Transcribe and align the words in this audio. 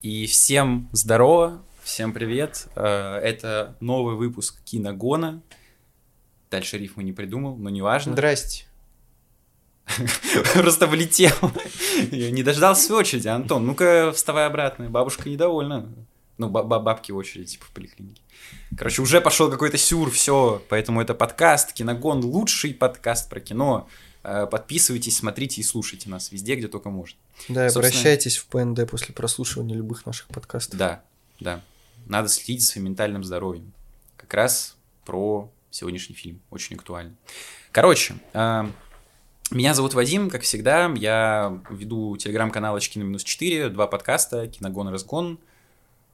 И 0.00 0.24
всем 0.24 0.88
здорово, 0.92 1.62
всем 1.82 2.14
привет. 2.14 2.68
Э, 2.74 3.16
это 3.16 3.76
новый 3.80 4.16
выпуск 4.16 4.58
Киногона. 4.64 5.42
Дальше 6.50 6.78
рифму 6.78 7.02
не 7.02 7.12
придумал, 7.12 7.58
но 7.58 7.68
неважно. 7.68 8.12
Здрасте. 8.12 8.64
Просто 10.54 10.86
влетел. 10.86 11.34
Не 12.10 12.42
дождался 12.42 12.86
своей 12.86 13.00
очереди. 13.02 13.28
Антон, 13.28 13.66
ну-ка 13.66 14.10
вставай 14.14 14.46
обратно. 14.46 14.88
Бабушка 14.88 15.28
недовольна. 15.28 15.92
Ну, 16.38 16.48
бабки 16.48 17.12
в 17.12 17.18
очереди, 17.18 17.48
типа, 17.50 17.66
в 17.66 17.70
поликлинике. 17.72 18.22
Короче, 18.78 19.02
уже 19.02 19.20
пошел 19.20 19.50
какой-то 19.50 19.76
сюр, 19.76 20.10
все. 20.10 20.62
Поэтому 20.70 21.02
это 21.02 21.12
подкаст. 21.12 21.74
Киногон 21.74 22.24
лучший 22.24 22.72
подкаст 22.72 23.28
про 23.28 23.40
кино. 23.40 23.86
Э, 24.22 24.46
подписывайтесь, 24.50 25.16
смотрите 25.16 25.60
и 25.60 25.64
слушайте 25.64 26.08
нас 26.10 26.32
везде, 26.32 26.56
где 26.56 26.68
только 26.68 26.90
можно. 26.90 27.18
Да, 27.48 27.68
Собственно... 27.70 27.88
обращайтесь 27.88 28.36
в 28.36 28.46
ПНД 28.46 28.88
после 28.88 29.14
прослушивания 29.14 29.74
любых 29.74 30.06
наших 30.06 30.28
подкастов. 30.28 30.78
Да, 30.78 31.02
да. 31.38 31.62
Надо 32.06 32.28
следить 32.28 32.62
за 32.62 32.68
своим 32.68 32.86
ментальным 32.86 33.24
здоровьем. 33.24 33.72
Как 34.16 34.34
раз 34.34 34.76
про 35.04 35.50
сегодняшний 35.70 36.14
фильм. 36.14 36.40
Очень 36.50 36.76
актуально. 36.76 37.14
Короче, 37.72 38.14
э, 38.32 38.64
меня 39.50 39.74
зовут 39.74 39.94
Вадим, 39.94 40.28
как 40.28 40.42
всегда. 40.42 40.92
Я 40.96 41.60
веду 41.70 42.16
телеграм-канал 42.16 42.76
«Очки 42.76 42.98
на 42.98 43.04
минус 43.04 43.24
4», 43.24 43.70
два 43.70 43.86
подкаста 43.86 44.46
«Киногон 44.48 44.88
и 44.88 44.92
разгон». 44.92 45.38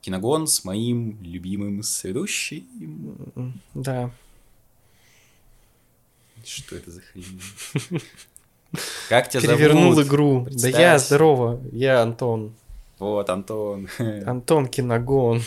Киногон 0.00 0.46
с 0.46 0.64
моим 0.64 1.20
любимым 1.22 1.82
соведущим. 1.82 3.60
Да, 3.74 4.10
что 6.46 6.76
это 6.76 6.90
за 6.90 7.00
хрень? 7.00 7.40
Как 9.08 9.28
тебя 9.28 9.42
Перевернул 9.42 9.92
зовут? 9.94 10.06
игру. 10.06 10.46
Да 10.50 10.68
я 10.68 10.98
здорово, 10.98 11.60
я 11.72 12.02
Антон. 12.02 12.52
Вот, 12.98 13.28
Антон. 13.28 13.88
Антон 13.98 14.68
Киногон. 14.68 15.42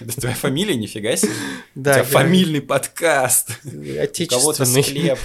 Это 0.00 0.20
твоя 0.20 0.34
фамилия, 0.34 0.74
нифига 0.76 1.16
себе? 1.16 1.32
Да. 1.74 1.92
У 1.92 1.94
тебя 1.94 2.04
фамильный 2.04 2.60
подкаст. 2.60 3.58
Отечественный. 3.64 4.26
У 4.26 4.28
кого-то 4.28 4.64
склеп. 4.66 5.18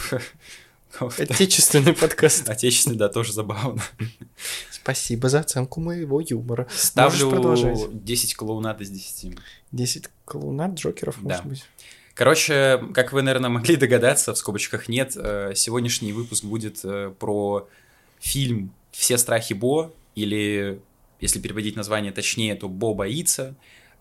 Отечественный 1.19 1.93
подкаст. 1.93 2.49
Отечественный, 2.49 2.97
да, 2.97 3.09
тоже 3.09 3.33
забавно. 3.33 3.81
Спасибо 4.71 5.27
за 5.27 5.41
оценку 5.41 5.81
моего 5.81 6.21
юмора. 6.21 6.67
Ставлю 6.73 7.30
10 7.91 8.36
клоунат 8.36 8.80
из 8.80 8.89
10. 8.89 9.38
10 9.73 10.09
клоунат 10.23 10.75
Джокеров, 10.75 11.21
может 11.21 11.45
быть. 11.45 11.66
Короче, 12.17 12.83
как 12.95 13.13
вы, 13.13 13.21
наверное, 13.21 13.51
могли 13.51 13.75
догадаться, 13.75 14.33
в 14.33 14.37
скобочках 14.39 14.89
нет, 14.89 15.13
э, 15.15 15.53
сегодняшний 15.55 16.13
выпуск 16.13 16.43
будет 16.43 16.79
э, 16.83 17.13
про 17.19 17.67
фильм 18.19 18.73
«Все 18.91 19.19
страхи 19.19 19.53
Бо», 19.53 19.91
или, 20.15 20.81
если 21.19 21.39
переводить 21.39 21.75
название 21.75 22.11
точнее, 22.11 22.55
то 22.55 22.67
«Бо 22.67 22.95
боится», 22.95 23.53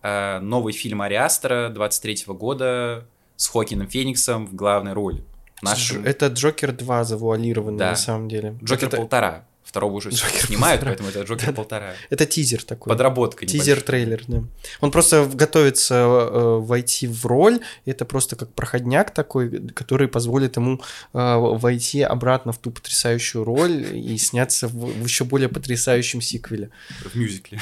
э, 0.03 0.39
новый 0.41 0.73
фильм 0.73 1.03
Ари 1.03 1.17
Астера 1.17 1.69
23 1.69 2.25
года 2.29 3.07
с 3.37 3.49
Хокином 3.49 3.87
Фениксом 3.87 4.47
в 4.47 4.55
главной 4.55 4.95
роли. 4.95 5.23
Нашим... 5.61 6.03
Это 6.03 6.29
Джокер 6.29 6.73
2 6.73 7.05
завуалированный 7.05 7.79
да. 7.79 7.91
на 7.91 7.97
самом 7.97 8.29
деле. 8.29 8.59
Джокер 8.63 8.89
это... 8.89 8.97
полтора 8.97 9.45
второго 9.67 9.95
уже 9.95 10.11
Джокер 10.11 10.47
снимают, 10.47 10.81
полтора. 10.81 10.97
поэтому 10.97 11.09
это 11.11 11.23
Джокер 11.23 11.53
полтора. 11.53 11.95
Это 12.09 12.25
тизер 12.25 12.63
такой. 12.63 12.91
Подработка 12.91 13.45
Тизер-трейлер, 13.45 14.23
да. 14.29 14.45
Он 14.81 14.91
просто 14.91 15.27
готовится 15.27 15.95
э, 15.95 16.59
войти 16.61 17.07
в 17.09 17.27
роль, 17.27 17.61
это 17.85 18.05
просто 18.05 18.37
как 18.37 18.53
проходняк 18.53 19.13
такой, 19.13 19.69
который 19.73 20.09
позволит 20.09 20.57
ему 20.57 20.81
э, 21.13 21.37
войти 21.37 22.03
обратно 22.03 22.53
в 22.53 22.59
ту 22.59 22.71
потрясающую 22.71 23.45
роль 23.45 23.97
и 23.97 24.17
сняться 24.19 24.69
в, 24.69 24.73
в 24.73 25.05
еще 25.05 25.25
более 25.25 25.49
потрясающем 25.49 26.21
сиквеле. 26.21 26.71
В 27.05 27.15
мюзикле. 27.17 27.61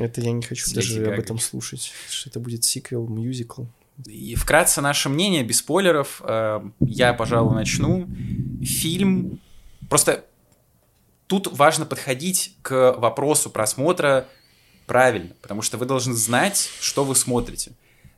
Это 0.00 0.20
я 0.20 0.32
не 0.32 0.42
хочу 0.42 0.66
С 0.66 0.72
даже 0.72 1.04
об 1.06 1.18
этом 1.18 1.38
слушать, 1.38 1.90
что 2.08 2.30
это 2.30 2.38
будет 2.38 2.64
сиквел, 2.64 3.06
мюзикл. 3.08 3.64
И 4.06 4.36
вкратце 4.36 4.80
наше 4.80 5.08
мнение, 5.08 5.42
без 5.42 5.58
спойлеров, 5.58 6.22
э, 6.24 6.60
я, 6.80 7.14
пожалуй, 7.14 7.54
начну. 7.54 8.08
Фильм... 8.62 9.40
Просто 9.88 10.24
тут 11.28 11.46
важно 11.56 11.86
подходить 11.86 12.56
к 12.62 12.94
вопросу 12.98 13.50
просмотра 13.50 14.26
правильно, 14.86 15.34
потому 15.40 15.62
что 15.62 15.78
вы 15.78 15.86
должны 15.86 16.14
знать, 16.14 16.68
что 16.80 17.04
вы 17.04 17.14
смотрите. 17.14 17.72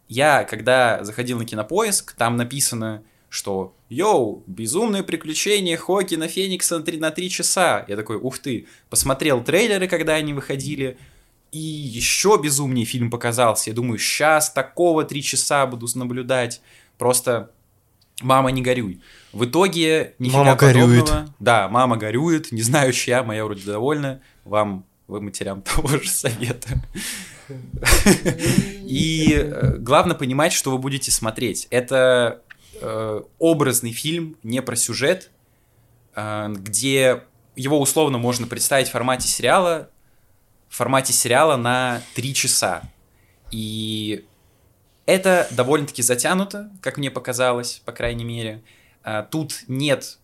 Я, 0.08 0.44
когда 0.44 1.04
заходил 1.04 1.38
на 1.38 1.44
кинопоиск, 1.44 2.12
там 2.12 2.36
написано, 2.36 3.02
что 3.28 3.74
«Йоу, 3.88 4.42
безумные 4.46 5.02
приключения 5.02 5.76
Хокина 5.76 6.26
Феникса 6.26 6.78
на 6.78 6.84
3, 6.84 6.98
на 6.98 7.10
3 7.10 7.30
часа». 7.30 7.84
Я 7.86 7.96
такой, 7.96 8.16
ух 8.16 8.38
ты, 8.38 8.66
посмотрел 8.88 9.42
трейлеры, 9.42 9.86
когда 9.88 10.14
они 10.14 10.32
выходили, 10.32 10.96
и 11.52 11.58
еще 11.58 12.40
безумнее 12.42 12.86
фильм 12.86 13.10
показался. 13.10 13.70
Я 13.70 13.76
думаю, 13.76 13.98
сейчас 13.98 14.50
такого 14.50 15.04
3 15.04 15.22
часа 15.22 15.66
буду 15.66 15.86
наблюдать. 15.96 16.60
Просто 16.98 17.50
мама, 18.20 18.50
не 18.50 18.62
горюй. 18.62 19.00
В 19.32 19.44
итоге 19.44 20.14
нифига 20.18 20.38
мама 20.38 20.56
подобного. 20.56 20.88
горюет. 20.88 21.12
Да, 21.38 21.68
мама 21.68 21.96
горюет, 21.96 22.50
не 22.52 22.62
знаю, 22.62 22.92
чья, 22.92 23.22
моя 23.22 23.44
вроде 23.44 23.64
довольна. 23.64 24.20
Вам, 24.44 24.84
вы 25.06 25.20
матерям 25.20 25.62
того 25.62 25.88
же 25.88 26.08
совета. 26.08 26.68
И 28.86 29.32
э, 29.34 29.76
главное 29.78 30.16
понимать, 30.16 30.52
что 30.52 30.70
вы 30.70 30.78
будете 30.78 31.10
смотреть. 31.10 31.68
Это 31.70 32.42
э, 32.80 33.22
образный 33.38 33.92
фильм, 33.92 34.36
не 34.42 34.62
про 34.62 34.76
сюжет, 34.76 35.30
э, 36.14 36.48
где 36.56 37.22
его 37.56 37.80
условно 37.80 38.18
можно 38.18 38.46
представить 38.46 38.88
в 38.88 38.92
формате 38.92 39.28
сериала, 39.28 39.90
в 40.68 40.76
формате 40.76 41.12
сериала 41.12 41.56
на 41.56 42.02
три 42.14 42.34
часа. 42.34 42.82
И 43.50 44.24
это 45.06 45.48
довольно-таки 45.50 46.02
затянуто, 46.02 46.70
как 46.80 46.96
мне 46.96 47.10
показалось, 47.10 47.82
по 47.84 47.92
крайней 47.92 48.24
мере. 48.24 48.62
А, 49.02 49.22
тут 49.22 49.64
нет 49.68 50.18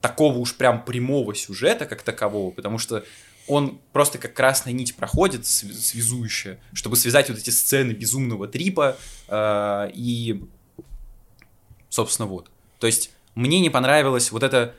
такого 0.00 0.38
уж 0.38 0.54
прям 0.54 0.84
прямого 0.84 1.34
сюжета 1.34 1.86
как 1.86 2.02
такового, 2.02 2.50
потому 2.50 2.78
что 2.78 3.04
он 3.46 3.80
просто 3.92 4.18
как 4.18 4.34
красная 4.34 4.72
нить 4.72 4.94
проходит, 4.94 5.46
связующая, 5.46 6.60
чтобы 6.72 6.96
связать 6.96 7.28
вот 7.28 7.38
эти 7.38 7.50
сцены 7.50 7.92
безумного 7.92 8.46
трипа 8.46 8.96
э, 9.28 9.90
и, 9.92 10.44
собственно, 11.88 12.26
вот. 12.26 12.50
То 12.78 12.86
есть 12.86 13.10
мне 13.34 13.60
не 13.60 13.70
понравилась 13.70 14.30
вот 14.30 14.42
эта 14.42 14.74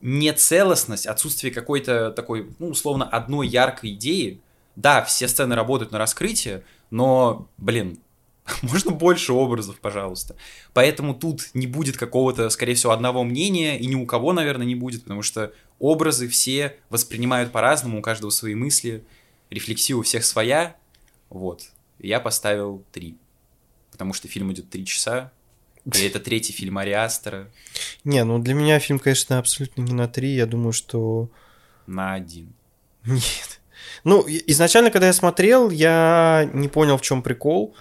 нецелостность, 0.00 1.06
отсутствие 1.06 1.52
какой-то 1.52 2.10
такой, 2.10 2.54
ну, 2.58 2.68
условно, 2.68 3.08
одной 3.08 3.48
яркой 3.48 3.92
идеи. 3.92 4.40
Да, 4.76 5.02
все 5.04 5.28
сцены 5.28 5.54
работают 5.54 5.92
на 5.92 5.98
раскрытие, 5.98 6.64
но, 6.90 7.48
блин, 7.58 7.98
Можно 8.62 8.90
больше 8.90 9.32
образов, 9.32 9.80
пожалуйста. 9.80 10.36
Поэтому 10.72 11.14
тут 11.14 11.50
не 11.54 11.66
будет 11.66 11.96
какого-то, 11.96 12.50
скорее 12.50 12.74
всего, 12.74 12.92
одного 12.92 13.24
мнения, 13.24 13.78
и 13.78 13.86
ни 13.86 13.94
у 13.94 14.06
кого, 14.06 14.32
наверное, 14.32 14.66
не 14.66 14.74
будет, 14.74 15.04
потому 15.04 15.22
что 15.22 15.52
образы 15.78 16.28
все 16.28 16.76
воспринимают 16.90 17.52
по-разному, 17.52 17.98
у 17.98 18.02
каждого 18.02 18.30
свои 18.30 18.54
мысли, 18.54 19.04
рефлексия 19.50 19.96
у 19.96 20.02
всех 20.02 20.24
своя. 20.24 20.76
Вот. 21.30 21.70
Я 21.98 22.20
поставил 22.20 22.84
три. 22.92 23.16
Потому 23.90 24.12
что 24.12 24.28
фильм 24.28 24.52
идет 24.52 24.68
три 24.70 24.84
часа, 24.84 25.32
и 25.84 26.02
это 26.02 26.18
третий 26.18 26.52
фильм 26.52 26.78
Ари 26.78 26.90
Астера. 26.90 27.48
Не, 28.04 28.24
ну 28.24 28.38
для 28.38 28.54
меня 28.54 28.78
фильм, 28.78 28.98
конечно, 28.98 29.38
абсолютно 29.38 29.82
не 29.82 29.92
на 29.92 30.08
три. 30.08 30.34
Я 30.34 30.46
думаю, 30.46 30.72
что... 30.72 31.28
На 31.86 32.14
один. 32.14 32.52
Нет. 33.04 33.60
Ну, 34.02 34.24
изначально, 34.26 34.90
когда 34.90 35.08
я 35.08 35.12
смотрел, 35.12 35.70
я 35.70 36.48
не 36.52 36.68
понял, 36.68 36.96
в 36.96 37.02
чем 37.02 37.22
прикол. 37.22 37.76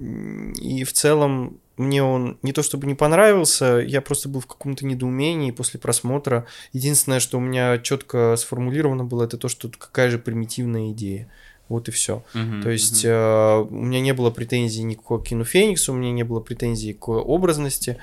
И 0.00 0.84
в 0.84 0.92
целом 0.92 1.58
мне 1.76 2.02
он 2.02 2.38
не 2.42 2.52
то 2.52 2.62
чтобы 2.62 2.86
не 2.86 2.94
понравился, 2.94 3.82
я 3.86 4.00
просто 4.00 4.28
был 4.28 4.40
в 4.40 4.46
каком-то 4.46 4.86
недоумении 4.86 5.50
после 5.50 5.80
просмотра. 5.80 6.46
Единственное, 6.72 7.20
что 7.20 7.38
у 7.38 7.40
меня 7.40 7.78
четко 7.78 8.36
сформулировано 8.36 9.04
было, 9.04 9.24
это 9.24 9.36
то, 9.36 9.48
что 9.48 9.68
какая 9.68 10.10
же 10.10 10.18
примитивная 10.18 10.90
идея. 10.90 11.30
Вот 11.68 11.88
и 11.88 11.92
все. 11.92 12.24
Uh-huh, 12.34 12.62
то 12.62 12.70
есть 12.70 13.04
uh-huh. 13.04 13.62
э, 13.62 13.66
у 13.70 13.84
меня 13.84 14.00
не 14.00 14.12
было 14.12 14.30
претензий 14.30 14.82
ни 14.82 14.94
к 14.94 15.22
Кину 15.22 15.44
Фениксу, 15.44 15.92
у 15.92 15.96
меня 15.96 16.10
не 16.10 16.24
было 16.24 16.40
претензий 16.40 16.94
к 16.94 17.08
образности. 17.08 17.96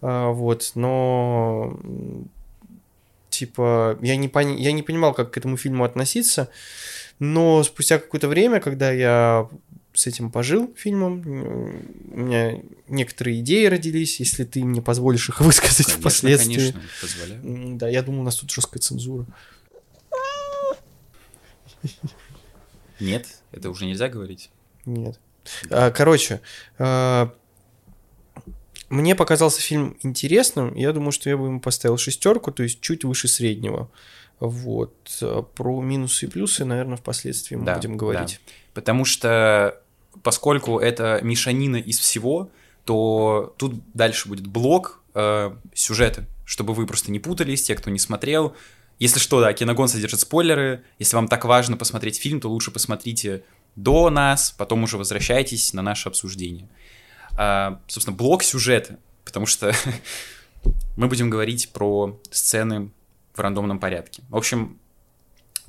Э, 0.00 0.30
вот, 0.32 0.72
но 0.74 1.78
типа 3.28 3.98
я 4.00 4.16
не, 4.16 4.28
пони- 4.28 4.60
я 4.60 4.72
не 4.72 4.82
понимал, 4.82 5.12
как 5.12 5.32
к 5.32 5.36
этому 5.36 5.56
фильму 5.56 5.84
относиться. 5.84 6.48
Но 7.18 7.62
спустя 7.62 7.98
какое-то 7.98 8.28
время, 8.28 8.58
когда 8.58 8.90
я 8.90 9.48
с 9.92 10.06
этим 10.06 10.30
пожил 10.30 10.72
фильмом. 10.76 11.20
У 12.12 12.16
меня 12.16 12.60
некоторые 12.88 13.40
идеи 13.40 13.66
родились, 13.66 14.20
если 14.20 14.44
ты 14.44 14.64
мне 14.64 14.82
позволишь 14.82 15.28
их 15.28 15.40
высказать 15.40 15.86
конечно, 15.86 16.00
впоследствии. 16.00 16.72
Конечно, 16.72 16.82
позволяю. 17.00 17.76
Да, 17.76 17.88
я 17.88 18.02
думал, 18.02 18.20
у 18.20 18.24
нас 18.24 18.36
тут 18.36 18.50
жесткая 18.50 18.80
цензура. 18.80 19.26
Нет, 23.00 23.26
это 23.52 23.70
уже 23.70 23.86
нельзя 23.86 24.08
говорить. 24.08 24.50
Нет. 24.84 25.18
А, 25.70 25.90
короче, 25.90 26.40
а, 26.78 27.34
мне 28.90 29.14
показался 29.14 29.62
фильм 29.62 29.96
интересным. 30.02 30.74
Я 30.74 30.92
думаю, 30.92 31.12
что 31.12 31.30
я 31.30 31.36
бы 31.36 31.46
ему 31.46 31.60
поставил 31.60 31.96
шестерку, 31.96 32.52
то 32.52 32.62
есть 32.62 32.80
чуть 32.80 33.04
выше 33.04 33.28
среднего. 33.28 33.90
Вот. 34.40 34.94
А 35.22 35.42
Про 35.42 35.80
минусы 35.82 36.26
и 36.26 36.28
плюсы, 36.28 36.64
наверное, 36.64 36.96
впоследствии 36.96 37.56
мы 37.56 37.66
Да, 37.66 37.76
будем 37.76 37.96
говорить. 37.96 38.40
Потому 38.74 39.04
что, 39.04 39.80
поскольку 40.22 40.78
это 40.78 41.20
мешанина 41.22 41.76
из 41.76 41.98
всего, 41.98 42.50
то 42.84 43.54
тут 43.58 43.74
дальше 43.92 44.28
будет 44.28 44.46
блок 44.46 45.02
э, 45.14 45.52
сюжета, 45.74 46.24
чтобы 46.46 46.72
вы 46.72 46.86
просто 46.86 47.10
не 47.12 47.20
путались, 47.20 47.62
те, 47.62 47.74
кто 47.74 47.90
не 47.90 47.98
смотрел. 47.98 48.56
Если 48.98 49.18
что, 49.18 49.40
да, 49.40 49.52
киногон 49.52 49.88
содержит 49.88 50.20
спойлеры. 50.20 50.82
Если 50.98 51.16
вам 51.16 51.28
так 51.28 51.44
важно 51.44 51.76
посмотреть 51.76 52.18
фильм, 52.18 52.40
то 52.40 52.48
лучше 52.48 52.70
посмотрите 52.70 53.44
до 53.76 54.10
нас, 54.10 54.54
потом 54.56 54.82
уже 54.82 54.96
возвращайтесь 54.96 55.72
на 55.72 55.82
наше 55.82 56.08
обсуждение. 56.08 56.68
А, 57.36 57.80
собственно, 57.86 58.16
блок 58.16 58.42
сюжета, 58.42 58.98
потому 59.24 59.46
что 59.46 59.72
мы 60.96 61.08
будем 61.08 61.30
говорить 61.30 61.70
про 61.70 62.18
сцены 62.30 62.90
в 63.32 63.40
рандомном 63.40 63.78
порядке. 63.78 64.22
В 64.28 64.36
общем, 64.36 64.78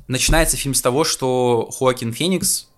начинается 0.07 0.57
фильм 0.57 0.73
с 0.73 0.81
того, 0.81 1.03
что 1.03 1.69
Хоакин 1.71 2.13
Феникс, 2.13 2.69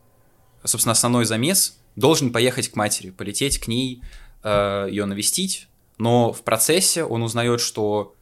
собственно, 0.64 0.92
основной 0.92 1.26
замес, 1.26 1.80
должен 1.96 2.32
поехать 2.32 2.70
к 2.70 2.76
матери, 2.76 3.12
полететь 3.12 3.60
к 3.60 3.68
ней, 3.68 4.02
э, 4.44 4.88
ее 4.90 5.06
навестить, 5.06 5.68
но 5.98 6.34
в 6.34 6.44
процессе 6.44 7.04
он 7.04 7.24
узнает, 7.24 7.62
что 7.62 8.16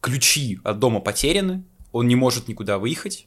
ключи 0.00 0.60
от 0.64 0.78
дома 0.78 1.00
потеряны, 1.00 1.64
он 1.92 2.08
не 2.08 2.16
может 2.16 2.48
никуда 2.48 2.78
выехать, 2.78 3.26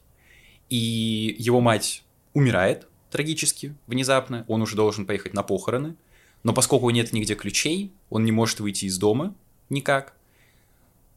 и 0.69 1.35
его 1.37 1.59
мать 1.59 2.03
умирает 2.33 2.87
трагически, 3.09 3.75
внезапно, 3.87 4.45
он 4.47 4.61
уже 4.61 4.75
должен 4.75 5.05
поехать 5.05 5.33
на 5.33 5.43
похороны, 5.43 5.95
но 6.43 6.53
поскольку 6.53 6.89
нет 6.89 7.13
нигде 7.13 7.35
ключей, 7.35 7.93
он 8.09 8.23
не 8.23 8.31
может 8.31 8.59
выйти 8.59 8.85
из 8.85 8.97
дома 8.97 9.35
никак. 9.69 10.15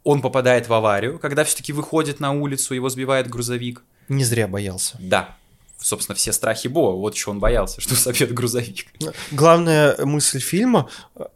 Он 0.04 0.20
попадает 0.20 0.68
в 0.68 0.72
аварию, 0.72 1.18
когда 1.18 1.44
все-таки 1.44 1.72
выходит 1.72 2.20
на 2.20 2.32
улицу, 2.32 2.74
его 2.74 2.88
сбивает 2.88 3.28
грузовик. 3.28 3.82
Не 4.08 4.22
зря 4.22 4.46
боялся. 4.46 4.96
Да, 5.00 5.36
собственно, 5.78 6.14
все 6.14 6.32
страхи 6.32 6.68
Бо, 6.68 6.92
вот 6.92 7.14
чего 7.14 7.32
он 7.32 7.40
боялся, 7.40 7.80
что 7.80 7.94
собьет 7.94 8.32
грузовик. 8.32 8.86
Главная 9.30 9.96
мысль 10.04 10.40
фильма 10.40 10.88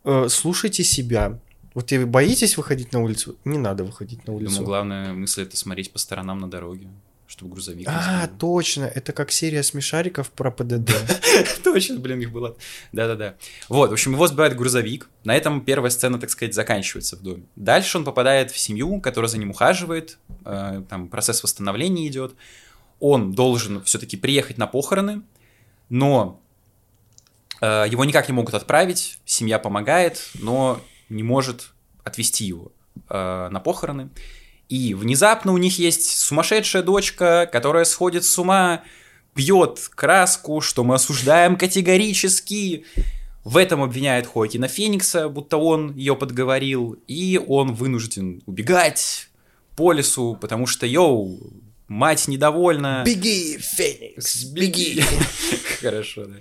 э, 0.05 0.27
слушайте 0.29 0.85
себя. 0.85 1.39
Вот 1.75 1.91
вы 1.93 2.07
боитесь 2.07 2.57
выходить 2.57 2.93
на 2.93 3.01
улицу, 3.01 3.37
не 3.45 3.59
надо 3.59 3.85
выходить 3.85 4.27
на 4.27 4.33
улицу. 4.33 4.51
Думаю, 4.51 4.67
главная 4.67 5.13
мысль 5.13 5.43
это 5.43 5.57
смотреть 5.57 5.93
по 5.93 5.99
сторонам 5.99 6.39
на 6.39 6.51
дороге, 6.51 6.89
чтобы 7.29 7.53
грузовик 7.53 7.87
А, 7.89 8.27
точно, 8.39 8.85
это 8.85 9.13
как 9.13 9.31
серия 9.31 9.63
смешариков 9.63 10.31
про 10.31 10.51
ПДД. 10.51 10.91
Точно, 11.63 11.99
блин, 11.99 12.21
их 12.21 12.33
было. 12.33 12.57
Да-да-да. 12.93 13.35
Вот, 13.69 13.91
в 13.91 13.93
общем, 13.93 14.13
его 14.13 14.27
сбивает 14.27 14.57
грузовик. 14.57 15.11
На 15.25 15.37
этом 15.37 15.61
первая 15.61 15.91
сцена, 15.91 16.19
так 16.19 16.31
сказать, 16.31 16.55
заканчивается 16.55 17.17
в 17.17 17.21
доме. 17.21 17.45
Дальше 17.55 17.99
он 17.99 18.05
попадает 18.05 18.51
в 18.51 18.59
семью, 18.59 19.01
которая 19.03 19.29
за 19.29 19.37
ним 19.37 19.51
ухаживает. 19.51 20.19
э, 20.47 20.83
Там 20.89 21.09
процесс 21.09 21.43
восстановления 21.43 22.09
идет. 22.09 22.35
Он 22.99 23.33
должен 23.33 23.85
все-таки 23.85 24.17
приехать 24.17 24.57
на 24.57 24.67
похороны, 24.67 25.21
но 25.91 26.41
э, 27.61 27.85
его 27.91 28.07
никак 28.07 28.27
не 28.29 28.35
могут 28.35 28.55
отправить. 28.55 29.19
Семья 29.27 29.59
помогает, 29.59 30.31
но 30.41 30.81
не 31.11 31.23
может 31.23 31.73
отвезти 32.05 32.47
его 32.47 32.73
э, 33.11 33.49
на 33.51 33.61
похороны. 33.61 34.09
И 34.69 34.95
внезапно 34.95 35.53
у 35.53 35.59
них 35.59 35.79
есть 35.79 36.19
сумасшедшая 36.19 36.83
дочка, 36.83 37.49
которая 37.51 37.85
сходит 37.85 38.25
с 38.25 38.39
ума, 38.39 38.83
пьет 39.35 39.91
краску, 39.95 40.61
что 40.61 40.85
мы 40.85 40.97
осуждаем 40.97 41.57
категорически. 41.57 42.85
В 43.45 43.57
этом 43.57 43.83
обвиняет 43.83 44.27
Хоакина 44.27 44.69
Феникса, 44.69 45.29
будто 45.29 45.57
он 45.57 45.95
ее 45.95 46.17
подговорил, 46.17 46.99
и 47.07 47.41
он 47.47 47.73
вынужден 47.73 48.43
убегать 48.47 49.29
по 49.75 49.93
лесу, 49.93 50.37
потому 50.39 50.67
что, 50.67 50.87
йоу, 50.87 51.39
мать 51.87 52.29
недовольна. 52.29 53.05
Беги, 53.07 53.57
Феникс, 53.59 54.45
беги. 54.45 55.03
Хорошо, 55.81 56.27
да. 56.27 56.37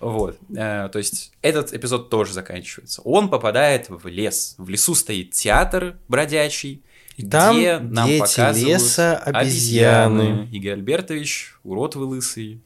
Вот, 0.00 0.38
э, 0.56 0.88
то 0.90 0.98
есть 0.98 1.30
этот 1.42 1.74
эпизод 1.74 2.08
тоже 2.08 2.32
заканчивается. 2.32 3.02
Он 3.02 3.28
попадает 3.28 3.90
в 3.90 4.08
лес. 4.08 4.54
В 4.56 4.70
лесу 4.70 4.94
стоит 4.94 5.32
театр 5.32 5.98
бродячий, 6.08 6.82
Там 7.28 7.56
где 7.56 7.78
нам 7.78 8.06
дети 8.06 8.20
показывают 8.20 8.66
леса, 8.66 9.16
обезьяны. 9.18 10.48
Игорь 10.52 10.72
Альбертович, 10.72 11.54
урод 11.64 11.96
вы 11.96 12.04
лысый. 12.04 12.62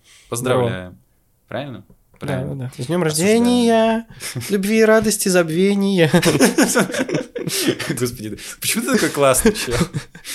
Правильно? 1.48 1.84
Да, 2.20 2.26
Правильно. 2.26 2.56
да. 2.76 2.82
С 2.82 2.86
днем 2.86 3.02
рождения, 3.02 4.06
любви, 4.50 4.84
радости, 4.84 5.28
забвения. 5.28 6.10
Господи, 7.98 8.30
да. 8.30 8.36
почему 8.60 8.84
ты 8.84 8.94
такой 8.94 9.10
классный 9.10 9.52
чел? 9.52 9.74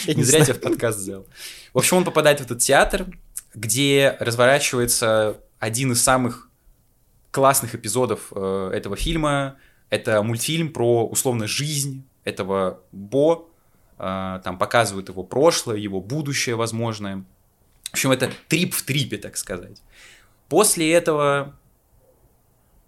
Я 0.06 0.14
Не 0.14 0.24
зря 0.24 0.44
тебя 0.44 0.54
в 0.54 0.60
подкаст 0.60 1.00
взял. 1.00 1.26
В 1.74 1.78
общем, 1.78 1.98
он 1.98 2.04
попадает 2.04 2.40
в 2.40 2.44
этот 2.44 2.60
театр, 2.60 3.08
где 3.54 4.16
разворачивается 4.20 5.38
один 5.60 5.92
из 5.94 6.02
самых 6.02 6.50
классных 7.32 7.76
эпизодов 7.76 8.32
э, 8.36 8.72
этого 8.74 8.96
фильма. 8.96 9.58
Это 9.90 10.22
мультфильм 10.22 10.72
про 10.72 11.08
условно 11.08 11.48
жизнь 11.48 12.06
этого 12.24 12.82
Бо. 12.92 13.49
Э, 14.00 14.40
там 14.44 14.58
показывают 14.58 15.10
его 15.10 15.24
прошлое, 15.24 15.78
его 15.78 16.02
будущее 16.02 16.56
возможное. 16.56 17.26
В 17.84 17.94
общем, 17.94 18.12
это 18.12 18.32
трип 18.48 18.74
в 18.74 18.84
трипе, 18.84 19.18
так 19.18 19.38
сказать. 19.38 19.82
После 20.48 20.92
этого... 20.92 21.56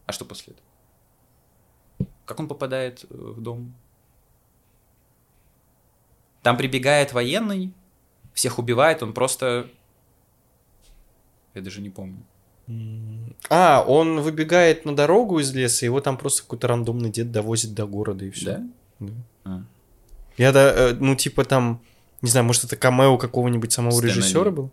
А 0.06 0.12
что 0.14 0.26
после 0.26 0.54
этого? 0.54 2.10
Как 2.26 2.40
он 2.40 2.48
попадает 2.48 3.04
э, 3.04 3.08
в 3.10 3.42
дом? 3.42 3.76
Там 6.44 6.58
прибегает 6.58 7.14
военный, 7.14 7.74
всех 8.34 8.58
убивает, 8.58 9.04
он 9.04 9.14
просто... 9.14 9.70
Я 11.54 11.62
даже 11.62 11.82
не 11.82 11.90
помню. 11.90 12.26
А, 13.50 13.84
он 13.86 14.22
выбегает 14.22 14.86
на 14.86 14.96
дорогу 14.96 15.40
из 15.40 15.54
леса, 15.54 15.86
его 15.86 16.00
там 16.00 16.18
просто 16.18 16.44
какой-то 16.44 16.68
рандомный 16.70 17.10
дед 17.10 17.32
довозит 17.32 17.74
до 17.74 17.86
города 17.86 18.24
и 18.24 18.32
все. 18.32 18.64
Да? 19.00 19.10
А. 19.44 19.64
Я 20.38 20.52
да, 20.52 20.72
э, 20.74 20.94
ну 21.00 21.16
типа 21.16 21.44
там, 21.44 21.82
не 22.22 22.30
знаю, 22.30 22.46
может 22.46 22.64
это 22.64 22.76
камео 22.76 23.18
какого-нибудь 23.18 23.72
самого 23.72 23.94
Стэна 23.94 24.08
режиссера 24.08 24.46
Ли. 24.46 24.52
был? 24.52 24.72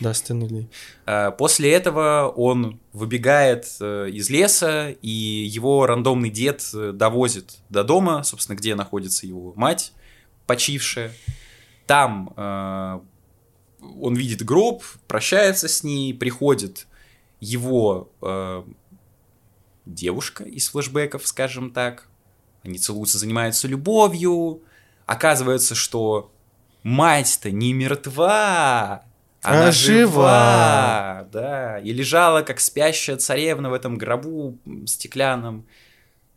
Да, 0.00 0.14
Стэн 0.14 0.46
Ли. 0.46 0.68
А, 1.06 1.30
После 1.32 1.72
этого 1.72 2.32
он 2.36 2.80
выбегает 2.92 3.66
э, 3.80 4.08
из 4.10 4.30
леса, 4.30 4.90
и 5.02 5.08
его 5.10 5.86
рандомный 5.86 6.30
дед 6.30 6.62
э, 6.72 6.92
довозит 6.92 7.58
до 7.68 7.82
дома, 7.82 8.22
собственно, 8.22 8.56
где 8.56 8.74
находится 8.74 9.26
его 9.26 9.52
мать, 9.56 9.92
почившая. 10.46 11.12
Там 11.86 12.32
э, 12.36 13.00
он 14.00 14.14
видит 14.14 14.44
гроб, 14.44 14.84
прощается 15.06 15.68
с 15.68 15.82
ней, 15.82 16.14
приходит 16.14 16.86
его 17.40 18.10
э, 18.22 18.62
девушка 19.86 20.44
из 20.44 20.68
флешбеков, 20.68 21.26
скажем 21.26 21.70
так. 21.70 22.08
Они 22.62 22.78
целуются, 22.78 23.18
занимаются 23.18 23.66
любовью. 23.68 24.62
Оказывается, 25.08 25.74
что 25.74 26.30
мать-то 26.82 27.50
не 27.50 27.72
мертва, 27.72 29.04
она 29.42 29.68
А 29.68 29.72
жива. 29.72 30.02
жива, 31.22 31.28
да, 31.32 31.78
и 31.78 31.92
лежала 31.94 32.42
как 32.42 32.60
спящая 32.60 33.16
царевна 33.16 33.70
в 33.70 33.72
этом 33.72 33.96
гробу 33.96 34.58
стеклянном, 34.86 35.64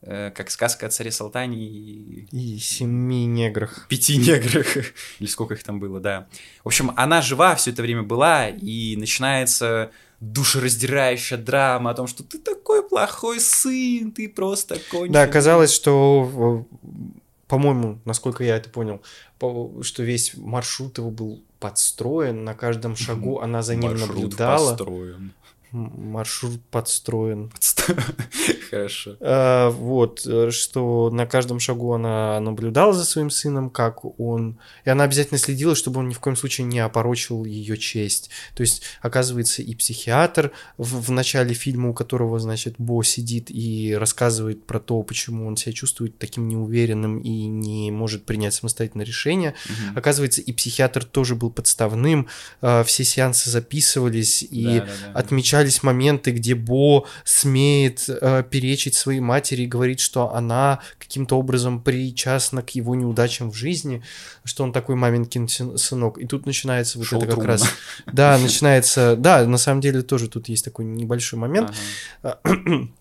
э, 0.03 0.31
как 0.33 0.49
сказка 0.49 0.85
о 0.85 0.89
царе 0.89 1.11
Салтане 1.11 1.57
и 1.57 2.27
И 2.31 2.57
семи 2.59 3.25
неграх. 3.25 3.87
пяти 3.89 4.15
неграх, 4.15 4.67
или 5.19 5.27
сколько 5.27 5.55
их 5.55 5.63
там 5.63 5.81
было, 5.81 5.99
да. 5.99 6.27
В 6.63 6.67
общем, 6.67 6.93
она 6.95 7.21
жива 7.21 7.55
все 7.55 7.71
это 7.71 7.81
время 7.81 8.03
была, 8.03 8.47
и 8.47 8.95
начинается 8.95 9.91
душераздирающая 10.21 11.37
драма 11.37 11.89
о 11.91 11.93
том, 11.93 12.07
что 12.07 12.23
ты 12.23 12.37
такой 12.37 12.87
плохой 12.87 13.41
сын, 13.41 14.11
ты 14.13 14.29
просто 14.29 14.75
конченый. 14.89 15.09
Да, 15.13 15.23
оказалось, 15.23 15.73
что, 15.73 16.65
по-моему, 17.51 17.99
насколько 18.05 18.45
я 18.45 18.55
это 18.55 18.69
понял, 18.69 19.01
по- 19.37 19.83
что 19.83 20.03
весь 20.03 20.37
маршрут 20.37 20.97
его 20.99 21.11
был 21.11 21.43
подстроен, 21.59 22.45
на 22.45 22.53
каждом 22.53 22.95
шагу 22.95 23.41
она 23.41 23.61
за 23.61 23.75
ним 23.75 23.89
Маршрут 23.91 24.15
наблюдала. 24.15 24.69
построен. 24.69 25.33
Маршрут 25.71 26.61
подстроен. 26.69 27.51
Подстро- 27.57 28.01
Хорошо. 28.69 29.15
А, 29.21 29.69
вот, 29.69 30.25
э, 30.25 30.51
что 30.51 31.09
на 31.11 31.25
каждом 31.25 31.59
шагу 31.59 31.93
она 31.93 32.39
наблюдала 32.39 32.93
за 32.93 33.05
своим 33.05 33.29
сыном, 33.29 33.69
как 33.69 34.03
он... 34.19 34.59
И 34.85 34.89
она 34.89 35.03
обязательно 35.05 35.37
следила, 35.37 35.75
чтобы 35.75 35.99
он 35.99 36.09
ни 36.09 36.13
в 36.13 36.19
коем 36.19 36.35
случае 36.35 36.65
не 36.67 36.79
опорочил 36.79 37.45
ее 37.45 37.77
честь. 37.77 38.29
То 38.55 38.61
есть, 38.61 38.81
оказывается, 39.01 39.61
и 39.61 39.73
психиатр 39.75 40.51
в, 40.77 41.01
в 41.07 41.11
начале 41.11 41.53
фильма, 41.53 41.89
у 41.89 41.93
которого, 41.93 42.39
значит, 42.39 42.75
Бо 42.77 43.03
сидит 43.03 43.47
и 43.49 43.95
рассказывает 43.97 44.65
про 44.65 44.79
то, 44.79 45.01
почему 45.03 45.47
он 45.47 45.57
себя 45.57 45.73
чувствует 45.73 46.17
таким 46.17 46.47
неуверенным 46.47 47.19
и 47.19 47.45
не 47.47 47.91
может 47.91 48.25
принять 48.25 48.53
самостоятельное 48.53 49.05
решение. 49.05 49.53
Оказывается, 49.95 50.41
и 50.41 50.51
психиатр 50.53 51.03
тоже 51.03 51.35
был 51.35 51.49
подставным. 51.49 52.27
а, 52.61 52.83
Все 52.83 53.03
сеансы 53.03 53.49
записывались, 53.49 54.43
и 54.43 54.81
отмечали 55.13 55.60
показались 55.61 55.83
моменты, 55.83 56.31
где 56.31 56.55
Бо 56.55 57.05
смеет 57.23 58.05
э, 58.09 58.43
перечить 58.49 58.95
своей 58.95 59.19
матери 59.19 59.63
и 59.63 59.67
говорит, 59.67 59.99
что 59.99 60.33
она 60.33 60.79
каким-то 60.97 61.37
образом 61.37 61.81
причастна 61.81 62.61
к 62.61 62.71
его 62.71 62.95
неудачам 62.95 63.51
в 63.51 63.55
жизни, 63.55 64.01
что 64.43 64.63
он 64.63 64.73
такой 64.73 64.95
маменькин 64.95 65.47
сын- 65.47 65.77
сынок. 65.77 66.17
И 66.17 66.25
тут 66.25 66.45
начинается 66.45 66.97
вот 66.97 67.07
Шоу 67.07 67.19
это 67.19 67.27
как 67.27 67.35
Трумана. 67.35 67.53
раз... 67.53 67.69
Да, 68.11 68.37
начинается... 68.37 69.15
Да, 69.15 69.45
на 69.45 69.57
самом 69.57 69.81
деле 69.81 70.01
тоже 70.01 70.27
тут 70.27 70.49
есть 70.49 70.65
такой 70.65 70.85
небольшой 70.85 71.39
момент. 71.39 71.73
Ага. 72.23 72.39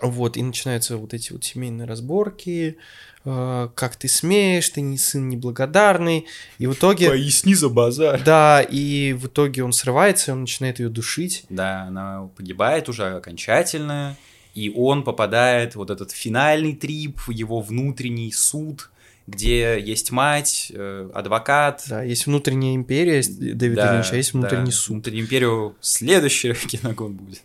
Вот, 0.00 0.36
и 0.36 0.42
начинаются 0.42 0.96
вот 0.96 1.12
эти 1.14 1.32
вот 1.32 1.44
семейные 1.44 1.86
разборки, 1.86 2.78
э, 3.24 3.68
как 3.74 3.96
ты 3.96 4.08
смеешь, 4.08 4.68
ты 4.70 4.80
не 4.80 4.96
сын 4.96 5.28
неблагодарный, 5.28 6.26
и 6.58 6.66
в 6.66 6.72
итоге... 6.72 7.10
Поясни 7.10 7.54
за 7.54 7.68
базар. 7.68 8.22
Да, 8.24 8.62
и 8.62 9.12
в 9.12 9.26
итоге 9.26 9.64
он 9.64 9.72
срывается, 9.72 10.30
и 10.30 10.34
он 10.34 10.42
начинает 10.42 10.80
ее 10.80 10.88
душить. 10.88 11.44
Да, 11.50 11.82
она 11.82 12.28
погибает 12.36 12.88
уже 12.88 13.16
окончательно, 13.16 14.16
и 14.54 14.70
он 14.70 15.02
попадает 15.02 15.74
в 15.74 15.76
вот 15.76 15.90
этот 15.90 16.10
финальный 16.10 16.74
трип, 16.74 17.20
его 17.28 17.60
внутренний 17.60 18.32
суд, 18.32 18.90
где 19.26 19.80
есть 19.80 20.10
мать, 20.10 20.72
э, 20.74 21.10
адвокат. 21.14 21.84
Да, 21.88 22.02
есть 22.02 22.26
внутренняя 22.26 22.74
империя 22.74 23.22
Дэвида 23.22 23.82
Да, 23.82 23.94
Линча, 23.94 24.10
а 24.12 24.16
есть 24.16 24.32
внутренний 24.32 24.70
да. 24.70 24.76
суд. 24.76 24.94
Внутреннюю 24.94 25.24
империю 25.24 25.76
следующий 25.80 26.54
киногон 26.66 27.14
будет. 27.14 27.42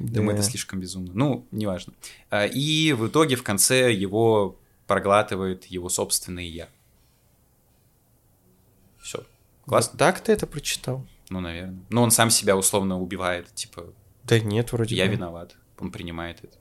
Думаю, 0.00 0.30
Да. 0.36 0.40
это 0.40 0.50
слишком 0.50 0.80
безумно. 0.80 1.12
Ну, 1.14 1.46
неважно. 1.52 1.92
А, 2.30 2.46
И 2.46 2.92
в 2.94 3.06
итоге 3.06 3.36
в 3.36 3.42
конце 3.42 3.92
его 3.92 4.56
проглатывает 4.86 5.66
его 5.66 5.88
собственное 5.88 6.44
я. 6.44 6.68
Все. 8.98 9.24
Классно? 9.66 9.92
Вот 9.92 9.98
так 9.98 10.20
ты 10.20 10.32
это 10.32 10.46
прочитал? 10.46 11.06
Ну, 11.28 11.40
наверное. 11.40 11.78
Но 11.90 12.02
он 12.02 12.10
сам 12.10 12.30
себя 12.30 12.56
условно 12.56 12.98
убивает. 13.00 13.54
Типа, 13.54 13.84
Да 14.24 14.40
нет, 14.40 14.72
вроде 14.72 14.96
я 14.96 15.06
бы. 15.06 15.12
виноват. 15.12 15.56
Он 15.78 15.90
принимает 15.92 16.42
это. 16.42 16.56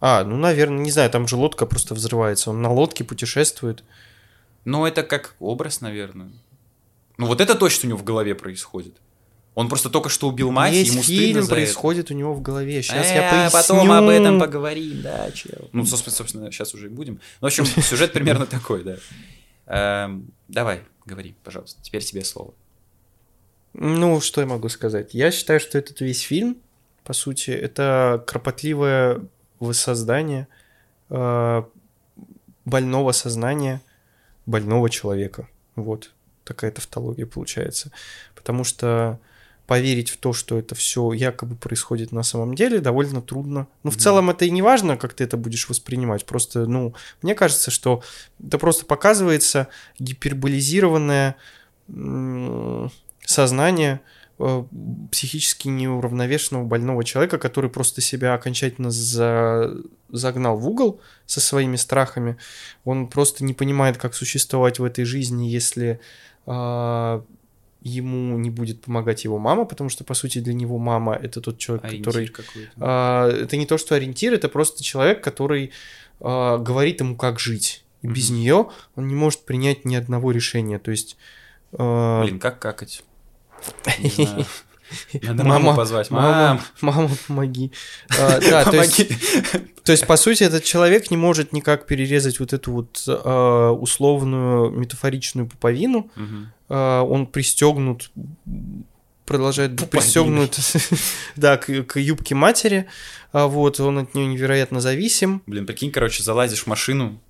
А, 0.00 0.24
ну, 0.24 0.36
наверное, 0.36 0.80
не 0.82 0.90
знаю, 0.90 1.10
там 1.10 1.26
же 1.28 1.36
лодка 1.36 1.64
просто 1.64 1.94
взрывается. 1.94 2.50
Он 2.50 2.60
на 2.60 2.70
лодке 2.72 3.04
путешествует. 3.04 3.84
Ну, 4.64 4.84
это 4.84 5.02
как 5.04 5.34
образ, 5.38 5.80
наверное. 5.80 6.32
Ну, 7.18 7.26
вот 7.26 7.40
это 7.40 7.54
то, 7.54 7.68
что 7.68 7.86
у 7.86 7.88
него 7.88 7.98
в 7.98 8.04
голове 8.04 8.34
происходит. 8.34 8.96
Он 9.54 9.68
просто 9.68 9.90
только 9.90 10.08
что 10.08 10.28
убил 10.28 10.50
мать, 10.50 10.72
Весь 10.72 10.88
ему 10.92 11.02
стыдно 11.02 11.18
фильм 11.20 11.34
за 11.34 11.40
это. 11.40 11.54
происходит 11.54 12.10
у 12.10 12.14
него 12.14 12.32
в 12.32 12.40
голове. 12.40 12.82
Сейчас 12.82 13.06
Э, 13.10 13.14
я 13.16 13.30
поясню. 13.30 13.60
Потом 13.60 13.92
об 13.92 14.08
этом 14.08 14.40
поговорим, 14.40 15.02
да, 15.02 15.30
чел. 15.32 15.68
Ну, 15.72 15.82
сос- 15.82 16.08
собственно, 16.10 16.50
сейчас 16.50 16.72
уже 16.74 16.86
и 16.86 16.88
будем. 16.88 17.14
Ну, 17.14 17.20
в 17.40 17.44
общем, 17.46 17.64
сюжет 17.82 18.12
примерно 18.12 18.46
такой, 18.46 18.82
да. 18.82 18.96
Эм, 19.66 20.32
Давай, 20.48 20.82
говори, 21.04 21.34
пожалуйста. 21.44 21.82
Теперь 21.82 22.02
тебе 22.02 22.24
слово. 22.24 22.54
Ну, 23.74 24.20
что 24.22 24.40
я 24.40 24.46
могу 24.46 24.68
сказать? 24.70 25.12
Я 25.14 25.30
считаю, 25.30 25.60
что 25.60 25.76
этот 25.78 26.00
весь 26.00 26.20
фильм, 26.20 26.56
по 27.04 27.12
сути, 27.12 27.50
это 27.50 28.22
кропотливое 28.26 29.20
воссоздание 29.60 30.48
э, 31.10 31.62
больного 32.64 33.12
сознания 33.12 33.80
больного 34.46 34.88
человека. 34.90 35.48
Вот 35.76 36.10
такая 36.44 36.70
тавтология 36.70 37.26
получается. 37.26 37.92
Потому 38.34 38.64
что 38.64 39.18
поверить 39.72 40.10
в 40.10 40.18
то, 40.18 40.34
что 40.34 40.58
это 40.58 40.74
все 40.74 41.14
якобы 41.14 41.56
происходит 41.56 42.12
на 42.12 42.22
самом 42.22 42.54
деле, 42.54 42.78
довольно 42.78 43.22
трудно. 43.22 43.68
Ну, 43.84 43.90
в 43.90 43.94
Мгм. 43.94 44.00
целом, 44.02 44.28
это 44.28 44.44
и 44.44 44.50
не 44.50 44.60
важно, 44.60 44.98
как 44.98 45.14
ты 45.14 45.24
это 45.24 45.38
будешь 45.38 45.66
воспринимать. 45.70 46.26
Просто, 46.26 46.66
ну, 46.66 46.94
мне 47.22 47.34
кажется, 47.34 47.70
что 47.70 48.02
это 48.46 48.58
просто 48.58 48.84
показывается 48.84 49.68
гиперболизированное 49.98 51.36
сознание 53.24 54.00
э, 54.38 54.64
психически 55.10 55.68
неуравновешенного 55.68 56.64
больного 56.64 57.02
человека, 57.04 57.38
который 57.38 57.70
просто 57.70 58.00
себя 58.02 58.34
окончательно 58.34 58.90
за- 58.90 59.70
загнал 60.10 60.56
в 60.58 60.68
угол 60.68 61.00
со 61.26 61.40
своими 61.40 61.76
страхами. 61.76 62.36
Он 62.84 63.06
просто 63.06 63.42
не 63.44 63.54
понимает, 63.54 63.96
как 63.96 64.14
существовать 64.14 64.78
в 64.80 64.84
этой 64.84 65.04
жизни, 65.04 65.46
если 65.46 65.98
а, 66.44 67.22
ему 67.84 68.38
не 68.38 68.50
будет 68.50 68.80
помогать 68.82 69.24
его 69.24 69.38
мама, 69.38 69.64
потому 69.64 69.90
что, 69.90 70.04
по 70.04 70.14
сути, 70.14 70.38
для 70.40 70.54
него 70.54 70.78
мама— 70.78 71.14
это 71.22 71.40
тот 71.40 71.58
человек, 71.58 71.82
который... 71.84 72.24
Ориентир 72.24 72.32
какой-то. 72.44 72.70
А, 72.78 73.28
это 73.30 73.56
не 73.56 73.66
то, 73.66 73.78
что 73.78 73.94
ориентир, 73.94 74.32
это 74.34 74.48
просто 74.48 74.82
человек, 74.82 75.22
который 75.22 75.72
а, 76.20 76.58
говорит 76.58 77.00
ему, 77.00 77.16
как 77.16 77.40
жить. 77.40 77.84
И 78.02 78.06
без 78.08 78.30
Мгм. 78.30 78.38
нее 78.38 78.68
он 78.96 79.08
не 79.08 79.14
может 79.14 79.44
принять 79.44 79.84
ни 79.84 79.94
одного 79.94 80.30
решения. 80.32 80.78
То 80.78 80.90
есть... 80.90 81.16
а, 81.72 82.22
Блин, 82.22 82.38
как 82.38 82.58
какать? 82.58 83.02
Надо 85.22 85.44
маму 85.44 85.66
Мама, 85.66 85.76
позвать. 85.76 86.10
Мама, 86.10 86.60
Мам, 86.80 86.94
мама, 86.94 87.10
помоги. 87.26 87.72
А, 88.18 88.40
да, 88.40 88.64
то 88.64 88.76
есть, 88.76 88.96
помоги. 88.96 89.68
то 89.84 89.92
есть, 89.92 90.06
по 90.06 90.16
сути, 90.16 90.44
этот 90.44 90.64
человек 90.64 91.10
не 91.10 91.16
может 91.16 91.52
никак 91.52 91.86
перерезать 91.86 92.40
вот 92.40 92.52
эту 92.52 92.72
вот 92.72 93.04
а, 93.06 93.70
условную 93.70 94.70
метафоричную 94.70 95.46
пуповину. 95.46 96.10
Мгм. 96.16 96.52
А, 96.68 97.02
он 97.02 97.26
пристегнут, 97.26 98.10
продолжает 99.26 99.72
быть 99.74 99.90
пристегнут, 99.90 100.58
да, 101.36 101.56
к, 101.56 101.84
к 101.84 102.00
юбке 102.00 102.34
матери. 102.34 102.86
А, 103.32 103.46
вот, 103.46 103.80
он 103.80 103.98
от 103.98 104.14
нее 104.14 104.26
невероятно 104.26 104.80
зависим. 104.80 105.42
Блин, 105.46 105.66
прикинь, 105.66 105.90
короче, 105.90 106.22
залазишь 106.22 106.64
в 106.64 106.66
машину, 106.66 107.20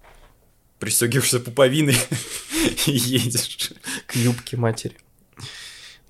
пристегиваешься 0.79 1.41
пуповиной 1.41 1.97
и 2.87 2.91
едешь. 2.93 3.71
к 4.07 4.17
юбке 4.17 4.57
матери. 4.57 4.97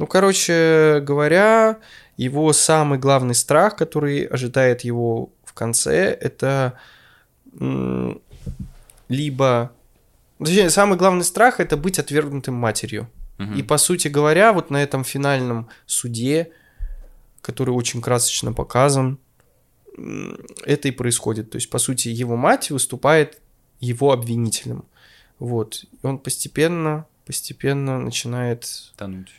Ну, 0.02 0.08
короче 0.08 0.98
говоря, 1.04 1.78
его 2.16 2.52
самый 2.52 2.98
главный 2.98 3.36
страх, 3.36 3.76
который 3.76 4.24
ожидает 4.24 4.80
его 4.80 5.30
в 5.44 5.52
конце, 5.52 6.10
это 6.10 6.76
либо... 9.08 9.70
Точнее, 10.40 10.70
самый 10.70 10.98
главный 10.98 11.22
страх 11.22 11.60
это 11.60 11.76
быть 11.76 12.00
отвергнутым 12.00 12.52
матерью. 12.52 13.08
Мгм. 13.38 13.54
И 13.54 13.62
по 13.62 13.78
сути 13.78 14.08
говоря, 14.08 14.52
вот 14.52 14.70
на 14.70 14.82
этом 14.82 15.04
финальном 15.04 15.68
суде, 15.86 16.50
который 17.40 17.70
очень 17.70 18.02
красочно 18.02 18.52
показан, 18.52 19.20
это 20.66 20.88
и 20.88 20.90
происходит. 20.90 21.50
То 21.50 21.58
есть, 21.58 21.70
по 21.70 21.78
сути, 21.78 22.08
его 22.08 22.34
мать 22.34 22.72
выступает 22.72 23.40
его 23.78 24.10
обвинителем. 24.10 24.84
Вот. 25.38 25.84
И 25.84 26.04
он 26.04 26.18
постепенно, 26.18 27.06
постепенно 27.24 28.00
начинает 28.00 28.66
Тонуть. 28.96 29.30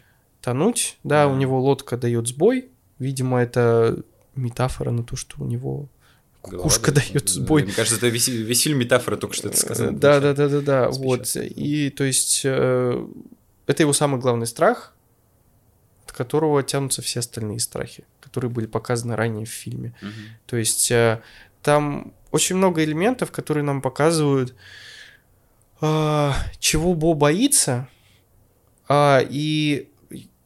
Тонуть. 0.44 1.00
Да, 1.04 1.28
у 1.28 1.36
него 1.36 1.60
лодка 1.60 1.98
дает 1.98 2.28
сбой. 2.28 2.70
Видимо, 3.00 3.42
это 3.42 4.04
метафора 4.36 4.92
на 4.92 5.04
то, 5.04 5.16
что 5.16 5.42
у 5.42 5.46
него 5.46 5.88
Голова 6.44 6.64
кукушка 6.64 6.92
дает 6.92 7.30
сбой. 7.30 7.64
Мне 7.64 7.72
кажется, 7.72 7.98
это 7.98 8.10
весь 8.10 8.62
фильм 8.62 8.80
метафора 8.80 9.16
только 9.16 9.36
что 9.36 9.48
это 9.48 9.58
сказал. 9.58 9.88
Э, 9.88 9.92
Да, 9.92 10.20
да, 10.20 10.34
да, 10.34 10.50
да, 10.50 10.62
да. 10.62 10.90
Вот. 10.90 11.36
И 11.36 11.90
то 11.90 12.04
есть 12.04 12.42
э, 12.44 13.08
это 13.66 13.84
его 13.84 13.94
самый 13.94 14.20
главный 14.20 14.46
страх, 14.46 14.94
от 16.06 16.12
которого 16.12 16.62
тянутся 16.62 17.02
все 17.02 17.22
остальные 17.22 17.60
страхи, 17.60 18.04
которые 18.20 18.52
были 18.52 18.66
показаны 18.66 19.16
ранее 19.16 19.46
в 19.46 19.50
фильме. 19.50 19.96
Мгм. 20.02 20.12
То 20.46 20.58
есть 20.58 20.92
э, 20.92 21.22
там 21.62 22.14
очень 22.32 22.58
много 22.58 22.84
элементов, 22.84 23.32
которые 23.32 23.64
нам 23.64 23.82
показывают, 23.82 24.54
а, 25.80 26.36
чего 26.60 26.94
Бо 26.94 27.14
боится, 27.14 27.88
а, 28.88 29.22
и 29.22 29.90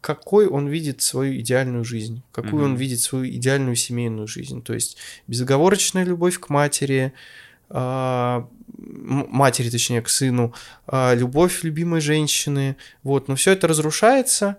какой 0.08 0.48
он 0.48 0.70
видит 0.70 1.02
свою 1.02 1.38
идеальную 1.42 1.84
жизнь, 1.84 2.22
какую 2.32 2.64
он 2.64 2.72
Мгм. 2.72 2.80
видит 2.80 3.02
свою 3.02 3.28
идеальную 3.28 3.76
семейную 3.76 4.26
жизнь. 4.26 4.62
То 4.62 4.74
есть 4.74 4.96
безоговорочная 5.28 6.06
любовь 6.06 6.40
к 6.40 6.48
матери, 6.48 7.12
а, 7.70 8.48
матери, 8.78 9.70
точнее, 9.70 10.02
к 10.02 10.08
сыну, 10.08 10.54
а, 10.86 11.14
любовь 11.14 11.62
любимой 11.66 12.00
женщины. 12.00 12.78
Вот, 13.04 13.28
но 13.28 13.36
все 13.36 13.52
это 13.52 13.68
разрушается 13.68 14.56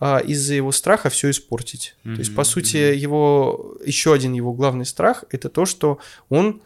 а, 0.00 0.18
из-за 0.18 0.52
его 0.52 0.70
страха 0.70 1.08
все 1.08 1.30
испортить. 1.30 1.94
То 2.04 2.10
есть, 2.10 2.34
по 2.34 2.44
сути, 2.44 2.90
мгм. 2.90 2.98
его 2.98 3.76
еще 3.86 4.12
один 4.12 4.34
его 4.34 4.52
главный 4.52 4.84
страх 4.84 5.24
это 5.30 5.48
то, 5.48 5.64
что 5.64 5.98
он 6.28 6.60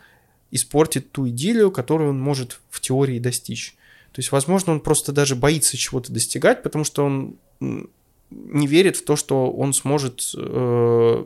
испортит 0.51 1.13
ту 1.13 1.29
идиллию, 1.29 1.71
которую 1.71 2.11
он 2.11 2.21
может 2.21 2.59
в 2.69 2.81
теории 2.81 3.21
достичь. 3.21 3.77
То 4.11 4.19
есть, 4.19 4.33
возможно, 4.33 4.73
он 4.73 4.81
просто 4.81 5.13
даже 5.13 5.37
боится 5.37 5.77
чего-то 5.77 6.13
достигать, 6.13 6.65
потому 6.65 6.83
что 6.83 7.05
он 7.05 7.37
не 8.31 8.67
верит 8.67 8.97
в 8.97 9.05
то, 9.05 9.17
что 9.17 9.51
он 9.51 9.73
сможет, 9.73 10.33
э, 10.37 11.25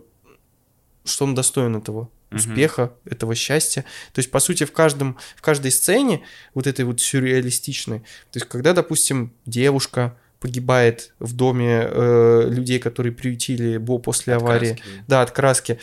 что 1.04 1.24
он 1.24 1.34
достоин 1.34 1.76
этого 1.76 2.08
успеха, 2.30 2.92
этого 3.06 3.34
счастья. 3.34 3.84
То 4.12 4.18
есть, 4.18 4.30
по 4.30 4.38
сути, 4.38 4.64
в, 4.64 4.72
каждом, 4.72 5.16
в 5.34 5.40
каждой 5.40 5.70
сцене, 5.70 6.22
вот 6.54 6.66
этой 6.66 6.84
вот 6.84 7.00
сюрреалистичной, 7.00 8.00
то 8.00 8.36
есть, 8.36 8.46
когда, 8.46 8.74
допустим, 8.74 9.32
девушка 9.46 10.14
погибает 10.40 11.12
в 11.18 11.32
доме 11.34 11.88
э, 11.90 12.48
людей, 12.48 12.78
которые 12.78 13.12
приютили 13.12 13.76
Бо 13.78 13.98
после 13.98 14.34
От 14.34 14.42
аварии, 14.42 14.74
краски. 14.74 15.04
да, 15.08 15.22
от 15.22 15.30
краски. 15.30 15.78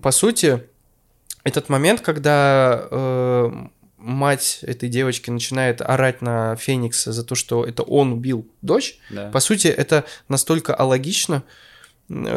По 0.00 0.10
сути, 0.10 0.62
этот 1.44 1.68
момент, 1.68 2.00
когда 2.00 2.86
э, 2.90 3.52
мать 4.08 4.60
этой 4.62 4.88
девочки 4.88 5.30
начинает 5.30 5.80
орать 5.82 6.22
на 6.22 6.56
Феникса 6.56 7.12
за 7.12 7.24
то, 7.24 7.34
что 7.34 7.64
это 7.64 7.82
он 7.82 8.12
убил 8.12 8.48
дочь, 8.62 8.98
Да. 9.10 9.30
по 9.30 9.40
сути, 9.40 9.68
это 9.68 10.04
настолько 10.28 10.74
алогично, 10.74 11.42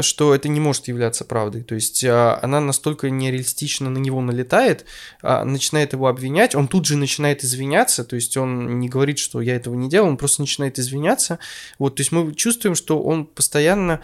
что 0.02 0.36
это 0.36 0.50
не 0.50 0.60
может 0.60 0.90
являться 0.90 1.24
правдой. 1.24 1.64
То 1.64 1.76
есть 1.76 2.04
а, 2.04 2.38
она 2.44 2.60
настолько 2.60 3.10
нереалистично 3.10 3.90
на 3.90 4.00
него 4.00 4.20
налетает, 4.20 4.84
а, 5.22 5.46
начинает 5.46 5.94
его 5.94 6.08
обвинять, 6.08 6.56
он 6.56 6.68
тут 6.68 6.86
же 6.86 6.98
начинает 6.98 7.44
извиняться, 7.46 8.04
то 8.04 8.18
есть 8.18 8.36
он 8.36 8.80
не 8.82 8.90
говорит, 8.90 9.18
что 9.18 9.40
я 9.40 9.56
этого 9.56 9.76
не 9.76 9.88
делал, 9.90 10.10
он 10.10 10.18
просто 10.18 10.42
начинает 10.42 10.78
извиняться. 10.78 11.40
Вот, 11.80 11.96
то 11.96 12.02
есть 12.02 12.12
мы 12.12 12.34
чувствуем, 12.36 12.76
что 12.76 13.02
он 13.02 13.26
постоянно 13.26 14.02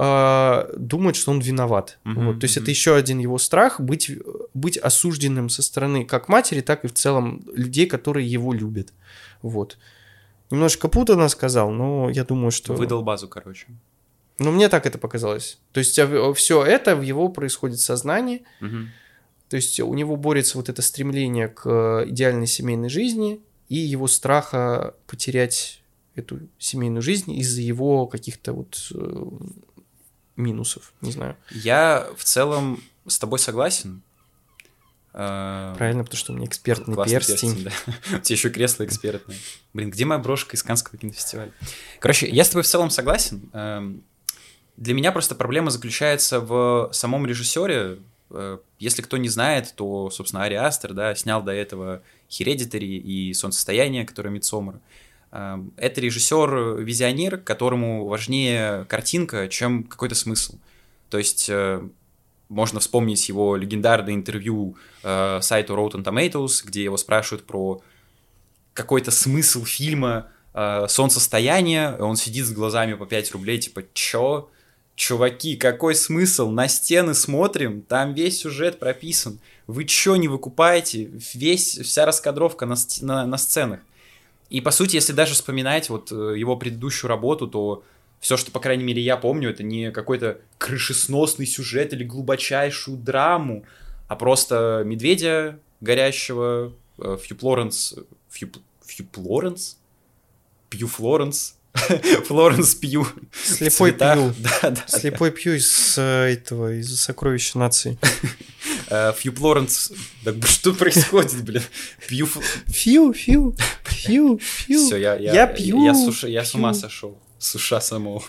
а, 0.00 0.70
думает, 0.76 1.16
что 1.16 1.32
он 1.32 1.40
виноват. 1.40 1.98
Mm-hmm, 2.04 2.24
вот, 2.24 2.38
то 2.38 2.44
есть 2.44 2.56
mm-hmm. 2.56 2.62
это 2.62 2.70
еще 2.70 2.94
один 2.94 3.18
его 3.18 3.36
страх 3.36 3.80
быть, 3.80 4.12
быть 4.54 4.76
осужденным 4.76 5.48
со 5.48 5.60
стороны 5.60 6.04
как 6.04 6.28
матери, 6.28 6.60
так 6.60 6.84
и 6.84 6.86
в 6.86 6.94
целом 6.94 7.42
людей, 7.52 7.86
которые 7.86 8.24
его 8.24 8.52
любят. 8.52 8.92
Вот. 9.42 9.76
Немножко 10.52 10.86
путано 10.86 11.28
сказал, 11.28 11.72
но 11.72 12.10
я 12.10 12.22
думаю, 12.22 12.52
что... 12.52 12.74
Выдал 12.74 13.02
базу, 13.02 13.26
короче. 13.26 13.66
Ну, 14.38 14.52
мне 14.52 14.68
так 14.68 14.86
это 14.86 14.98
показалось. 14.98 15.58
То 15.72 15.80
есть 15.80 15.98
все 16.36 16.64
это 16.64 16.94
в 16.94 17.02
его 17.02 17.28
происходит 17.28 17.80
сознании. 17.80 18.44
Угу. 18.60 18.76
То 19.48 19.56
есть 19.56 19.80
у 19.80 19.92
него 19.94 20.14
борется 20.14 20.58
вот 20.58 20.68
это 20.68 20.80
стремление 20.80 21.48
к 21.48 21.68
э, 21.68 22.08
идеальной 22.08 22.46
семейной 22.46 22.88
жизни 22.88 23.40
и 23.68 23.78
его 23.78 24.06
страха 24.06 24.94
потерять 25.08 25.82
эту 26.14 26.38
семейную 26.58 27.02
жизнь 27.02 27.32
из-за 27.32 27.62
его 27.62 28.06
каких-то 28.06 28.52
вот 28.52 28.92
э, 28.94 29.28
минусов, 30.38 30.92
не 31.00 31.12
знаю. 31.12 31.36
Я 31.50 32.08
в 32.16 32.24
целом 32.24 32.82
с 33.06 33.18
тобой 33.18 33.38
согласен. 33.38 34.02
Э, 35.12 35.74
Правильно, 35.76 36.04
потому 36.04 36.18
что 36.18 36.32
у 36.32 36.36
меня 36.36 36.46
экспертный 36.46 36.94
Классный 36.94 37.16
перстень. 37.16 37.64
перстень 37.64 37.64
да. 37.64 38.16
У 38.18 38.20
тебя 38.20 38.34
еще 38.34 38.50
кресло 38.50 38.84
экспертное. 38.84 39.36
Блин, 39.74 39.90
где 39.90 40.04
моя 40.04 40.20
брошка 40.20 40.56
из 40.56 40.62
Канского 40.62 40.98
кинофестиваля? 40.98 41.52
Короче, 41.98 42.28
я 42.28 42.44
с 42.44 42.48
тобой 42.48 42.62
в 42.62 42.66
целом 42.66 42.90
согласен. 42.90 43.50
Эм, 43.52 44.02
для 44.76 44.94
меня 44.94 45.10
просто 45.10 45.34
проблема 45.34 45.70
заключается 45.70 46.40
в 46.40 46.90
самом 46.92 47.26
режиссере. 47.26 47.98
Э, 48.30 48.58
если 48.78 49.02
кто 49.02 49.16
не 49.16 49.28
знает, 49.28 49.74
то, 49.74 50.10
собственно, 50.10 50.44
Ари 50.44 50.54
Астер, 50.54 50.92
да, 50.94 51.14
снял 51.14 51.42
до 51.42 51.52
этого 51.52 52.02
Hereditary 52.28 52.98
и 52.98 53.32
Солнцестояние, 53.34 54.04
которое 54.06 54.30
Мидсомер. 54.30 54.78
Э, 55.32 55.58
это 55.76 56.00
режиссер-визионер, 56.00 57.38
которому 57.38 58.06
важнее 58.06 58.84
картинка, 58.86 59.48
чем 59.48 59.84
какой-то 59.84 60.14
смысл. 60.14 60.56
То 61.10 61.18
есть 61.18 61.48
э, 61.48 61.82
можно 62.48 62.80
вспомнить 62.80 63.28
его 63.28 63.56
легендарное 63.56 64.14
интервью 64.14 64.76
э, 65.02 65.40
сайту 65.42 65.74
Rotten 65.74 66.04
Tomatoes, 66.04 66.62
где 66.64 66.84
его 66.84 66.96
спрашивают 66.96 67.46
про 67.46 67.80
какой-то 68.72 69.10
смысл 69.10 69.64
фильма 69.64 70.28
э, 70.54 70.86
«Солнцестояние», 70.88 71.96
он 71.96 72.16
сидит 72.16 72.46
с 72.46 72.52
глазами 72.52 72.94
по 72.94 73.06
5 73.06 73.32
рублей, 73.32 73.58
типа 73.58 73.82
«Чё?» 73.92 74.48
чуваки, 74.98 75.56
какой 75.56 75.94
смысл? 75.94 76.50
На 76.50 76.68
стены 76.68 77.14
смотрим, 77.14 77.82
там 77.82 78.14
весь 78.14 78.40
сюжет 78.40 78.78
прописан. 78.78 79.38
Вы 79.66 79.84
чё 79.84 80.16
не 80.16 80.26
выкупаете? 80.26 81.08
Весь, 81.34 81.78
вся 81.78 82.04
раскадровка 82.04 82.66
на, 82.66 82.74
на, 83.00 83.24
на 83.24 83.38
сценах. 83.38 83.80
И, 84.50 84.60
по 84.60 84.70
сути, 84.70 84.96
если 84.96 85.12
даже 85.12 85.34
вспоминать 85.34 85.90
вот 85.90 86.10
э, 86.10 86.34
его 86.36 86.56
предыдущую 86.56 87.08
работу, 87.08 87.46
то 87.46 87.84
все, 88.20 88.36
что, 88.36 88.50
по 88.50 88.60
крайней 88.60 88.84
мере, 88.84 89.02
я 89.02 89.16
помню, 89.16 89.50
это 89.50 89.62
не 89.62 89.90
какой-то 89.90 90.40
крышесносный 90.56 91.46
сюжет 91.46 91.92
или 91.92 92.04
глубочайшую 92.04 92.96
драму, 92.96 93.64
а 94.08 94.16
просто 94.16 94.82
медведя 94.84 95.58
горящего, 95.80 96.72
э, 96.98 97.18
Фью 97.22 97.36
Флоренс... 97.36 97.94
Фью, 98.30 98.50
Фью 98.86 99.06
Флоренс? 99.12 99.76
Пью 100.70 100.88
Флоренс, 100.88 101.56
Флоренс 102.26 102.74
Пью. 102.74 103.06
Слепой 103.32 103.92
Пью. 103.92 104.34
Да, 104.62 104.70
да, 104.70 104.84
Слепой 104.86 105.30
Пью 105.30 105.54
из 105.54 105.96
э, 105.98 106.32
этого, 106.32 106.72
из 106.74 107.00
сокровища 107.00 107.58
нации. 107.58 107.98
Э, 108.90 109.12
Фью 109.16 109.32
Флоренс. 109.32 109.92
Да 110.24 110.34
что 110.46 110.72
происходит, 110.72 111.42
блин? 111.44 111.62
Пью... 112.06 112.26
Фью, 112.66 113.12
фью, 113.12 113.56
фью, 113.84 114.38
фью. 114.38 114.86
Все, 114.86 114.96
я, 114.96 115.14
я, 115.16 115.32
я 115.32 115.46
пью. 115.46 115.84
Я, 115.84 115.94
суш... 115.94 116.24
я 116.24 116.44
с 116.44 116.54
ума 116.54 116.74
сошел. 116.74 117.18
С 117.38 117.54
уша 117.54 117.80
самого. 117.80 118.24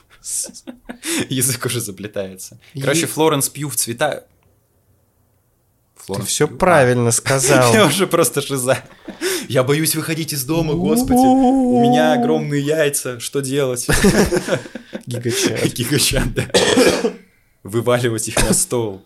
Язык 1.29 1.65
уже 1.65 1.79
заплетается. 1.79 2.59
Короче, 2.79 3.07
Флоренс 3.07 3.49
Пью 3.49 3.69
в 3.69 3.75
цвета... 3.75 4.25
Флоренс 5.95 6.25
Ты 6.25 6.29
все 6.29 6.48
Пью. 6.48 6.57
правильно 6.57 7.11
сказал. 7.11 7.74
Я 7.74 7.85
уже 7.85 8.05
просто 8.05 8.41
шиза. 8.41 8.83
Я 9.48 9.63
боюсь 9.63 9.95
выходить 9.95 10.33
из 10.33 10.43
дома, 10.43 10.74
господи. 10.74 11.19
У 11.19 11.81
меня 11.81 12.13
огромные 12.13 12.61
яйца. 12.61 13.19
Что 13.19 13.39
делать? 13.39 13.87
Гигачат. 15.05 15.65
Гигачат, 15.74 16.33
да. 16.33 16.45
Вываливать 17.63 18.27
их 18.27 18.35
на 18.48 18.53
стол. 18.53 19.03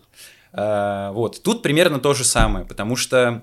А, 0.56 1.10
вот. 1.12 1.42
Тут 1.42 1.62
примерно 1.62 1.98
то 1.98 2.14
же 2.14 2.24
самое, 2.24 2.64
потому 2.64 2.96
что 2.96 3.42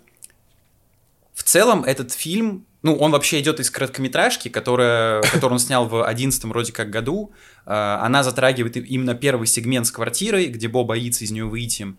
в 1.34 1.44
целом 1.44 1.84
этот 1.84 2.14
фильм, 2.14 2.66
ну, 2.82 2.96
он 2.96 3.12
вообще 3.12 3.42
идет 3.42 3.60
из 3.60 3.70
короткометражки, 3.70 4.48
которая, 4.48 5.22
которую 5.34 5.54
он 5.54 5.60
снял 5.60 5.88
в 5.88 6.06
11 6.06 6.44
вроде 6.46 6.72
как 6.72 6.90
году. 6.90 7.32
А, 7.66 8.00
она 8.04 8.24
затрагивает 8.24 8.78
именно 8.78 9.14
первый 9.14 9.46
сегмент 9.48 9.86
с 9.88 9.92
квартирой, 9.92 10.48
где 10.48 10.68
Бо 10.68 10.84
боится 10.84 11.26
из 11.26 11.32
нее 11.32 11.46
выйти 11.46 11.96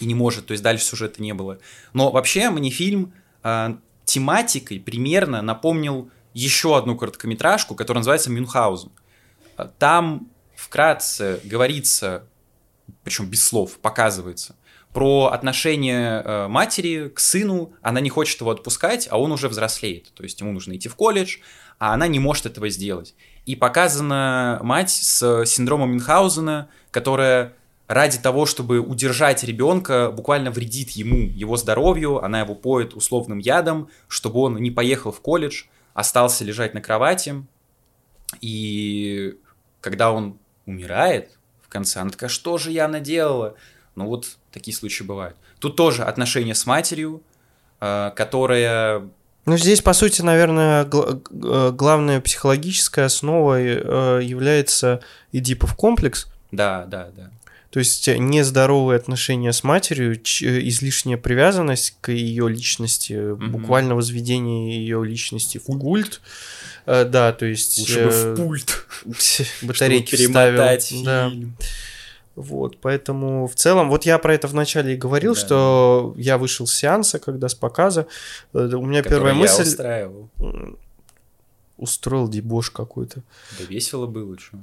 и 0.00 0.06
не 0.06 0.14
может, 0.14 0.46
то 0.46 0.52
есть 0.52 0.62
дальше 0.62 0.84
сюжета 0.84 1.20
не 1.20 1.34
было. 1.34 1.58
Но 1.92 2.10
вообще 2.10 2.50
мне 2.50 2.70
фильм 2.70 3.12
а, 3.42 3.78
тематикой 4.04 4.80
примерно 4.80 5.42
напомнил 5.42 6.10
еще 6.32 6.78
одну 6.78 6.96
короткометражку, 6.96 7.74
которая 7.74 8.00
называется 8.00 8.30
«Мюнхгаузен». 8.30 8.90
Там 9.78 10.28
вкратце 10.56 11.40
говорится, 11.44 12.24
причем 13.04 13.26
без 13.26 13.42
слов, 13.42 13.78
показывается, 13.78 14.56
про 14.92 15.26
отношение 15.26 16.22
э, 16.22 16.48
матери 16.48 17.08
к 17.08 17.18
сыну. 17.20 17.72
Она 17.80 18.00
не 18.00 18.10
хочет 18.10 18.40
его 18.40 18.50
отпускать, 18.50 19.08
а 19.10 19.18
он 19.18 19.32
уже 19.32 19.48
взрослеет. 19.48 20.12
То 20.14 20.22
есть 20.22 20.40
ему 20.40 20.52
нужно 20.52 20.76
идти 20.76 20.88
в 20.88 20.96
колледж, 20.96 21.38
а 21.78 21.94
она 21.94 22.06
не 22.06 22.18
может 22.18 22.46
этого 22.46 22.68
сделать. 22.68 23.14
И 23.46 23.56
показана 23.56 24.60
мать 24.62 24.90
с 24.90 25.44
синдромом 25.46 25.92
Мюнхгаузена, 25.92 26.68
которая 26.90 27.54
ради 27.88 28.18
того, 28.18 28.46
чтобы 28.46 28.80
удержать 28.80 29.42
ребенка, 29.44 30.10
буквально 30.10 30.50
вредит 30.50 30.90
ему, 30.90 31.16
его 31.16 31.56
здоровью, 31.56 32.22
она 32.24 32.40
его 32.40 32.54
поет 32.54 32.94
условным 32.94 33.38
ядом, 33.38 33.88
чтобы 34.08 34.40
он 34.40 34.56
не 34.56 34.70
поехал 34.70 35.12
в 35.12 35.20
колледж, 35.20 35.64
остался 35.92 36.44
лежать 36.44 36.74
на 36.74 36.80
кровати, 36.80 37.44
и 38.40 39.38
когда 39.80 40.12
он 40.12 40.38
умирает 40.64 41.38
конце, 41.72 42.00
она 42.00 42.10
такая, 42.10 42.30
что 42.30 42.58
же 42.58 42.70
я 42.70 42.88
наделала? 42.88 43.54
Ну 43.94 44.06
вот 44.06 44.36
такие 44.52 44.76
случаи 44.76 45.02
бывают. 45.04 45.36
Тут 45.58 45.76
тоже 45.76 46.02
отношения 46.04 46.54
с 46.54 46.66
матерью, 46.66 47.22
э, 47.80 48.10
которая 48.14 49.08
ну, 49.44 49.56
здесь, 49.56 49.80
по 49.82 49.92
сути, 49.92 50.22
наверное, 50.22 50.84
гл- 50.84 51.20
э, 51.30 51.72
главная 51.72 52.20
психологическая 52.20 53.06
основа 53.06 53.60
э, 53.60 54.20
является 54.22 55.00
Эдипов 55.32 55.74
комплекс. 55.74 56.28
Да, 56.52 56.84
да, 56.86 57.08
да. 57.16 57.30
То 57.72 57.78
есть 57.78 58.06
э, 58.06 58.18
нездоровые 58.18 58.98
отношения 58.98 59.50
с 59.50 59.64
матерью, 59.64 60.12
э, 60.12 60.18
излишняя 60.68 61.16
привязанность 61.16 61.96
к 62.02 62.12
ее 62.12 62.46
личности, 62.46 63.14
mm-hmm. 63.14 63.46
буквально 63.46 63.94
возведение 63.94 64.76
ее 64.76 65.02
личности 65.02 65.56
в 65.56 65.64
культ. 65.64 66.20
Да, 66.84 67.32
то 67.32 67.46
есть... 67.46 67.78
Лучше 67.78 68.04
бы 68.04 68.10
в 68.10 68.36
пульт. 68.36 68.86
Батарейки 69.62 70.16
вставил. 70.16 71.04
Да. 71.04 71.32
Вот, 72.34 72.78
поэтому 72.78 73.46
в 73.46 73.54
целом, 73.54 73.88
вот 73.88 74.04
я 74.04 74.18
про 74.18 74.34
это 74.34 74.48
вначале 74.48 74.94
и 74.94 74.96
говорил, 74.96 75.34
да. 75.34 75.40
что 75.40 76.14
я 76.18 76.36
вышел 76.36 76.66
с 76.66 76.74
сеанса, 76.74 77.18
когда 77.18 77.48
с 77.48 77.54
показа, 77.54 78.06
у 78.52 78.58
меня 78.84 79.02
Который 79.02 79.16
первая 79.16 79.34
мысль... 79.34 79.62
устраивал. 79.62 80.28
Устроил 81.78 82.28
дебош 82.28 82.70
какой-то. 82.70 83.22
Да 83.58 83.64
весело 83.64 84.06
было, 84.06 84.38
что. 84.38 84.58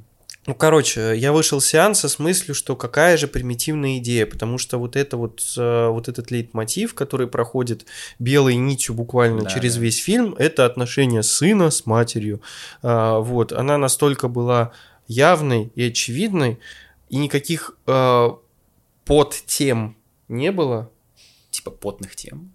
Ну, 0.48 0.56
короче, 0.56 1.16
я 1.18 1.34
вышел 1.34 1.60
с 1.60 1.68
сеанса 1.68 2.08
с 2.08 2.18
мыслью, 2.18 2.56
что 2.56 2.76
какая 2.76 3.18
же 3.18 3.28
примитивная 3.28 3.98
идея, 3.98 4.26
потому 4.26 4.58
что 4.58 4.78
вот 4.78 4.96
это 4.96 5.18
вот, 5.18 5.44
э, 5.58 5.88
вот 5.90 6.08
этот 6.08 6.32
лейтмотив, 6.32 6.94
который 6.94 7.28
проходит 7.28 7.86
белой 8.20 8.56
нитью 8.56 8.96
буквально 8.96 9.44
да, 9.44 9.50
через 9.50 9.76
да. 9.76 9.82
весь 9.82 9.98
фильм, 9.98 10.36
это 10.40 10.66
отношение 10.66 11.24
сына 11.24 11.70
с 11.70 11.86
матерью. 11.86 12.42
А, 12.82 13.20
вот, 13.20 13.52
она 13.52 13.78
настолько 13.78 14.28
была 14.28 14.72
явной 15.08 15.72
и 15.76 15.84
очевидной, 15.84 16.60
и 17.10 17.18
никаких 17.18 17.78
э, 17.86 18.30
подтем 19.06 19.98
не 20.30 20.52
было. 20.52 20.90
Типа 21.52 21.72
потных 21.72 22.16
тем? 22.16 22.54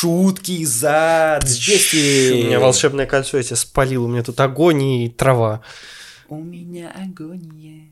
Шутки 0.00 0.64
за 0.64 1.38
200. 1.42 2.32
У 2.32 2.46
меня 2.46 2.60
волшебное 2.60 3.06
кольцо, 3.06 3.36
я 3.36 3.42
тебя 3.42 3.56
спалил, 3.56 4.04
у 4.04 4.08
меня 4.08 4.22
тут 4.22 4.40
огонь 4.40 4.82
и 4.82 5.10
трава. 5.10 5.60
У 6.28 6.36
меня 6.36 6.90
агония. 6.90 7.88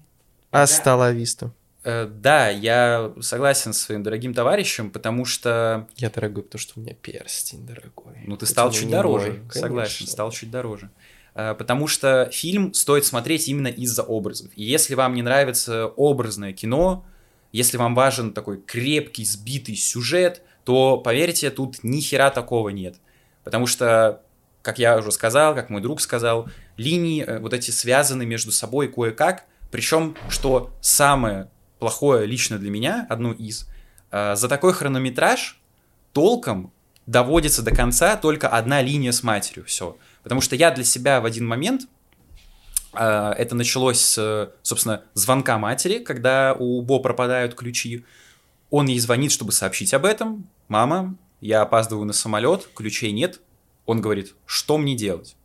Асталависта. 0.51 1.53
Э, 1.85 2.07
да, 2.07 2.49
я 2.49 3.12
согласен 3.21 3.75
с 3.75 3.81
своим 3.81 4.03
дорогим 4.03 4.33
товарищем, 4.33 4.90
потому 4.90 5.27
что... 5.27 5.87
Я 5.97 6.09
дорогой, 6.09 6.44
потому 6.44 6.61
что 6.61 6.73
у 6.77 6.81
меня 6.81 6.94
перстень 6.94 7.66
дорогой. 7.66 8.14
Ну, 8.27 8.38
ты 8.38 8.47
стал 8.47 8.71
чуть 8.71 8.88
дороже. 8.88 9.33
Мой, 9.33 9.40
согласен, 9.51 10.07
стал 10.07 10.31
чуть 10.31 10.51
дороже. 10.51 10.90
э, 11.35 11.55
потому 11.59 11.87
что 11.88 12.31
фильм 12.33 12.73
стоит 12.73 13.05
смотреть 13.05 13.49
именно 13.49 13.68
из-за 13.68 14.03
образов. 14.03 14.51
И 14.57 14.64
если 14.64 14.94
вам 14.94 15.14
не 15.14 15.23
нравится 15.23 15.87
образное 15.88 16.55
кино, 16.55 17.05
если 17.53 17.77
вам 17.77 17.94
важен 17.94 18.33
такой 18.33 18.62
крепкий, 18.62 19.27
сбитый 19.27 19.77
сюжет, 19.77 20.42
то, 20.69 20.99
поверьте, 20.99 21.49
тут 21.51 21.83
ни 21.83 21.99
хера 21.99 22.29
такого 22.29 22.69
нет. 22.69 22.97
Потому 23.43 23.67
что, 23.67 24.21
как 24.61 24.79
я 24.79 24.99
уже 24.99 25.11
сказал, 25.13 25.55
как 25.55 25.71
мой 25.71 25.81
друг 25.81 25.99
сказал, 25.99 26.47
линии 26.77 27.25
э, 27.25 27.39
вот 27.39 27.55
эти 27.55 27.71
связаны 27.71 28.27
между 28.27 28.53
собой 28.53 28.89
кое-как, 28.89 29.45
причем, 29.71 30.15
что 30.29 30.71
самое 30.83 31.49
плохое 31.79 32.27
лично 32.27 32.59
для 32.59 32.69
меня, 32.69 33.07
одно 33.09 33.33
из, 33.33 33.67
э, 34.11 34.37
за 34.37 34.47
такой 34.47 34.75
хронометраж 34.75 35.59
толком 36.13 36.71
доводится 37.07 37.63
до 37.63 37.75
конца 37.75 38.17
только 38.17 38.49
одна 38.49 38.83
линия 38.83 39.13
с 39.13 39.23
матерью, 39.23 39.65
все. 39.65 39.97
Потому 40.23 40.43
что 40.43 40.55
я 40.55 40.71
для 40.71 40.85
себя 40.85 41.23
в 41.23 41.25
один 41.25 41.47
момент, 41.47 41.89
э, 42.93 43.33
это 43.39 43.55
началось 43.55 44.01
с, 44.01 44.53
собственно, 44.61 45.03
звонка 45.15 45.57
матери, 45.57 46.01
когда 46.01 46.55
у 46.59 46.83
Бо 46.83 46.99
пропадают 46.99 47.55
ключи, 47.55 48.05
он 48.71 48.87
ей 48.87 48.99
звонит, 48.99 49.33
чтобы 49.33 49.53
сообщить 49.53 49.95
об 49.95 50.05
этом. 50.05 50.49
Мама, 50.69 51.17
я 51.41 51.63
опаздываю 51.63 52.07
на 52.07 52.13
самолет, 52.13 52.69
ключей 52.75 53.13
нет. 53.13 53.41
Он 53.87 54.01
говорит, 54.01 54.35
что 54.45 54.77
мне 54.79 54.95
делать? 54.95 55.37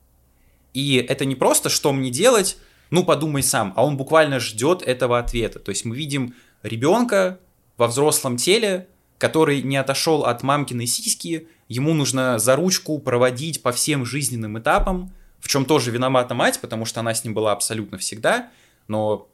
И 0.73 0.95
это 0.97 1.25
не 1.25 1.35
просто, 1.35 1.69
что 1.69 1.93
мне 1.93 2.09
делать, 2.09 2.57
ну 2.89 3.03
подумай 3.03 3.43
сам, 3.43 3.73
а 3.75 3.85
он 3.85 3.95
буквально 3.95 4.39
ждет 4.39 4.81
этого 4.81 5.19
ответа. 5.19 5.59
То 5.59 5.69
есть 5.69 5.85
мы 5.85 5.95
видим 5.95 6.35
ребенка 6.63 7.39
во 7.77 7.87
взрослом 7.87 8.37
теле, 8.37 8.87
который 9.17 9.61
не 9.61 9.77
отошел 9.77 10.25
от 10.25 10.43
мамкиной 10.43 10.87
сиськи, 10.87 11.47
ему 11.69 11.93
нужно 11.93 12.39
за 12.39 12.55
ручку 12.55 12.99
проводить 12.99 13.61
по 13.61 13.71
всем 13.71 14.05
жизненным 14.05 14.59
этапам, 14.59 15.13
в 15.39 15.47
чем 15.47 15.65
тоже 15.65 15.91
виновата 15.91 16.33
мать, 16.33 16.59
потому 16.59 16.85
что 16.85 16.99
она 16.99 17.13
с 17.13 17.23
ним 17.23 17.33
была 17.33 17.51
абсолютно 17.51 17.97
всегда, 17.97 18.49
но 18.87 19.27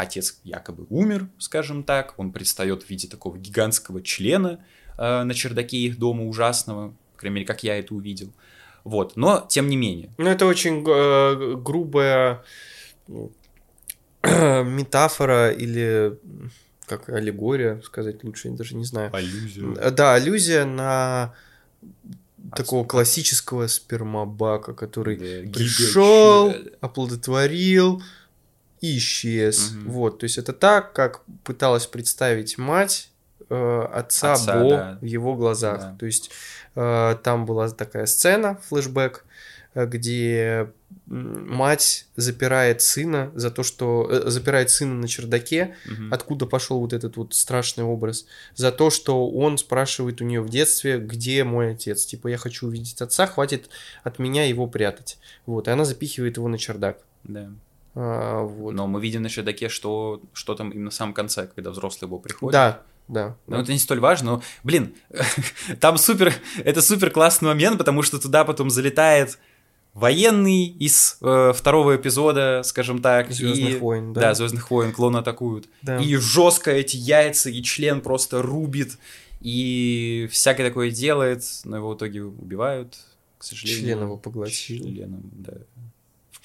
отец 0.00 0.40
якобы 0.44 0.86
умер, 0.88 1.28
скажем 1.38 1.84
так, 1.84 2.14
он 2.18 2.32
предстает 2.32 2.82
в 2.82 2.90
виде 2.90 3.08
такого 3.08 3.36
гигантского 3.36 4.02
члена 4.02 4.64
э, 4.98 5.22
на 5.22 5.34
чердаке 5.34 5.76
их 5.78 5.98
дома 5.98 6.24
ужасного, 6.24 6.94
по 7.12 7.18
крайней 7.18 7.36
мере, 7.36 7.46
как 7.46 7.62
я 7.62 7.78
это 7.78 7.94
увидел. 7.94 8.32
Вот, 8.84 9.16
но 9.16 9.46
тем 9.48 9.68
не 9.68 9.76
менее. 9.76 10.10
Ну, 10.18 10.28
это 10.28 10.46
очень 10.46 10.84
э, 10.86 11.56
грубая 11.56 12.42
метафора 14.22 15.50
или 15.50 16.18
как 16.86 17.08
аллегория, 17.08 17.80
сказать 17.84 18.24
лучше, 18.24 18.48
я 18.48 18.54
даже 18.54 18.74
не 18.74 18.84
знаю. 18.84 19.14
Аллюзия. 19.14 19.90
Да, 19.90 20.14
аллюзия 20.14 20.64
на 20.64 21.34
такого 22.56 22.84
классического 22.84 23.68
спермобака, 23.68 24.72
который 24.72 25.16
Да, 25.16 25.52
пришел, 25.52 26.52
оплодотворил 26.80 28.02
и 28.80 28.96
исчез. 28.98 29.72
Мгм. 29.72 29.90
Вот, 29.90 30.18
то 30.20 30.24
есть 30.24 30.38
это 30.38 30.52
так, 30.52 30.92
как 30.92 31.22
пыталась 31.44 31.86
представить 31.86 32.58
мать 32.58 33.10
э, 33.48 33.88
отца, 33.92 34.34
Отца, 34.34 34.58
Бо 34.62 34.70
да. 34.70 34.98
в 35.00 35.04
его 35.04 35.34
глазах. 35.34 35.80
Да. 35.80 35.96
То 35.98 36.06
есть 36.06 36.30
э, 36.76 37.16
там 37.22 37.46
была 37.46 37.68
такая 37.70 38.06
сцена, 38.06 38.58
флешбэк, 38.68 39.24
э, 39.74 39.86
где 39.86 40.70
мать 41.06 42.06
запирает 42.16 42.80
сына 42.82 43.30
за 43.34 43.50
то, 43.50 43.62
что 43.62 44.08
э, 44.10 44.30
запирает 44.30 44.70
сына 44.70 44.94
на 44.94 45.08
чердаке, 45.08 45.74
Мгм. 45.86 46.12
откуда 46.14 46.46
пошел 46.46 46.80
вот 46.80 46.92
этот 46.92 47.16
вот 47.16 47.34
страшный 47.34 47.84
образ, 47.84 48.26
за 48.54 48.70
то, 48.72 48.90
что 48.90 49.28
он 49.30 49.58
спрашивает 49.58 50.20
у 50.20 50.24
нее 50.24 50.40
в 50.40 50.48
детстве, 50.48 50.98
где 50.98 51.42
мой 51.44 51.72
отец, 51.72 52.06
типа 52.06 52.28
я 52.28 52.36
хочу 52.38 52.68
увидеть 52.68 53.00
отца, 53.02 53.26
хватит 53.26 53.68
от 54.04 54.18
меня 54.18 54.44
его 54.46 54.66
прятать, 54.66 55.18
вот, 55.46 55.68
и 55.68 55.70
она 55.70 55.84
запихивает 55.84 56.36
его 56.36 56.48
на 56.48 56.58
чердак, 56.58 56.98
Да. 57.24 57.50
А, 57.94 58.42
вот. 58.42 58.72
Но 58.72 58.86
мы 58.86 59.00
видим 59.00 59.22
на 59.22 59.28
чердаке, 59.28 59.68
что, 59.68 60.20
что 60.32 60.54
там 60.54 60.70
именно 60.70 60.90
в 60.90 60.94
самом 60.94 61.12
конце, 61.14 61.48
когда 61.54 61.70
взрослый 61.70 62.06
его 62.08 62.18
приходит. 62.18 62.52
Да, 62.52 62.82
да. 63.08 63.36
Ну, 63.46 63.56
это 63.56 63.72
не 63.72 63.78
столь 63.78 64.00
важно, 64.00 64.32
но, 64.32 64.42
блин, 64.62 64.94
там 65.80 65.98
супер, 65.98 66.32
это 66.58 66.82
супер 66.82 67.10
классный 67.10 67.48
момент, 67.48 67.78
потому 67.78 68.02
что 68.02 68.20
туда 68.20 68.44
потом 68.44 68.70
залетает 68.70 69.38
военный 69.94 70.66
из 70.66 71.18
э, 71.20 71.52
второго 71.54 71.96
эпизода, 71.96 72.62
скажем 72.64 73.02
так. 73.02 73.30
Звездных 73.32 73.70
и- 73.70 73.78
войн, 73.78 74.12
да. 74.12 74.20
Да, 74.20 74.34
Звездных 74.34 74.70
войн, 74.70 74.92
клоны 74.92 75.18
атакуют. 75.18 75.68
Да. 75.82 75.98
И 75.98 76.14
жестко 76.16 76.70
эти 76.70 76.96
яйца 76.96 77.50
и 77.50 77.62
член 77.62 78.00
просто 78.00 78.40
рубит, 78.42 78.98
и 79.40 80.28
всякое 80.30 80.68
такое 80.68 80.90
делает, 80.90 81.44
но 81.64 81.78
его 81.78 81.90
в 81.90 81.96
итоге 81.96 82.22
убивают, 82.22 82.98
к 83.38 83.44
сожалению. 83.44 83.82
Член 83.82 84.02
его 84.02 84.16
поглотил. 84.16 84.84
Членом, 84.84 85.30
да. 85.32 85.54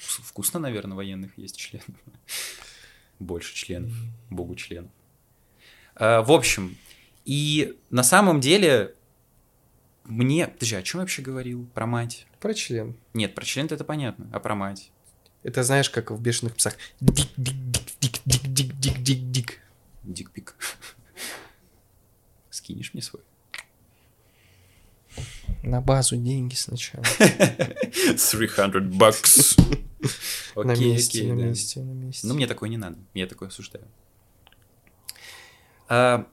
Вкусно, 0.06 0.60
наверное, 0.60 0.96
военных 0.96 1.36
есть 1.38 1.56
членов. 1.56 1.88
Больше 3.18 3.54
членов, 3.54 3.92
богу 4.30 4.54
членов. 4.54 4.90
А, 5.94 6.22
в 6.22 6.32
общем, 6.32 6.76
и 7.24 7.78
на 7.90 8.02
самом 8.02 8.40
деле 8.40 8.94
мне... 10.04 10.46
Подожди, 10.46 10.76
о 10.76 10.82
чем 10.82 11.00
я 11.00 11.02
вообще 11.02 11.22
говорил? 11.22 11.66
Про 11.74 11.86
мать? 11.86 12.26
Про 12.40 12.54
член. 12.54 12.96
Нет, 13.14 13.34
про 13.34 13.44
член 13.44 13.66
это 13.66 13.84
понятно, 13.84 14.28
а 14.32 14.40
про 14.40 14.54
мать? 14.54 14.90
Это 15.42 15.62
знаешь, 15.62 15.90
как 15.90 16.10
в 16.10 16.20
«Бешеных 16.20 16.56
псах». 16.56 16.76
Dick-dick-dick-dick-dick-dick-dick-dick. 17.00 19.60
Dick 20.02 20.29
pic. 20.29 20.56
Скинешь 22.50 22.94
мне 22.94 23.02
свой? 23.02 23.22
На 25.62 25.80
базу 25.80 26.16
деньги 26.16 26.54
сначала. 26.54 27.04
300 27.18 28.80
bucks. 28.80 29.56
на 30.56 30.72
Окей, 30.72 30.92
месте, 30.92 31.18
окей, 31.20 31.30
на 31.32 31.36
да. 31.38 31.44
месте, 31.48 31.80
на 31.80 31.92
месте. 31.92 32.26
Ну, 32.26 32.34
мне 32.34 32.46
такое 32.46 32.68
не 32.68 32.76
надо. 32.76 32.96
Я 33.14 33.26
такое 33.26 33.48
осуждаю. 33.48 33.84
А, 35.88 36.26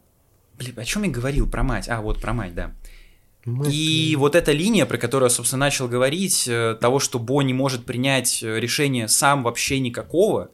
блин, 0.57 0.77
о 0.79 0.85
чем 0.85 1.03
я 1.03 1.09
говорил 1.11 1.49
про 1.49 1.63
мать? 1.63 1.87
А, 1.89 2.01
вот 2.01 2.21
про 2.21 2.33
мать, 2.33 2.55
да. 2.55 2.73
Мы- 3.45 3.69
И 3.71 4.15
вот 4.15 4.35
эта 4.35 4.51
линия, 4.53 4.85
про 4.85 4.97
которую 4.97 5.29
я, 5.29 5.35
собственно, 5.35 5.59
начал 5.61 5.87
говорить, 5.87 6.47
э, 6.47 6.77
того, 6.79 6.99
что 6.99 7.19
Бо 7.19 7.41
не 7.41 7.53
может 7.53 7.85
принять 7.85 8.41
э, 8.41 8.59
решение 8.59 9.07
сам 9.09 9.43
вообще 9.43 9.79
никакого, 9.79 10.49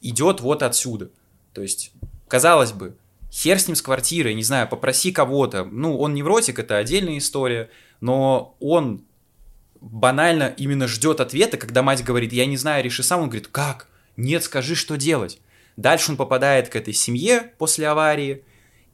идет 0.00 0.40
вот 0.40 0.62
отсюда. 0.62 1.10
То 1.52 1.62
есть, 1.62 1.90
казалось 2.28 2.70
бы, 2.72 2.96
хер 3.32 3.58
с 3.58 3.66
ним 3.66 3.74
с 3.74 3.82
квартирой, 3.82 4.34
не 4.34 4.44
знаю, 4.44 4.68
попроси 4.68 5.10
кого-то. 5.10 5.64
Ну, 5.64 5.98
он 5.98 6.14
невротик, 6.14 6.60
это 6.60 6.76
отдельная 6.76 7.18
история, 7.18 7.70
но 8.00 8.56
он 8.60 9.02
банально 9.80 10.54
именно 10.56 10.86
ждет 10.86 11.20
ответа, 11.20 11.56
когда 11.56 11.82
мать 11.82 12.04
говорит, 12.04 12.32
я 12.32 12.46
не 12.46 12.56
знаю, 12.56 12.84
реши 12.84 13.02
сам. 13.02 13.20
Он 13.20 13.28
говорит, 13.28 13.48
как? 13.48 13.88
Нет, 14.16 14.44
скажи, 14.44 14.74
что 14.74 14.96
делать. 14.96 15.40
Дальше 15.76 16.10
он 16.10 16.16
попадает 16.16 16.68
к 16.68 16.76
этой 16.76 16.92
семье 16.92 17.52
после 17.58 17.86
аварии, 17.86 18.44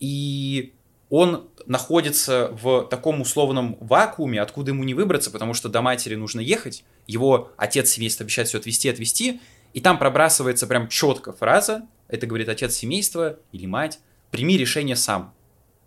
и 0.01 0.75
он 1.09 1.49
находится 1.67 2.51
в 2.61 2.87
таком 2.89 3.21
условном 3.21 3.77
вакууме, 3.81 4.41
откуда 4.41 4.73
ему 4.73 4.85
не 4.85 4.95
выбраться, 4.95 5.31
потому 5.31 5.55
что 5.55 5.69
до 5.69 5.81
матери 5.81 6.15
нужно 6.15 6.41
ехать, 6.41 6.85
его 7.07 7.53
отец 7.57 7.91
семейства 7.91 8.25
обещает 8.25 8.49
все 8.49 8.59
отвезти, 8.59 8.89
отвезти, 8.89 9.41
и 9.73 9.81
там 9.81 9.99
пробрасывается 9.99 10.67
прям 10.67 10.89
четко 10.89 11.33
фраза, 11.33 11.87
это 12.09 12.27
говорит 12.27 12.49
отец 12.49 12.75
семейства 12.75 13.39
или 13.53 13.65
мать, 13.65 13.99
прими 14.31 14.59
решение 14.59 14.97
сам. 14.97 15.33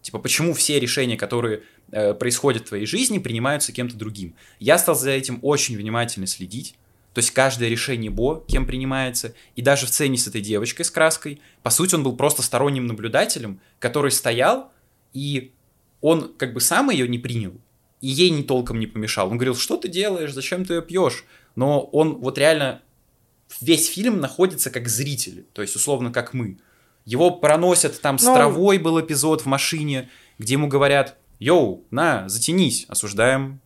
Типа, 0.01 0.19
почему 0.19 0.53
все 0.53 0.79
решения, 0.79 1.17
которые 1.17 1.63
э, 1.91 2.13
происходят 2.13 2.63
в 2.63 2.67
твоей 2.69 2.85
жизни, 2.85 3.19
принимаются 3.19 3.71
кем-то 3.71 3.95
другим. 3.95 4.35
Я 4.59 4.77
стал 4.77 4.95
за 4.95 5.11
этим 5.11 5.39
очень 5.41 5.77
внимательно 5.77 6.27
следить. 6.27 6.75
То 7.13 7.19
есть 7.19 7.31
каждое 7.31 7.67
решение 7.69 8.11
Бо, 8.11 8.43
кем 8.47 8.67
принимается, 8.67 9.33
и 9.55 9.63
даже 9.63 9.87
в 9.87 9.89
сцене 9.89 10.17
с 10.17 10.27
этой 10.27 10.41
девочкой 10.41 10.85
с 10.85 10.91
краской, 10.91 11.41
по 11.63 11.71
сути, 11.71 11.95
он 11.95 12.03
был 12.03 12.15
просто 12.15 12.43
сторонним 12.43 12.85
наблюдателем, 12.85 13.59
который 13.79 14.11
стоял, 14.11 14.71
и 15.13 15.51
он 16.01 16.31
как 16.37 16.53
бы 16.53 16.61
сам 16.61 16.91
ее 16.91 17.07
не 17.07 17.17
принял, 17.17 17.53
и 18.01 18.07
ей 18.07 18.29
не 18.29 18.43
толком 18.43 18.79
не 18.79 18.85
помешал. 18.85 19.31
Он 19.31 19.37
говорил, 19.37 19.55
что 19.55 19.77
ты 19.77 19.87
делаешь, 19.87 20.31
зачем 20.31 20.63
ты 20.63 20.75
ее 20.75 20.81
пьешь? 20.83 21.25
Но 21.55 21.81
он 21.81 22.17
вот 22.17 22.37
реально 22.37 22.83
весь 23.61 23.87
фильм 23.87 24.19
находится 24.19 24.69
как 24.69 24.87
зритель, 24.87 25.45
то 25.53 25.63
есть 25.63 25.75
условно 25.75 26.11
как 26.11 26.35
мы. 26.35 26.59
Его 27.05 27.31
проносят, 27.31 27.99
там 27.99 28.19
с 28.19 28.23
Ну- 28.25 28.35
травой 28.35 28.77
был 28.77 28.99
эпизод 29.01 29.41
в 29.41 29.45
машине, 29.47 30.09
где 30.37 30.53
ему 30.53 30.67
говорят, 30.67 31.17
йоу, 31.39 31.83
на, 31.91 32.27
затянись, 32.29 32.85
осуждаем. 32.87 33.59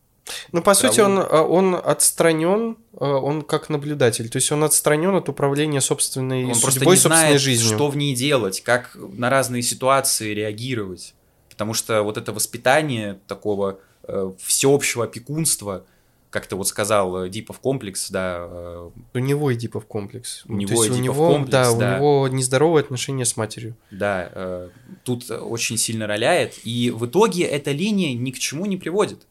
Ну, 0.51 0.61
по 0.61 0.73
сути, 0.73 0.99
он, 0.99 1.19
а, 1.19 1.43
он 1.43 1.75
отстранен, 1.75 2.77
а, 2.93 3.17
он 3.17 3.41
как 3.41 3.69
наблюдатель. 3.69 4.29
То 4.29 4.37
есть 4.37 4.51
он 4.51 4.63
отстранен 4.63 5.15
от 5.15 5.29
управления 5.29 5.81
собственной 5.81 6.43
Он 6.45 6.51
просто 6.51 6.71
судьбой, 6.71 6.95
не 6.95 7.01
собственной 7.01 7.27
знает, 7.27 7.41
жизнью. 7.41 7.75
что 7.75 7.87
в 7.87 7.97
ней 7.97 8.15
делать, 8.15 8.61
как 8.61 8.95
на 8.95 9.29
разные 9.29 9.61
ситуации 9.61 10.33
реагировать. 10.33 11.13
Потому 11.49 11.73
что 11.73 12.03
вот 12.03 12.17
это 12.17 12.31
воспитание 12.33 13.19
такого 13.27 13.79
э, 14.03 14.31
всеобщего 14.39 15.05
опекунства, 15.05 15.85
как 16.31 16.47
ты 16.47 16.55
вот 16.55 16.67
сказал, 16.67 17.25
э, 17.25 17.29
Дипов 17.29 17.59
комплекс, 17.59 18.09
да, 18.09 18.37
э, 18.39 18.89
У 19.13 19.19
него 19.19 19.53
Эдипов 19.53 19.85
комплекс. 19.85 20.43
У 20.47 20.53
него 20.53 20.83
есть 20.83 20.97
у 20.97 21.01
него, 21.01 21.29
комплекс, 21.29 21.51
да, 21.51 21.75
да. 21.75 21.97
у 21.97 21.97
него 21.97 22.27
нездоровые 22.29 22.81
отношения 22.81 23.25
с 23.25 23.37
матерью. 23.37 23.75
да, 23.91 24.29
э, 24.31 24.69
тут 25.03 25.29
очень 25.29 25.77
сильно 25.77 26.07
роляет. 26.07 26.57
И 26.63 26.89
в 26.89 27.05
итоге 27.05 27.43
эта 27.43 27.71
линия 27.71 28.15
ни 28.15 28.31
к 28.31 28.39
чему 28.39 28.65
не 28.65 28.77
приводит. 28.77 29.27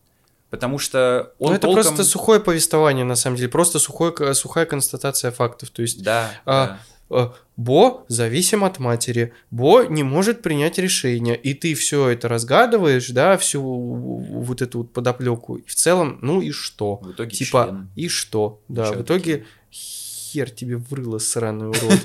потому 0.51 0.79
что 0.79 1.33
он 1.39 1.51
Ну, 1.51 1.55
это 1.55 1.63
толком... 1.69 1.85
просто 1.85 2.05
сухое 2.05 2.41
повествование, 2.41 3.05
на 3.05 3.17
самом 3.17 3.37
деле, 3.37 3.49
просто 3.49 3.79
сухое, 3.79 4.35
сухая 4.35 4.67
констатация 4.67 5.31
фактов. 5.31 5.71
То 5.71 5.83
есть 5.83 6.03
Да, 6.03 6.33
А, 6.45 6.67
да. 6.67 6.81
Э, 7.11 7.29
Бо 7.57 8.05
зависим 8.09 8.65
от 8.65 8.79
матери, 8.79 9.33
Бо 9.51 9.85
не 9.85 10.03
может 10.03 10.43
принять 10.43 10.79
решение, 10.79 11.37
и 11.37 11.55
ты 11.55 11.75
все 11.75 12.09
это 12.09 12.29
разгадываешь, 12.29 13.09
да, 13.11 13.37
всю 13.37 13.63
вот 13.63 14.63
эту 14.63 14.79
вот 14.79 14.93
подоплеку. 14.93 15.57
И 15.57 15.67
в 15.67 15.75
целом, 15.75 16.19
ну 16.23 16.41
и 16.41 16.51
что? 16.53 16.97
В 17.03 17.13
итоге 17.13 17.37
Типа, 17.37 17.65
член. 17.67 17.91
и 17.97 18.09
что? 18.09 18.61
Да, 18.69 18.87
Чё 18.87 18.95
в 18.99 19.03
итоге 19.03 19.45
хер 19.73 20.51
тебе 20.51 20.77
врыло, 20.77 21.19
сраный 21.19 21.69
урод, 21.69 22.01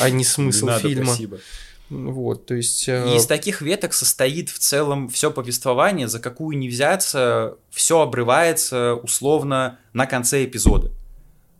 а 0.00 0.10
не 0.10 0.24
смысл 0.24 0.66
Не 0.66 0.70
надо, 0.70 0.88
фильма. 0.88 1.06
спасибо. 1.06 1.38
Вот, 1.90 2.44
то 2.44 2.54
есть... 2.54 2.86
Э, 2.88 3.16
из 3.16 3.24
таких 3.24 3.62
веток 3.62 3.94
состоит 3.94 4.50
в 4.50 4.58
целом 4.58 5.08
все 5.08 5.30
повествование, 5.30 6.06
за 6.06 6.18
какую 6.18 6.58
не 6.58 6.68
взяться, 6.68 7.56
все 7.70 8.00
обрывается 8.00 8.94
условно 8.94 9.78
на 9.94 10.06
конце 10.06 10.44
эпизода. 10.44 10.92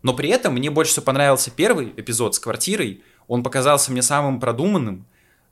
Но 0.01 0.13
при 0.13 0.29
этом 0.29 0.53
мне 0.53 0.69
больше 0.69 0.93
всего 0.93 1.05
понравился 1.05 1.51
первый 1.51 1.93
эпизод 1.97 2.35
с 2.35 2.39
квартирой. 2.39 3.03
Он 3.27 3.43
показался 3.43 3.91
мне 3.91 4.01
самым 4.01 4.39
продуманным, 4.39 5.05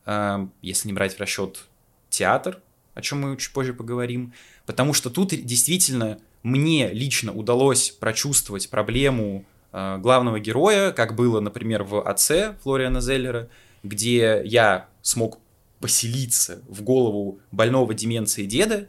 э, 0.05 0.47
если 0.61 0.87
не 0.87 0.93
брать 0.93 1.15
в 1.15 1.19
расчет 1.19 1.65
театр, 2.09 2.61
о 2.93 3.01
чем 3.01 3.21
мы 3.21 3.37
чуть 3.37 3.51
позже 3.51 3.73
поговорим. 3.73 4.33
Потому 4.65 4.93
что 4.93 5.09
тут 5.09 5.29
действительно 5.29 6.19
мне 6.43 6.89
лично 6.93 7.33
удалось 7.33 7.91
прочувствовать 7.91 8.69
проблему 8.69 9.45
э, 9.73 9.97
главного 9.97 10.39
героя, 10.39 10.91
как 10.91 11.15
было, 11.15 11.39
например, 11.41 11.83
в 11.83 12.01
«Отце» 12.01 12.55
Флориана 12.63 13.01
Зеллера, 13.01 13.49
где 13.83 14.41
я 14.45 14.87
смог 15.01 15.39
поселиться 15.79 16.63
в 16.67 16.81
голову 16.81 17.39
больного 17.51 17.93
деменцией 17.93 18.47
деда, 18.47 18.87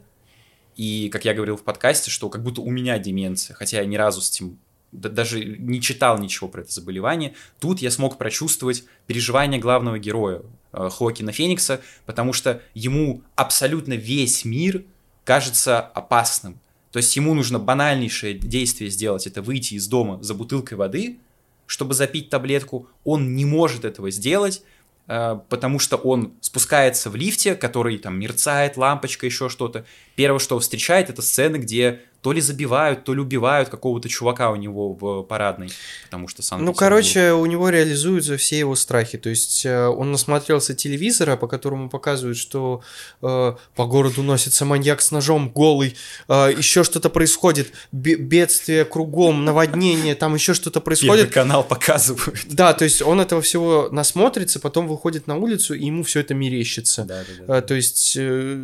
и, 0.75 1.09
как 1.09 1.25
я 1.25 1.33
говорил 1.33 1.57
в 1.57 1.63
подкасте, 1.63 2.09
что 2.09 2.29
как 2.29 2.41
будто 2.41 2.61
у 2.61 2.69
меня 2.69 2.97
деменция, 2.99 3.53
хотя 3.53 3.81
я 3.81 3.85
ни 3.85 3.97
разу 3.97 4.21
с 4.21 4.31
этим 4.31 4.57
даже 4.91 5.43
не 5.43 5.81
читал 5.81 6.17
ничего 6.17 6.47
про 6.49 6.61
это 6.61 6.71
заболевание, 6.71 7.33
тут 7.59 7.79
я 7.79 7.91
смог 7.91 8.17
прочувствовать 8.17 8.83
переживания 9.07 9.59
главного 9.59 9.99
героя 9.99 10.41
э, 10.73 10.89
Хоакина 10.91 11.31
Феникса, 11.31 11.81
потому 12.05 12.33
что 12.33 12.61
ему 12.73 13.21
абсолютно 13.35 13.93
весь 13.93 14.45
мир 14.45 14.83
кажется 15.23 15.79
опасным. 15.79 16.59
То 16.91 16.97
есть 16.97 17.15
ему 17.15 17.35
нужно 17.35 17.59
банальнейшее 17.59 18.33
действие 18.33 18.89
сделать, 18.89 19.27
это 19.27 19.41
выйти 19.41 19.75
из 19.75 19.87
дома 19.87 20.21
за 20.23 20.33
бутылкой 20.33 20.77
воды, 20.77 21.19
чтобы 21.67 21.93
запить 21.93 22.31
таблетку. 22.31 22.87
Он 23.03 23.35
не 23.35 23.45
может 23.45 23.85
этого 23.85 24.09
сделать, 24.09 24.63
э, 25.07 25.39
потому 25.49 25.77
что 25.77 25.97
он 25.97 26.33
спускается 26.41 27.11
в 27.11 27.15
лифте, 27.15 27.53
который 27.53 27.99
там 27.99 28.19
мерцает, 28.19 28.75
лампочка, 28.75 29.27
еще 29.27 29.49
что-то. 29.49 29.85
Первое, 30.15 30.39
что 30.39 30.57
встречает, 30.57 31.11
это 31.11 31.21
сцены, 31.21 31.57
где 31.57 32.01
то 32.21 32.33
ли 32.33 32.41
забивают, 32.41 33.05
то 33.05 33.13
ли 33.13 33.21
убивают 33.21 33.69
какого-то 33.69 34.09
чувака 34.09 34.51
у 34.51 34.55
него 34.57 34.93
в 34.93 35.23
парадной, 35.23 35.69
потому 36.05 36.27
что 36.27 36.41
сам 36.43 36.65
Ну, 36.65 36.73
короче, 36.73 37.31
у 37.31 37.45
него 37.45 37.69
реализуются 37.69 38.35
все 38.35 38.59
его 38.59 38.75
страхи. 38.75 39.17
То 39.17 39.29
есть 39.29 39.65
э, 39.65 39.87
он 39.87 40.11
насмотрелся 40.11 40.73
телевизора, 40.75 41.37
по 41.37 41.47
которому 41.47 41.89
показывают, 41.89 42.37
что 42.37 42.81
э, 43.21 43.53
по 43.75 43.85
городу 43.85 44.21
носится 44.21 44.65
маньяк 44.65 45.01
с 45.01 45.11
ножом 45.11 45.49
голый, 45.49 45.95
э, 46.27 46.53
еще 46.57 46.83
что-то 46.83 47.09
происходит, 47.09 47.71
бе- 47.93 48.15
бедствие 48.15 48.83
кругом, 48.83 49.45
наводнение, 49.45 50.15
там 50.15 50.35
еще 50.35 50.53
что-то 50.53 50.79
Первый 50.81 50.85
происходит. 50.85 51.31
канал 51.33 51.63
показывают. 51.63 52.39
Да, 52.49 52.73
то 52.73 52.83
есть 52.83 53.01
он 53.01 53.21
этого 53.21 53.41
всего 53.41 53.87
насмотрится, 53.91 54.59
потом 54.59 54.87
выходит 54.87 55.27
на 55.27 55.37
улицу, 55.37 55.73
и 55.73 55.85
ему 55.85 56.03
все 56.03 56.19
это 56.19 56.33
мерещится. 56.33 57.05
Да, 57.05 57.23
да, 57.23 57.45
да. 57.47 57.57
Э, 57.59 57.61
То 57.61 57.75
есть, 57.75 58.15
э, 58.19 58.59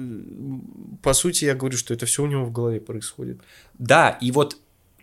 по 1.02 1.14
сути, 1.14 1.46
я 1.46 1.56
говорю, 1.56 1.78
что 1.78 1.94
это 1.94 2.06
все 2.06 2.24
у 2.24 2.28
него 2.28 2.44
в 2.46 2.52
голове 2.52 2.80
происходит. 2.82 3.40
Да, 3.78 4.10
и 4.22 4.32
вот 4.32 4.58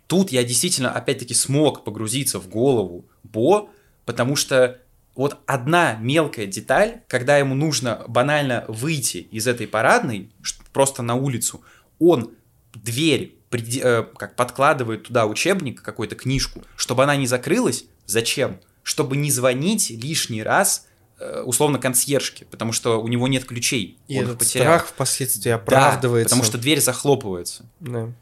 тут 0.06 0.32
я 0.32 0.44
действительно, 0.44 0.92
опять-таки, 0.92 1.34
смог 1.34 1.84
погрузиться 1.84 2.38
в 2.38 2.48
голову 2.48 3.04
Бо, 3.22 3.68
потому 4.04 4.36
что 4.36 4.78
вот 5.14 5.38
одна 5.46 5.94
мелкая 6.00 6.46
деталь, 6.46 7.02
когда 7.08 7.36
ему 7.36 7.54
нужно 7.54 8.02
банально 8.08 8.64
выйти 8.68 9.18
из 9.30 9.46
этой 9.46 9.66
парадной, 9.66 10.30
просто 10.72 11.02
на 11.02 11.14
улицу, 11.14 11.62
он 11.98 12.32
дверь 12.74 13.36
э, 13.52 14.04
как 14.16 14.36
подкладывает 14.36 15.04
туда 15.04 15.26
учебник, 15.26 15.82
какую-то 15.82 16.14
книжку, 16.16 16.62
чтобы 16.76 17.02
она 17.02 17.16
не 17.16 17.26
закрылась. 17.26 17.84
Зачем? 18.06 18.58
Чтобы 18.82 19.16
не 19.16 19.30
звонить 19.30 19.90
лишний 19.90 20.42
раз 20.42 20.86
э, 21.18 21.42
условно 21.42 21.78
консьержке, 21.78 22.46
потому 22.46 22.72
что 22.72 23.00
у 23.00 23.08
него 23.08 23.28
нет 23.28 23.44
ключей. 23.44 23.98
И 24.08 24.18
он 24.18 24.24
этот 24.24 24.38
потерял. 24.38 24.66
страх 24.66 24.86
впоследствии 24.88 25.50
Да, 25.50 25.56
оправдывается. 25.56 26.30
потому 26.34 26.44
что 26.44 26.58
дверь 26.58 26.80
захлопывается 26.80 27.66
Да. 27.80 28.12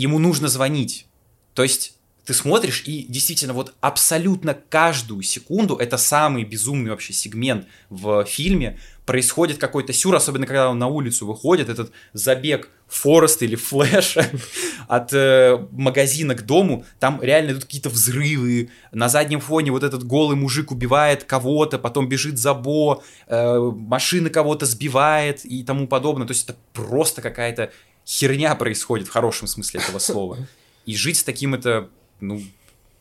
Ему 0.00 0.18
нужно 0.18 0.48
звонить. 0.48 1.06
То 1.54 1.62
есть 1.62 1.96
ты 2.26 2.34
смотришь, 2.34 2.82
и 2.86 3.06
действительно 3.08 3.52
вот 3.52 3.74
абсолютно 3.80 4.54
каждую 4.54 5.22
секунду, 5.22 5.76
это 5.76 5.96
самый 5.96 6.42
безумный 6.42 6.90
вообще 6.90 7.12
сегмент 7.12 7.66
в 7.88 8.24
фильме, 8.24 8.78
происходит 9.06 9.58
какой-то 9.58 9.92
сюр, 9.92 10.16
особенно 10.16 10.46
когда 10.46 10.68
он 10.68 10.78
на 10.80 10.88
улицу 10.88 11.24
выходит, 11.24 11.68
этот 11.68 11.92
забег 12.12 12.68
Фореста 12.88 13.44
или 13.44 13.54
Флэша 13.54 14.28
от 14.88 15.12
э, 15.12 15.64
магазина 15.70 16.34
к 16.34 16.44
дому, 16.44 16.84
там 16.98 17.20
реально 17.22 17.52
идут 17.52 17.64
какие-то 17.64 17.90
взрывы, 17.90 18.70
на 18.90 19.08
заднем 19.08 19.38
фоне 19.38 19.70
вот 19.70 19.84
этот 19.84 20.02
голый 20.02 20.36
мужик 20.36 20.72
убивает 20.72 21.22
кого-то, 21.22 21.78
потом 21.78 22.08
бежит 22.08 22.38
за 22.38 22.54
Бо, 22.54 23.04
э, 23.28 23.58
машина 23.58 24.30
кого-то 24.30 24.66
сбивает 24.66 25.44
и 25.44 25.62
тому 25.62 25.86
подобное, 25.86 26.26
то 26.26 26.32
есть 26.32 26.48
это 26.48 26.58
просто 26.72 27.22
какая-то 27.22 27.70
херня 28.06 28.54
происходит 28.54 29.08
в 29.08 29.10
хорошем 29.10 29.46
смысле 29.48 29.80
этого 29.80 29.98
слова. 29.98 30.38
И 30.84 30.94
жить 30.96 31.16
с 31.18 31.24
таким 31.24 31.54
это, 31.54 31.90
ну, 32.20 32.40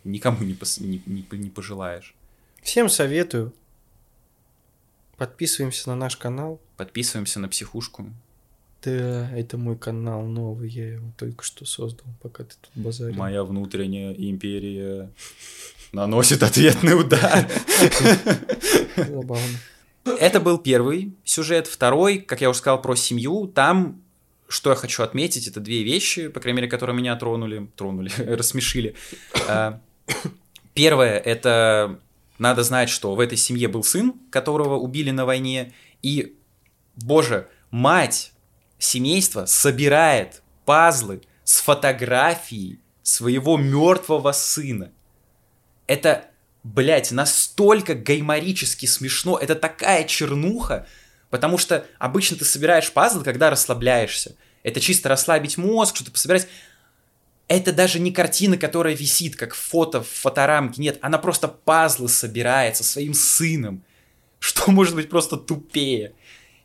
никому 0.03 0.43
не, 0.43 0.53
пос- 0.53 0.81
не, 0.81 1.01
не- 1.05 1.25
не 1.37 1.49
пожелаешь. 1.49 2.15
Всем 2.63 2.89
советую. 2.89 3.53
Подписываемся 5.17 5.89
на 5.89 5.95
наш 5.95 6.17
канал. 6.17 6.59
Подписываемся 6.77 7.39
на 7.39 7.47
психушку. 7.47 8.09
Да, 8.83 9.31
это 9.31 9.57
мой 9.57 9.77
канал 9.77 10.23
новый, 10.23 10.69
я 10.69 10.93
его 10.95 11.11
только 11.17 11.43
что 11.43 11.65
создал, 11.65 12.05
пока 12.21 12.43
ты 12.43 12.55
тут 12.61 12.71
базарил. 12.83 13.15
Моя 13.15 13.43
внутренняя 13.43 14.13
империя 14.13 15.09
наносит 15.91 16.43
ответный 16.43 16.99
удар. 16.99 17.49
Забавно. 18.95 19.57
Это 20.19 20.39
был 20.39 20.57
первый 20.59 21.15
сюжет. 21.23 21.65
Второй, 21.67 22.19
как 22.19 22.41
я 22.41 22.49
уже 22.49 22.59
сказал, 22.59 22.81
про 22.81 22.95
семью. 22.95 23.47
Там, 23.47 24.01
что 24.47 24.69
я 24.69 24.75
хочу 24.75 25.03
отметить, 25.03 25.47
это 25.47 25.60
две 25.60 25.84
вещи, 25.84 26.27
по 26.27 26.39
крайней 26.39 26.58
мере, 26.58 26.69
которые 26.69 26.95
меня 26.95 27.15
тронули, 27.15 27.69
тронули, 27.75 28.12
рассмешили. 28.17 28.95
А, 29.47 29.79
Первое, 30.75 31.17
это 31.17 32.01
надо 32.38 32.63
знать, 32.63 32.89
что 32.89 33.15
в 33.15 33.21
этой 33.21 33.38
семье 33.38 33.69
был 33.69 33.81
сын, 33.81 34.13
которого 34.29 34.75
убили 34.75 35.10
на 35.10 35.25
войне, 35.25 35.73
и, 36.01 36.36
боже, 36.97 37.47
мать 37.71 38.34
семейства 38.77 39.45
собирает 39.45 40.43
пазлы 40.65 41.21
с 41.45 41.62
фотографией 41.62 42.81
своего 43.03 43.55
мертвого 43.55 44.34
сына. 44.34 44.91
Это, 45.88 46.25
блядь, 46.63 47.12
настолько 47.12 47.95
гайморически 47.95 48.86
смешно. 48.86 49.38
Это 49.38 49.55
такая 49.55 50.03
чернуха, 50.03 50.88
потому 51.36 51.58
что 51.58 51.86
обычно 52.00 52.38
ты 52.38 52.45
собираешь 52.45 52.89
пазлы, 52.93 53.21
когда 53.21 53.50
расслабляешься. 53.50 54.38
Это 54.63 54.80
чисто 54.80 55.10
расслабить 55.10 55.58
мозг, 55.58 55.98
что-то 55.98 56.12
пособирать. 56.12 56.48
Это 57.50 57.74
даже 57.74 58.00
не 58.00 58.13
картина, 58.13 58.58
которая 58.58 58.95
висит, 58.95 59.36
как 59.36 59.54
фото 59.54 60.02
в 60.02 60.08
фоторамке. 60.08 60.82
Нет, 60.82 60.98
она 61.02 61.17
просто 61.17 61.50
пазлы 61.50 62.08
собирает 62.08 62.78
со 62.78 62.86
своим 62.86 63.13
сыном. 63.13 63.84
Что 64.39 64.71
может 64.71 64.95
быть 64.95 65.10
просто 65.10 65.36
тупее? 65.36 66.13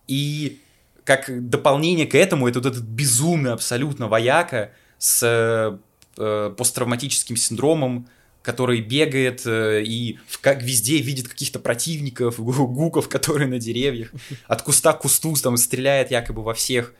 И 0.06 0.60
как 1.02 1.48
дополнение 1.48 2.06
к 2.06 2.14
этому, 2.14 2.46
это 2.46 2.60
вот 2.60 2.66
этот 2.66 2.84
безумный 2.84 3.52
абсолютно 3.52 4.06
вояка 4.06 4.70
с 4.98 5.20
э, 5.24 5.78
э, 6.16 6.54
посттравматическим 6.56 7.34
синдромом, 7.34 8.08
который 8.42 8.80
бегает 8.80 9.42
э, 9.46 9.82
и 9.84 10.18
как 10.40 10.62
везде 10.62 10.98
видит 10.98 11.28
каких-то 11.28 11.58
противников, 11.58 12.38
гу- 12.40 12.66
гуков, 12.66 13.08
которые 13.08 13.48
на 13.48 13.58
деревьях, 13.58 14.10
от 14.46 14.62
куста 14.62 14.92
к 14.92 15.00
кусту 15.00 15.34
там 15.42 15.56
стреляет 15.56 16.10
якобы 16.10 16.42
во 16.42 16.54
всех. 16.54 16.94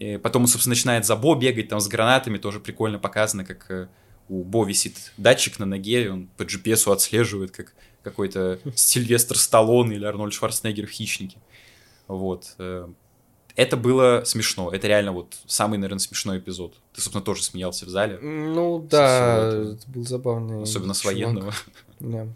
Э, 0.00 0.18
Потом 0.18 0.42
он, 0.42 0.48
собственно, 0.48 0.72
начинает 0.74 1.06
за 1.06 1.16
Бо 1.16 1.34
бегать 1.34 1.68
там 1.68 1.80
с 1.80 1.88
гранатами, 1.88 2.38
тоже 2.38 2.60
прикольно 2.60 2.98
показано, 2.98 3.44
как 3.44 3.70
э, 3.70 3.88
у 4.28 4.42
Бо 4.44 4.64
висит 4.64 5.12
датчик 5.16 5.58
на 5.58 5.66
ноге, 5.66 6.04
и 6.04 6.08
он 6.08 6.28
по 6.36 6.42
GPS 6.42 6.90
отслеживает, 6.92 7.50
как 7.52 7.74
какой-то 8.02 8.58
Сильвестр 8.74 9.38
Сталлоне 9.38 9.96
или 9.96 10.04
Арнольд 10.04 10.34
Шварценеггер 10.34 10.86
в 10.86 10.90
«Хищнике». 10.90 11.38
Вот. 12.08 12.56
Это 13.56 13.76
было 13.76 14.22
смешно. 14.24 14.70
Это 14.70 14.88
реально 14.88 15.12
вот 15.12 15.36
самый, 15.46 15.78
наверное, 15.78 15.98
смешной 15.98 16.38
эпизод. 16.38 16.74
Ты, 16.94 17.00
собственно, 17.00 17.24
тоже 17.24 17.42
смеялся 17.42 17.86
в 17.86 17.88
зале. 17.88 18.18
Ну 18.18 18.78
да, 18.90 19.48
это 19.48 19.90
был 19.90 20.06
забавный. 20.06 20.62
Особенно 20.62 20.94
с 20.94 21.00
чувак. 21.00 21.14
военного. 21.14 21.54
Да. 22.00 22.26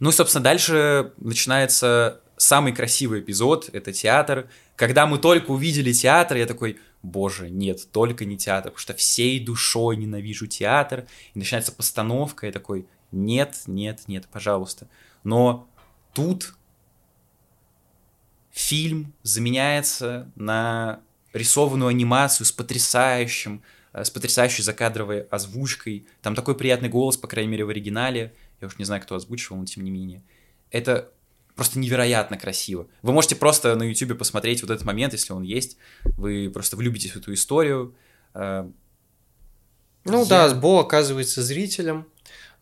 Ну 0.00 0.10
и, 0.10 0.12
собственно, 0.12 0.42
дальше 0.42 1.12
начинается 1.18 2.20
самый 2.36 2.72
красивый 2.72 3.20
эпизод. 3.20 3.70
Это 3.72 3.92
театр. 3.92 4.48
Когда 4.76 5.06
мы 5.06 5.18
только 5.18 5.52
увидели 5.52 5.92
театр, 5.92 6.36
я 6.36 6.46
такой, 6.46 6.78
боже, 7.02 7.48
нет, 7.48 7.86
только 7.92 8.24
не 8.24 8.36
театр, 8.36 8.72
потому 8.72 8.80
что 8.80 8.94
всей 8.94 9.38
душой 9.38 9.96
ненавижу 9.96 10.46
театр, 10.46 11.06
и 11.32 11.38
начинается 11.38 11.70
постановка, 11.70 12.48
и 12.48 12.52
такой, 12.52 12.86
нет, 13.12 13.62
нет, 13.66 14.00
нет, 14.08 14.26
пожалуйста. 14.32 14.88
Но 15.22 15.68
тут 16.12 16.54
фильм 18.54 19.12
заменяется 19.24 20.30
на 20.36 21.00
рисованную 21.32 21.88
анимацию 21.88 22.46
с 22.46 22.52
потрясающим, 22.52 23.62
э, 23.92 24.04
с 24.04 24.10
потрясающей 24.10 24.62
закадровой 24.62 25.22
озвучкой. 25.22 26.06
Там 26.22 26.36
такой 26.36 26.54
приятный 26.56 26.88
голос, 26.88 27.16
по 27.16 27.26
крайней 27.26 27.50
мере, 27.50 27.64
в 27.64 27.68
оригинале. 27.70 28.32
Я 28.60 28.68
уж 28.68 28.78
не 28.78 28.84
знаю, 28.84 29.02
кто 29.02 29.16
озвучивал, 29.16 29.58
но 29.58 29.64
тем 29.66 29.82
не 29.82 29.90
менее. 29.90 30.22
Это 30.70 31.10
просто 31.56 31.80
невероятно 31.80 32.38
красиво. 32.38 32.86
Вы 33.02 33.12
можете 33.12 33.34
просто 33.34 33.74
на 33.74 33.82
YouTube 33.82 34.16
посмотреть 34.16 34.62
вот 34.62 34.70
этот 34.70 34.84
момент, 34.86 35.12
если 35.14 35.32
он 35.32 35.42
есть. 35.42 35.76
Вы 36.16 36.48
просто 36.48 36.76
влюбитесь 36.76 37.10
в 37.10 37.16
эту 37.16 37.34
историю. 37.34 37.94
Э, 38.34 38.70
Ну 40.04 40.22
Я- 40.22 40.28
да, 40.28 40.54
Бо 40.54 40.80
оказывается 40.80 41.42
зрителем 41.42 42.06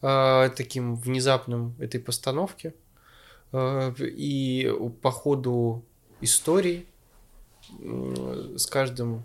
э, 0.00 0.50
таким 0.57 0.96
внезапным 0.96 1.74
этой 1.78 2.00
постановки. 2.00 2.72
Э, 3.53 3.93
и 3.99 4.73
по 5.03 5.11
ходу 5.11 5.85
истории 6.21 6.87
с 8.57 8.67
каждым 8.67 9.25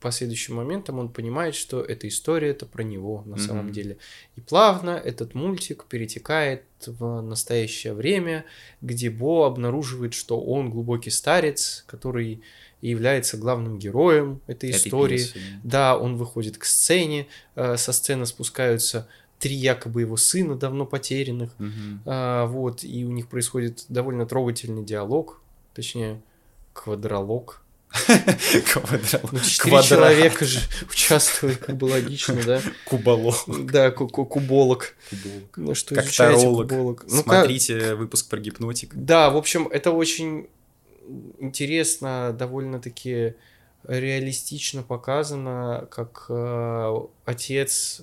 последующим 0.00 0.56
моментом 0.56 0.98
он 0.98 1.08
понимает, 1.08 1.54
что 1.54 1.80
эта 1.80 2.06
история 2.08 2.50
это 2.50 2.66
про 2.66 2.82
него 2.82 3.22
на 3.24 3.38
самом 3.38 3.66
Мгм. 3.66 3.72
деле. 3.72 3.96
И 4.36 4.40
плавно 4.42 4.90
этот 4.90 5.34
мультик 5.34 5.86
перетекает 5.88 6.64
в 6.86 7.22
настоящее 7.22 7.94
время, 7.94 8.44
где 8.82 9.08
Бо 9.08 9.46
обнаруживает, 9.46 10.12
что 10.12 10.38
он 10.40 10.70
глубокий 10.70 11.10
старец, 11.10 11.84
который 11.86 12.42
и 12.82 12.88
является 12.90 13.38
главным 13.38 13.78
героем 13.78 14.42
этой 14.46 14.68
этой 14.70 14.88
истории. 14.88 15.16
пьесы. 15.16 15.38
Да, 15.62 15.96
он 15.98 16.16
выходит 16.16 16.58
к 16.58 16.64
сцене, 16.64 17.26
э, 17.54 17.78
со 17.78 17.92
сцены 17.92 18.26
спускаются 18.26 19.08
три 19.44 19.54
якобы 19.56 20.00
его 20.00 20.16
сына, 20.16 20.54
давно 20.54 20.86
потерянных, 20.86 21.50
Мгм. 21.58 22.00
а, 22.06 22.46
вот, 22.46 22.82
и 22.82 23.04
у 23.04 23.10
них 23.12 23.28
происходит 23.28 23.84
довольно 23.90 24.24
трогательный 24.24 24.82
диалог, 24.82 25.42
точнее, 25.74 26.22
квадролог. 26.72 27.60
Ну, 29.32 29.38
четыре 29.40 29.82
человека 29.82 30.44
же 30.46 30.60
участвуют, 30.90 31.58
как 31.58 31.76
бы 31.76 31.84
логично, 31.84 32.36
да? 32.44 32.62
Куболог. 32.86 33.36
Да, 33.70 33.90
ку- 33.90 34.08
ку- 34.08 34.24
куболог. 34.26 34.94
Ну, 35.56 35.74
что 35.74 35.94
изучаете 35.94 36.46
куболог? 36.46 37.04
Ну, 37.08 37.22
Смотрите 37.22 37.94
выпуск 37.94 38.28
про 38.30 38.40
гипнотик. 38.40 38.94
Да, 38.94 39.30
в 39.30 39.36
общем, 39.36 39.68
это 39.68 39.90
очень 39.92 40.48
интересно, 41.38 42.34
довольно-таки 42.36 43.34
реалистично 43.86 44.82
показано, 44.82 45.86
как 45.90 46.26
э, 46.30 46.94
отец 47.26 48.00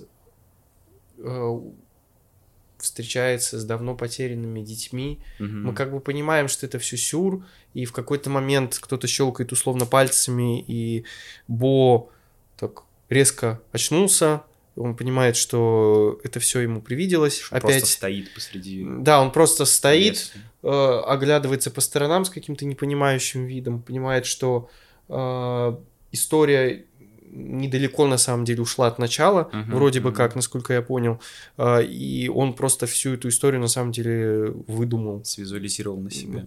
встречается 2.82 3.58
с 3.58 3.64
давно 3.64 3.94
потерянными 3.94 4.60
детьми. 4.60 5.20
Мгм. 5.38 5.66
Мы 5.66 5.74
как 5.74 5.92
бы 5.92 6.00
понимаем, 6.00 6.48
что 6.48 6.66
это 6.66 6.78
все 6.78 6.96
сюр, 6.96 7.44
и 7.74 7.84
в 7.84 7.92
какой-то 7.92 8.28
момент 8.28 8.78
кто-то 8.80 9.06
щелкает 9.06 9.52
условно 9.52 9.86
пальцами, 9.86 10.60
и 10.60 11.04
Бо 11.48 12.10
так 12.56 12.82
резко 13.08 13.60
очнулся, 13.72 14.42
он 14.74 14.96
понимает, 14.96 15.36
что 15.36 16.20
это 16.24 16.40
все 16.40 16.60
ему 16.60 16.80
привиделось. 16.80 17.40
Просто 17.48 17.68
Опять. 17.68 17.86
стоит 17.86 18.34
посреди 18.34 18.86
Да, 19.00 19.20
он 19.20 19.30
просто 19.30 19.64
стоит, 19.64 20.32
э, 20.62 20.68
оглядывается 20.68 21.70
по 21.70 21.80
сторонам 21.80 22.24
с 22.24 22.30
каким-то 22.30 22.64
непонимающим 22.64 23.44
видом, 23.44 23.82
понимает, 23.82 24.24
что 24.24 24.70
э, 25.08 25.76
история 26.10 26.86
недалеко 27.32 28.06
на 28.06 28.18
самом 28.18 28.44
деле 28.44 28.62
ушла 28.62 28.86
от 28.86 28.98
начала, 28.98 29.48
Мгм, 29.52 29.74
вроде 29.74 30.00
бы 30.00 30.10
мгм. 30.10 30.16
как, 30.16 30.36
насколько 30.36 30.72
я 30.74 30.82
понял, 30.82 31.20
э, 31.56 31.84
и 31.84 32.28
он 32.28 32.54
просто 32.54 32.86
всю 32.86 33.14
эту 33.14 33.28
историю 33.28 33.60
на 33.60 33.68
самом 33.68 33.92
деле 33.92 34.52
выдумал. 34.66 35.24
Свизуализировал 35.24 36.00
на 36.00 36.10
себе. 36.10 36.46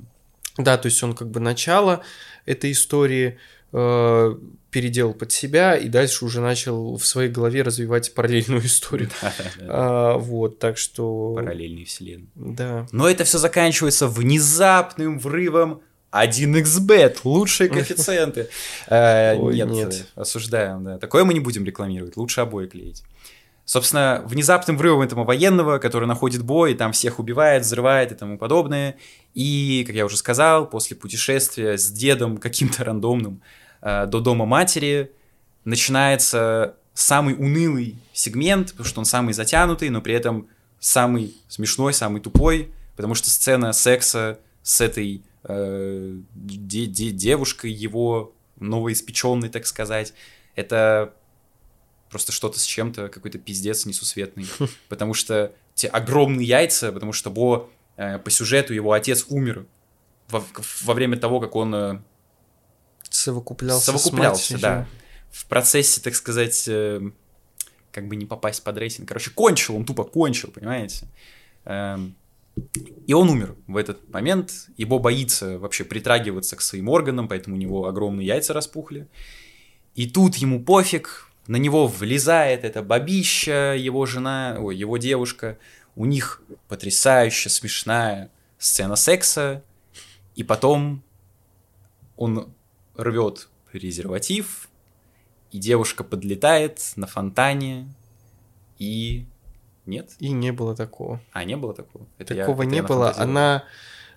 Да, 0.58 0.78
то 0.78 0.86
есть 0.88 1.04
он 1.04 1.14
как 1.14 1.30
бы 1.30 1.40
начало 1.40 2.02
этой 2.46 2.72
истории 2.72 3.38
э, 3.74 4.36
переделал 4.72 5.14
под 5.14 5.32
себя 5.32 5.76
и 5.76 5.90
дальше 5.90 6.24
уже 6.24 6.40
начал 6.40 6.98
в 6.98 7.06
своей 7.06 7.30
голове 7.30 7.62
развивать 7.62 8.14
параллельную 8.14 8.62
историю. 8.66 9.10
А, 9.62 10.18
вот, 10.18 10.60
так 10.60 10.78
что... 10.78 11.34
Параллельные 11.36 11.86
вселенные. 11.86 12.28
Да. 12.36 12.88
Но 12.92 13.10
это 13.10 13.24
все 13.26 13.38
заканчивается 13.38 14.08
внезапным 14.08 15.20
врывом 15.20 15.82
1xbet, 16.12 17.20
лучшие 17.24 17.70
коэффициенты. 17.72 18.50
Э, 18.88 19.36
Ой, 19.38 19.56
Нет, 19.56 19.70
нет. 19.70 20.08
осуждаем, 20.16 20.84
да. 20.84 20.98
Такое 20.98 21.24
мы 21.24 21.34
не 21.34 21.40
будем 21.40 21.66
рекламировать, 21.66 22.18
лучше 22.18 22.42
обои 22.42 22.68
клеить. 22.68 23.04
Собственно, 23.66 24.22
внезапным 24.28 24.78
врывом 24.78 25.02
этого 25.02 25.24
военного, 25.24 25.80
который 25.80 26.08
находит 26.08 26.44
бой, 26.44 26.74
и 26.74 26.76
там 26.76 26.92
всех 26.92 27.18
убивает, 27.18 27.64
взрывает 27.64 28.12
и 28.12 28.16
тому 28.16 28.38
подобное. 28.38 28.96
И, 29.34 29.84
как 29.88 29.96
я 29.96 30.06
уже 30.06 30.18
сказал, 30.18 30.70
после 30.70 30.96
путешествия 30.96 31.78
с 31.78 31.90
дедом 31.90 32.38
каким-то 32.38 32.84
рандомным 32.84 33.42
э, 33.82 34.06
до 34.06 34.20
дома 34.20 34.46
матери 34.46 35.12
начинается 35.64 36.76
самый 36.94 37.34
унылый 37.34 37.98
сегмент, 38.14 38.72
потому 38.72 38.86
что 38.88 39.00
он 39.00 39.06
самый 39.06 39.34
затянутый, 39.34 39.90
но 39.90 40.00
при 40.00 40.14
этом 40.14 40.48
самый 40.80 41.36
смешной, 41.48 41.94
самый 41.94 42.22
тупой, 42.22 42.72
потому 42.96 43.16
что 43.16 43.32
сцена 43.32 43.74
секса 43.74 44.40
с 44.62 44.80
этой 44.80 45.24
э, 45.48 46.18
де- 46.34 46.86
де- 46.86 47.12
девушкой 47.12 47.72
его 47.72 48.34
новоиспеченной, 48.60 49.50
так 49.50 49.66
сказать, 49.68 50.14
это 50.56 51.14
просто 52.10 52.32
что-то 52.32 52.60
с 52.60 52.64
чем-то, 52.64 53.10
какой-то 53.10 53.38
пиздец 53.38 53.86
несусветный. 53.86 54.48
Потому 54.90 55.14
что 55.14 55.54
те 55.74 55.88
огромные 55.88 56.48
яйца, 56.48 56.92
потому 56.92 57.12
что 57.12 57.30
Бо 57.30 57.70
э, 57.98 58.18
по 58.20 58.32
сюжету 58.32 58.74
его 58.74 58.94
отец 58.94 59.26
умер 59.28 59.66
во, 60.30 60.44
во 60.84 60.94
время 60.94 61.18
того, 61.18 61.40
как 61.40 61.56
он 61.56 61.76
э, 61.76 62.00
Совокуплялся, 63.10 63.86
совокуплялся, 63.86 64.58
да. 64.60 64.88
В 65.32 65.46
процессе, 65.48 66.02
так 66.02 66.16
сказать, 66.16 66.66
э, 66.68 67.02
как 67.92 68.08
бы 68.08 68.16
не 68.16 68.26
попасть 68.26 68.64
под 68.64 68.78
рейтинг. 68.78 69.08
Короче, 69.08 69.32
кончил, 69.32 69.76
он 69.76 69.86
тупо 69.86 70.04
кончил, 70.04 70.52
понимаете? 70.52 71.08
Эм, 71.66 72.16
И 73.08 73.14
он 73.14 73.30
умер 73.30 73.56
в 73.68 73.78
этот 73.78 74.10
момент. 74.12 74.68
Его 74.78 75.00
боится 75.00 75.60
вообще 75.60 75.84
притрагиваться 75.84 76.56
к 76.56 76.62
своим 76.62 76.90
органам, 76.90 77.28
поэтому 77.28 77.56
у 77.56 77.60
него 77.60 77.88
огромные 77.88 78.26
яйца 78.26 78.54
распухли. 78.54 79.08
И 79.94 80.10
тут 80.10 80.36
ему 80.36 80.64
пофиг, 80.64 81.30
на 81.48 81.58
него 81.58 81.88
влезает 81.88 82.64
эта 82.64 82.82
бабища, 82.82 83.76
его 83.76 84.06
жена, 84.06 84.58
ой, 84.60 84.76
его 84.76 84.98
девушка. 84.98 85.58
У 85.96 86.06
них 86.06 86.42
потрясающе 86.68 87.50
смешная 87.50 88.32
сцена 88.58 88.96
секса. 88.96 89.64
И 90.36 90.44
потом 90.44 91.04
он 92.18 92.54
рвет 92.96 93.50
презерватив, 93.72 94.70
и 95.52 95.60
девушка 95.60 96.04
подлетает 96.04 96.82
на 96.96 97.08
фонтане, 97.08 97.94
и 98.80 99.26
нет? 99.86 100.12
И 100.20 100.32
не 100.32 100.52
было 100.52 100.76
такого. 100.76 101.20
А, 101.32 101.44
не 101.44 101.56
было 101.58 101.74
такого? 101.74 102.06
Это 102.18 102.34
я- 102.34 102.42
Такого 102.46 102.64
это 102.64 102.72
не 102.72 102.78
я 102.78 102.84
было. 102.84 103.14
Она... 103.18 103.64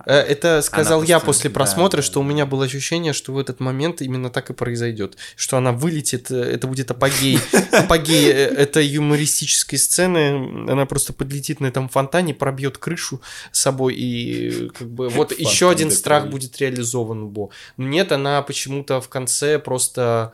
э, 0.07 0.12
Это 0.14 0.62
сказал 0.62 1.02
я 1.02 1.18
просто- 1.18 1.26
после 1.26 1.50
просмотра, 1.50 1.98
да, 1.98 2.02
что 2.02 2.20
у 2.20 2.22
да. 2.22 2.28
меня 2.31 2.46
было 2.46 2.64
ощущение, 2.64 3.12
что 3.12 3.33
в 3.33 3.38
этот 3.38 3.61
момент 3.61 4.00
именно 4.00 4.31
так 4.31 4.50
и 4.50 4.52
произойдет. 4.54 5.16
Что 5.37 5.57
она 5.57 5.72
вылетит, 5.72 6.31
э, 6.31 6.37
это 6.40 6.66
будет 6.68 6.90
апогей. 6.90 7.38
Апогей 7.72 8.26
э, 8.31 8.33
этой 8.64 8.87
юмористической 8.87 9.78
сцены. 9.78 10.70
Она 10.70 10.87
просто 10.87 11.12
подлетит 11.12 11.61
на 11.61 11.66
этом 11.66 11.88
фонтане, 11.88 12.33
пробьет 12.35 12.78
крышу 12.78 13.20
с 13.52 13.61
собой, 13.61 13.94
и 13.94 14.68
как 14.70 14.88
бы 14.88 15.09
вот 15.09 15.33
еще 15.38 15.68
один 15.70 15.90
страх 15.90 16.28
будет 16.31 16.59
реализован. 16.59 17.22
у 17.24 17.28
Бо. 17.28 17.50
Нет, 17.76 18.12
она 18.12 18.40
почему-то 18.42 19.00
в 19.00 19.09
конце 19.09 19.59
просто 19.59 20.33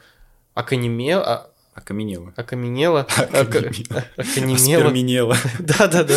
оконемела. 0.54 1.50
Окаменела, 1.74 2.32
ока- 2.36 3.58
Окаменела. 4.16 4.86
окаменела. 4.86 5.36
Да-да-да. 5.58 6.14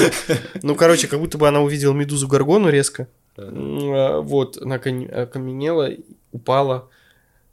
Ну, 0.62 0.76
короче, 0.76 1.08
как 1.08 1.20
будто 1.20 1.38
бы 1.38 1.48
она 1.48 1.62
увидела 1.62 1.94
медузу 1.94 2.28
Гаргону 2.28 2.70
резко. 2.70 3.08
А, 3.38 4.22
Вот, 4.22 4.58
она 4.62 4.76
окаменела, 4.76 5.90
упала 6.32 6.90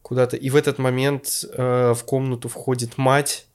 куда-то. 0.03 0.37
И 0.37 0.51
в 0.51 0.57
этот 0.57 0.79
момент 0.79 1.45
э, 1.53 1.93
в 1.95 2.05
комнату 2.05 2.49
входит 2.49 2.99
мать 2.99 3.47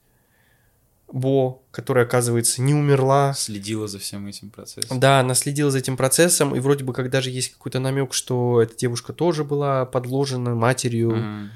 Бо, 1.12 1.62
которая, 1.72 2.06
оказывается, 2.06 2.62
не 2.62 2.76
умерла. 2.76 3.34
Следила 3.34 3.88
за 3.88 3.97
всем 3.97 4.28
этим 4.28 4.52
процессом. 4.52 5.00
Да, 5.00 5.20
она 5.22 5.34
следила 5.34 5.72
за 5.72 5.80
этим 5.80 5.97
процессом, 5.97 6.56
и 6.56 6.60
вроде 6.60 6.84
бы 6.84 6.93
как 6.93 7.10
даже 7.10 7.32
есть 7.32 7.54
какой-то 7.54 7.80
намек, 7.80 8.14
что 8.14 8.62
эта 8.62 8.76
девушка 8.76 9.12
тоже 9.12 9.43
была 9.43 9.86
подложена 9.86 10.54
матерью 10.54 11.16
Мгм. 11.16 11.50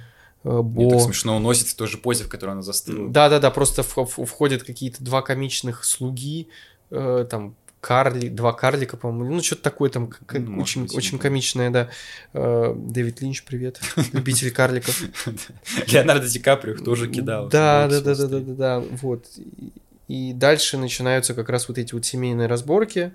Э, 0.44 0.50
Мне 0.62 0.90
так 0.90 0.98
Бо. 1.00 1.04
смешно, 1.06 1.36
он 1.36 1.44
носит 1.44 1.68
в 1.68 1.76
той 1.76 1.88
же 1.88 1.98
позе, 1.98 2.24
в 2.24 2.30
которой 2.30 2.52
она 2.52 2.62
застыла. 2.62 3.10
Да-да-да, 3.10 3.50
просто 3.52 3.84
входят 3.84 4.64
какие-то 4.64 5.04
два 5.04 5.22
комичных 5.22 5.84
слуги, 5.86 6.48
э, 6.92 7.26
там 7.30 7.56
Карли, 7.82 8.30
два 8.30 8.54
карлика, 8.54 8.96
по-моему, 8.96 9.36
ну 9.36 9.44
что-то 9.44 9.64
такое 9.64 9.90
там 9.90 10.08
к- 10.08 10.40
Ну, 10.40 10.62
очень, 10.62 10.84
быть, 10.84 10.96
очень 10.96 11.14
не 11.16 11.20
комичное, 11.20 11.70
да. 11.70 11.90
Э, 12.32 12.74
Дэвид 12.78 13.20
Линч, 13.22 13.44
привет, 13.44 13.82
любитель 14.14 14.52
карликов. 14.52 15.02
Леонардо 15.88 16.28
Ди 16.30 16.40
Каприо 16.40 16.78
тоже 16.78 17.10
кидал. 17.10 17.50
Да, 17.50 17.90
да, 17.90 18.00
да, 18.00 18.16
да, 18.16 18.28
да, 18.28 18.40
да, 18.40 18.54
да, 18.54 18.80
вот. 19.02 19.26
И- 20.08 20.32
дальше 20.34 20.78
начинаются 20.78 21.34
как 21.34 21.50
раз 21.50 21.68
вот 21.68 21.78
эти 21.78 21.94
вот 21.94 22.06
семейные 22.06 22.48
разборки. 22.48 23.12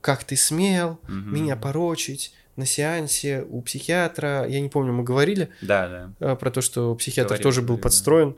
Как 0.00 0.24
ты 0.24 0.34
смел 0.36 0.98
меня 1.08 1.54
порочить 1.54 2.32
на 2.60 2.66
сеансе 2.66 3.44
у 3.50 3.60
психиатра? 3.62 4.46
Я 4.48 4.60
не 4.60 4.68
помню, 4.68 4.92
мы 4.92 5.02
говорили 5.02 5.48
Да, 5.62 5.88
да. 6.20 6.32
э, 6.32 6.36
про 6.36 6.50
то, 6.50 6.60
что 6.60 6.94
психиатр 6.94 7.30
Говорили, 7.30 7.42
тоже 7.42 7.62
был 7.62 7.78
подстроен. 7.78 8.36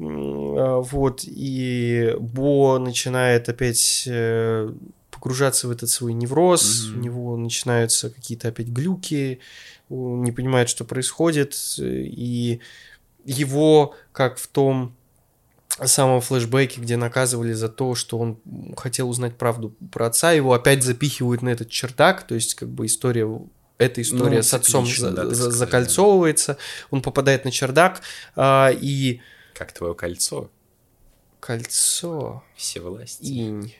А, 0.00 0.80
Вот, 0.80 1.22
и 1.24 2.14
Бо 2.18 2.78
начинает 2.78 3.48
опять 3.48 4.04
э, 4.06 4.72
погружаться 5.10 5.68
в 5.68 5.70
этот 5.70 5.88
свой 5.90 6.12
невроз, 6.12 6.86
Мгм. 6.88 6.98
у 6.98 7.02
него 7.02 7.36
начинаются 7.36 8.10
какие-то 8.10 8.48
опять 8.48 8.68
глюки, 8.68 9.38
он 9.88 10.22
не 10.22 10.32
понимает, 10.32 10.68
что 10.68 10.84
происходит, 10.84 11.54
и 11.78 12.60
его, 13.24 13.94
как 14.12 14.38
в 14.38 14.46
том 14.48 14.94
самом 15.84 16.20
флешбеке, 16.20 16.80
где 16.80 16.96
наказывали 16.96 17.52
за 17.52 17.68
то, 17.68 17.94
что 17.94 18.18
он 18.18 18.38
хотел 18.76 19.08
узнать 19.10 19.36
правду 19.36 19.74
про 19.92 20.06
отца, 20.06 20.32
его 20.32 20.52
опять 20.52 20.82
запихивают 20.82 21.42
на 21.42 21.48
этот 21.50 21.68
чердак, 21.70 22.26
то 22.26 22.34
есть 22.34 22.54
как 22.54 22.68
бы 22.68 22.86
история 22.86 23.26
эта 23.78 24.02
история 24.02 24.36
Ну, 24.38 24.42
с 24.42 24.54
отцом 24.54 24.86
за- 24.86 25.10
да, 25.10 25.22
так 25.22 25.30
за- 25.34 25.34
сказать, 25.44 25.54
закольцовывается, 25.58 26.56
он 26.90 27.02
попадает 27.02 27.44
на 27.44 27.50
чердак, 27.50 28.00
а, 28.36 28.70
и 28.70 29.20
Как 29.54 29.72
твое 29.72 29.94
кольцо. 29.94 30.50
кольцо, 31.40 32.42
Все 32.56 32.80
власти. 32.80 33.22
инь. 33.24 33.74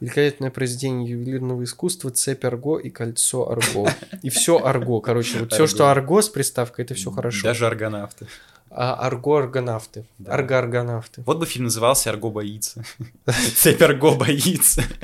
Великолепное 0.00 0.50
произведение 0.50 1.08
ювелирного 1.10 1.64
искусства, 1.64 2.10
цепь 2.10 2.44
арго 2.44 2.78
и 2.78 2.90
кольцо 2.90 3.50
арго. 3.50 3.88
И 4.22 4.28
все 4.28 4.58
арго, 4.62 5.00
короче, 5.00 5.38
вот 5.38 5.52
все, 5.54 5.66
что 5.66 5.90
арго 5.90 6.20
с 6.20 6.28
приставкой, 6.28 6.84
это 6.84 6.94
все 6.94 7.10
хорошо. 7.10 7.44
Даже 7.44 7.66
аргонавты. 7.66 8.26
А 8.68 8.94
арго 8.94 9.38
аргонавты, 9.38 10.04
Да. 10.18 10.32
арго 10.34 10.58
аргонавты. 10.58 11.22
Вот 11.24 11.38
бы 11.38 11.46
фильм 11.46 11.64
назывался 11.64 12.10
«Арго 12.10 12.30
боится». 12.30 12.84
Цепь 13.56 13.80
Арго 13.80 14.16
боится. 14.16 14.82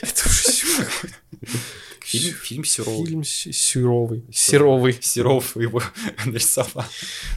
Это 0.00 0.22
уже 0.28 0.50
сюр- 0.50 1.10
Фильм, 2.04 2.34
фильм 2.34 2.64
Серов. 2.64 3.06
фильм 3.06 3.24
с- 3.24 3.52
сюровый, 3.52 4.24
серовый. 4.32 4.98
Серов 5.00 5.56
его 5.56 5.80
нарисовал. 6.26 6.84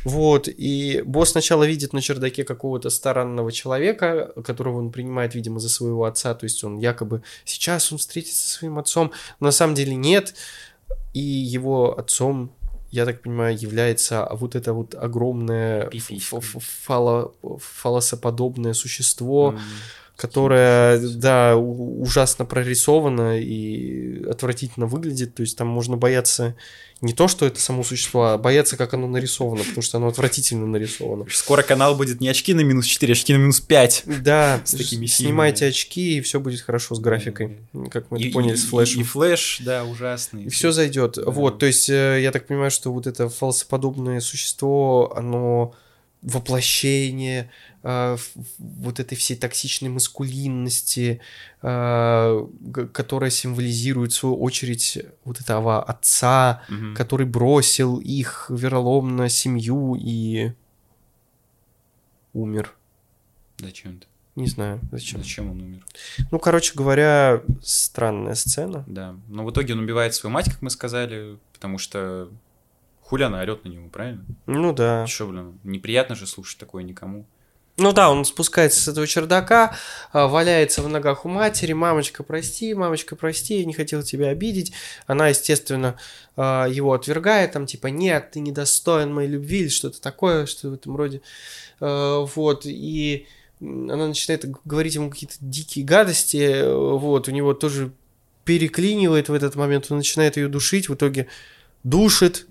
Вот, 0.04 0.48
и 0.48 1.02
босс 1.06 1.32
сначала 1.32 1.64
видит 1.66 1.94
на 1.94 2.02
чердаке 2.02 2.44
какого-то 2.44 2.90
странного 2.90 3.52
человека, 3.52 4.34
которого 4.44 4.80
он 4.80 4.92
принимает, 4.92 5.36
видимо, 5.36 5.60
за 5.60 5.70
своего 5.70 6.06
отца, 6.06 6.34
то 6.34 6.46
есть 6.46 6.64
он 6.64 6.78
якобы 6.78 7.22
сейчас 7.46 7.92
он 7.92 7.98
встретится 8.00 8.48
со 8.48 8.58
своим 8.58 8.80
отцом, 8.80 9.12
но 9.40 9.48
на 9.48 9.52
самом 9.52 9.76
деле 9.76 9.96
нет, 9.96 10.34
и 11.14 11.20
его 11.22 11.98
отцом, 11.98 12.52
я 12.92 13.06
так 13.06 13.22
понимаю, 13.22 13.58
является 13.58 14.28
вот 14.32 14.56
это 14.56 14.74
вот 14.74 14.96
огромное 14.96 15.90
фало- 16.88 17.34
фалосоподобное 17.60 18.74
существо, 18.74 19.50
М, 19.50 19.60
которое, 20.16 20.98
да, 21.00 21.56
ужасно 21.58 22.46
прорисовано 22.46 23.40
и 23.40 24.24
отвратительно 24.30 24.86
выглядит. 24.86 25.36
То 25.36 25.42
есть 25.42 25.58
там 25.58 25.68
можно 25.68 25.98
бояться 25.98 26.56
не 27.02 27.12
то, 27.14 27.28
что 27.28 27.46
это 27.46 27.60
само 27.60 27.84
существо, 27.84 28.28
а 28.28 28.38
бояться, 28.38 28.78
как 28.78 28.94
оно 28.94 29.08
нарисовано, 29.08 29.64
потому 29.64 29.82
что 29.82 29.98
оно 29.98 30.08
отвратительно 30.08 30.66
нарисовано. 30.66 31.26
Скоро 31.30 31.62
канал 31.62 31.96
будет 31.96 32.22
не 32.22 32.30
очки 32.30 32.54
на 32.54 32.62
минус 32.62 32.86
4, 32.86 33.12
очки 33.12 33.34
на 33.34 33.38
минус 33.38 33.60
5. 33.60 34.04
Да, 34.24 34.62
С 34.64 34.72
такими 34.72 35.06
снимайте 35.06 35.66
очки, 35.68 36.18
и 36.18 36.22
все 36.22 36.40
будет 36.40 36.62
хорошо 36.62 36.96
с 36.96 37.00
графикой, 37.00 37.58
как 37.92 38.10
мы 38.10 38.18
это 38.18 38.28
И- 38.28 38.32
поняли 38.32 38.54
и- 38.54 38.58
с 38.58 38.64
флешем. 38.64 39.02
И, 39.02 39.04
и 39.04 39.06
флэш, 39.06 39.62
да, 39.66 39.84
ужасный. 39.84 40.46
И 40.46 40.50
все 40.50 40.72
зайдет. 40.72 41.16
Да. 41.18 41.30
Вот, 41.30 41.60
то 41.60 41.66
есть 41.66 41.90
э, 41.90 42.22
я 42.22 42.32
так 42.32 42.48
понимаю, 42.48 42.72
что 42.72 42.94
вот 42.94 43.06
это 43.08 43.28
фаллосоподобное 43.28 44.22
существо, 44.22 45.14
оно 45.16 45.74
воплощение 46.26 47.50
э, 47.84 48.18
вот 48.58 49.00
этой 49.00 49.16
всей 49.16 49.36
токсичной 49.38 49.90
маскулинности, 49.90 51.22
э, 51.62 52.48
которая 52.94 53.30
символизирует, 53.30 54.12
в 54.12 54.16
свою 54.16 54.36
очередь, 54.42 54.98
вот 55.24 55.40
этого 55.40 55.84
отца, 55.84 56.64
Мгм. 56.68 56.96
который 56.96 57.28
бросил 57.28 57.98
их 58.00 58.48
вероломно 58.50 59.30
семью 59.30 59.96
и 60.00 60.52
умер. 62.34 62.74
Зачем 63.60 63.98
это? 63.98 64.08
Не 64.36 64.48
знаю, 64.48 64.82
зачем. 64.92 65.20
Зачем 65.22 65.52
он 65.52 65.62
умер? 65.62 65.86
Ну, 66.32 66.40
короче 66.40 66.74
говоря, 66.76 67.42
странная 67.64 68.36
сцена. 68.36 68.84
Да. 68.88 69.16
Но 69.30 69.46
в 69.46 69.52
итоге 69.52 69.74
он 69.74 69.80
убивает 69.80 70.14
свою 70.14 70.34
мать, 70.34 70.50
как 70.52 70.62
мы 70.62 70.70
сказали, 70.70 71.38
потому 71.54 71.78
что 71.78 72.30
хули 73.06 73.24
она 73.24 73.42
орет 73.42 73.64
на 73.64 73.70
него, 73.70 73.88
правильно? 73.90 74.26
Ну 74.48 74.74
да. 74.74 75.06
Чё, 75.08 75.28
блин, 75.28 75.60
неприятно 75.64 76.16
же 76.16 76.26
слушать 76.26 76.58
такое 76.58 76.84
никому. 76.84 77.26
Ну 77.78 77.92
да, 77.92 78.10
он 78.10 78.24
спускается 78.24 78.80
с 78.80 78.88
этого 78.88 79.06
чердака, 79.06 79.76
а, 80.14 80.28
валяется 80.28 80.82
в 80.82 80.88
ногах 80.88 81.26
у 81.26 81.30
матери, 81.30 81.74
мамочка, 81.74 82.24
прости, 82.24 82.74
мамочка, 82.74 83.18
прости, 83.18 83.60
я 83.60 83.66
не 83.66 83.74
хотел 83.74 84.02
тебя 84.02 84.30
обидеть. 84.30 84.72
Она, 85.08 85.28
естественно, 85.28 85.98
а, 86.38 86.68
его 86.68 86.94
отвергает, 86.94 87.52
там 87.52 87.66
типа, 87.66 87.88
нет, 87.88 88.32
ты 88.32 88.40
недостоин 88.40 89.14
моей 89.14 89.30
любви 89.30 89.60
или 89.60 89.68
что-то 89.68 90.02
такое, 90.02 90.46
что 90.46 90.70
в 90.70 90.74
этом 90.74 90.96
роде. 90.96 91.22
А, 91.82 92.22
Вот, 92.22 92.66
и 92.66 93.28
она 93.60 94.08
начинает 94.08 94.46
говорить 94.64 94.96
ему 94.96 95.10
какие-то 95.10 95.36
дикие 95.42 95.84
гадости, 95.86 96.64
вот, 96.66 97.28
у 97.28 97.32
него 97.32 97.54
тоже 97.54 97.92
переклинивает 98.46 99.28
в 99.28 99.34
этот 99.34 99.56
момент, 99.56 99.88
он 99.90 99.98
начинает 99.98 100.38
ее 100.38 100.48
душить, 100.48 100.88
в 100.88 100.96
итоге 100.96 101.28
душит, 101.84 102.48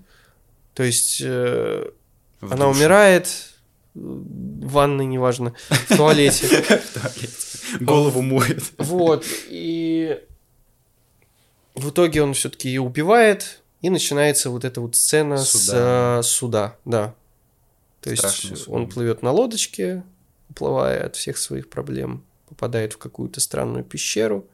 то 0.75 0.83
есть 0.83 1.21
э, 1.23 1.89
она 2.41 2.67
умирает, 2.67 3.27
в 3.95 4.67
ванной, 4.67 5.05
неважно, 5.05 5.53
в 5.69 5.97
туалете. 5.97 6.47
Голову 7.79 8.21
моет. 8.21 8.63
Вот, 8.77 9.25
и 9.49 10.21
в 11.73 11.89
итоге 11.89 12.21
он 12.21 12.33
все-таки 12.33 12.67
ее 12.67 12.81
убивает, 12.81 13.61
и 13.81 13.89
начинается 13.89 14.49
вот 14.49 14.65
эта 14.65 14.81
вот 14.81 14.95
сцена 14.95 15.37
с 15.37 15.49
Суда. 15.49 16.75
э, 16.85 16.89
да. 16.89 17.15
То 18.01 18.11
есть 18.11 18.67
он 18.67 18.89
плывет 18.89 19.23
на 19.23 19.31
лодочке, 19.31 20.03
уплывая 20.49 21.05
от 21.05 21.15
всех 21.15 21.37
своих 21.37 21.69
проблем, 21.69 22.23
попадает 22.49 22.93
в 22.93 22.97
какую-то 22.97 23.39
странную 23.39 23.83
пещеру, 23.83 24.45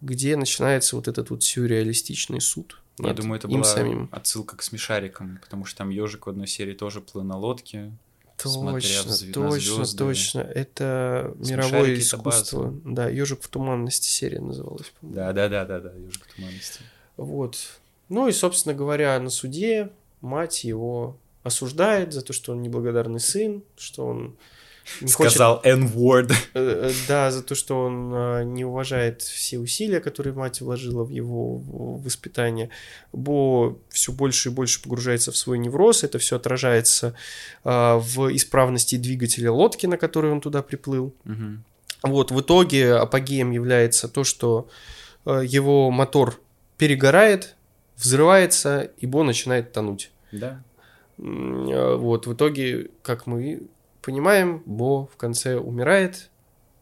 где 0.00 0.36
начинается 0.36 0.96
вот 0.96 1.06
этот 1.06 1.30
вот 1.30 1.44
сюрреалистичный 1.44 2.40
суд. 2.40 2.80
Я 3.02 3.08
над 3.08 3.16
думаю, 3.16 3.38
это 3.38 3.48
была 3.48 3.64
самим. 3.64 4.08
отсылка 4.12 4.56
к 4.56 4.62
смешарикам, 4.62 5.38
потому 5.42 5.64
что 5.64 5.78
там 5.78 5.90
ежик 5.90 6.26
в 6.26 6.30
одной 6.30 6.46
серии 6.46 6.74
тоже 6.74 7.00
плыл 7.00 7.24
на 7.24 7.36
лодке. 7.36 7.92
Точно, 8.36 8.78
зв- 9.10 9.32
точно, 9.32 9.86
точно. 9.86 10.40
Это 10.40 11.34
Смешарики 11.36 11.52
мировое 11.52 11.92
это 11.92 12.00
искусство. 12.00 12.74
Да, 12.84 13.08
ежик 13.08 13.42
в 13.42 13.48
туманности 13.48 14.08
серия 14.08 14.40
называлась, 14.40 14.90
по-моему. 15.00 15.14
Да, 15.16 15.32
да, 15.32 15.48
да, 15.48 15.64
да, 15.66 15.80
да, 15.80 15.92
ежик 15.92 16.24
в 16.26 16.34
туманности. 16.34 16.80
Вот. 17.16 17.58
Ну 18.08 18.28
и, 18.28 18.32
собственно 18.32 18.74
говоря, 18.74 19.18
на 19.20 19.28
суде 19.30 19.90
мать 20.22 20.64
его 20.64 21.16
осуждает 21.42 22.12
за 22.12 22.22
то, 22.22 22.32
что 22.32 22.52
он 22.52 22.62
неблагодарный 22.62 23.20
сын, 23.20 23.62
что 23.76 24.06
он 24.06 24.36
не 25.00 25.12
хочет 25.12 25.32
Сказал 25.32 25.60
N-word. 25.64 26.32
Э, 26.54 26.90
э, 26.90 26.92
Да, 27.08 27.30
за 27.30 27.42
то, 27.42 27.54
что 27.54 27.84
он 27.84 28.12
э, 28.14 28.44
не 28.44 28.64
уважает 28.64 29.22
все 29.22 29.58
усилия, 29.58 30.00
которые 30.00 30.34
мать 30.34 30.60
вложила 30.60 31.04
в 31.04 31.10
его 31.10 31.58
воспитание. 31.58 32.70
Бо 33.12 33.78
все 33.88 34.12
больше 34.12 34.48
и 34.48 34.52
больше 34.52 34.82
погружается 34.82 35.32
в 35.32 35.36
свой 35.36 35.58
невроз. 35.58 36.04
Это 36.04 36.18
все 36.18 36.36
отражается 36.36 37.14
э, 37.64 37.94
в 37.98 38.34
исправности 38.34 38.96
двигателя 38.96 39.52
лодки, 39.52 39.86
на 39.86 39.96
которой 39.96 40.32
он 40.32 40.40
туда 40.40 40.62
приплыл. 40.62 41.14
Мгм. 41.24 41.64
Вот, 42.02 42.30
в 42.30 42.40
итоге 42.40 42.94
апогеем 42.94 43.50
является 43.50 44.08
то, 44.08 44.24
что 44.24 44.68
э, 45.26 45.42
его 45.46 45.90
мотор 45.90 46.40
перегорает, 46.78 47.56
взрывается, 47.96 48.90
и 48.98 49.06
Бо 49.06 49.22
начинает 49.22 49.72
тонуть. 49.72 50.10
Да. 50.32 50.62
Вот, 51.18 52.26
в 52.26 52.32
итоге, 52.32 52.88
как 53.02 53.26
мы 53.26 53.60
понимаем, 54.02 54.62
Бо 54.66 55.06
в 55.06 55.16
конце 55.16 55.56
умирает, 55.56 56.30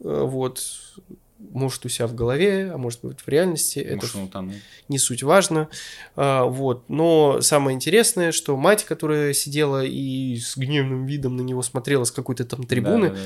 э, 0.00 0.22
вот, 0.24 0.60
может 1.38 1.84
у 1.86 1.88
себя 1.88 2.08
в 2.08 2.16
голове, 2.16 2.68
а 2.74 2.78
может 2.78 2.98
быть 3.04 3.20
в 3.20 3.28
реальности, 3.28 3.78
это 3.78 3.94
Может, 3.98 4.16
он 4.16 4.22
утонул. 4.24 4.54
не 4.88 4.98
суть 4.98 5.22
важно, 5.22 5.68
А, 6.16 6.42
вот, 6.44 6.88
но 6.88 7.40
самое 7.42 7.76
интересное, 7.76 8.32
что 8.32 8.56
мать, 8.56 8.84
которая 8.84 9.32
сидела 9.34 9.84
и 9.84 10.36
с 10.36 10.56
гневным 10.56 11.06
видом 11.06 11.36
на 11.36 11.42
него 11.42 11.62
смотрела 11.62 12.02
с 12.02 12.10
какой-то 12.10 12.44
там 12.44 12.64
трибуны, 12.64 13.10
Да, 13.10 13.14
да, 13.14 13.20
да. 13.20 13.24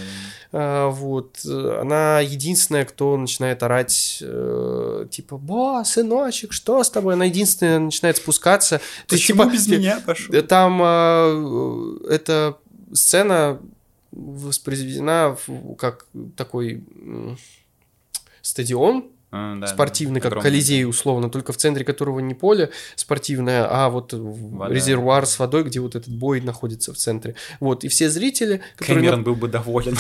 а, 0.53 0.89
вот, 0.91 1.43
она 1.47 2.21
единственная, 2.21 2.85
кто 2.85 3.17
начинает 3.17 3.63
орать, 3.63 4.19
э, 4.21 5.07
типа, 5.11 5.39
«Бо, 5.39 5.83
сыночек, 5.83 6.53
что 6.53 6.85
с 6.85 6.91
тобой?» 6.91 7.15
Она 7.15 7.25
единственная 7.25 7.79
начинает 7.79 8.19
спускаться. 8.19 8.79
То 9.07 9.15
есть, 9.15 9.25
Почему 9.27 9.45
типа, 9.45 9.53
без 9.55 9.69
меня 9.69 10.01
пошел? 10.05 10.43
Там 10.43 10.81
а, 10.83 11.99
э, 12.05 12.13
эта 12.15 12.59
сцена 12.93 13.59
воспроизведена 14.13 15.37
в- 15.47 15.75
как 15.77 16.07
такой 16.37 16.85
стадион, 18.43 19.07
А, 19.31 19.57
да, 19.57 19.67
спортивный, 19.67 20.21
да, 20.21 20.25
как 20.25 20.33
огромный. 20.33 20.51
Колизей 20.51 20.85
условно, 20.85 21.31
только 21.31 21.53
в 21.53 21.57
центре 21.57 21.85
которого 21.85 22.21
не 22.21 22.35
поле 22.35 22.71
спортивное, 22.97 23.67
а 23.71 23.89
вот 23.89 24.13
Вода. 24.13 24.73
резервуар 24.75 25.25
с 25.27 25.39
водой, 25.39 25.65
где 25.65 25.81
вот 25.81 25.95
этот 25.95 26.15
бой 26.15 26.41
находится 26.41 26.93
в 26.93 26.97
центре. 26.97 27.35
Вот, 27.61 27.85
и 27.85 27.89
все 27.89 28.11
зрители, 28.11 28.61
которые... 28.77 29.01
Кэмерон 29.05 29.25
был 29.25 29.35
бы 29.37 29.49
доволен. 29.49 29.97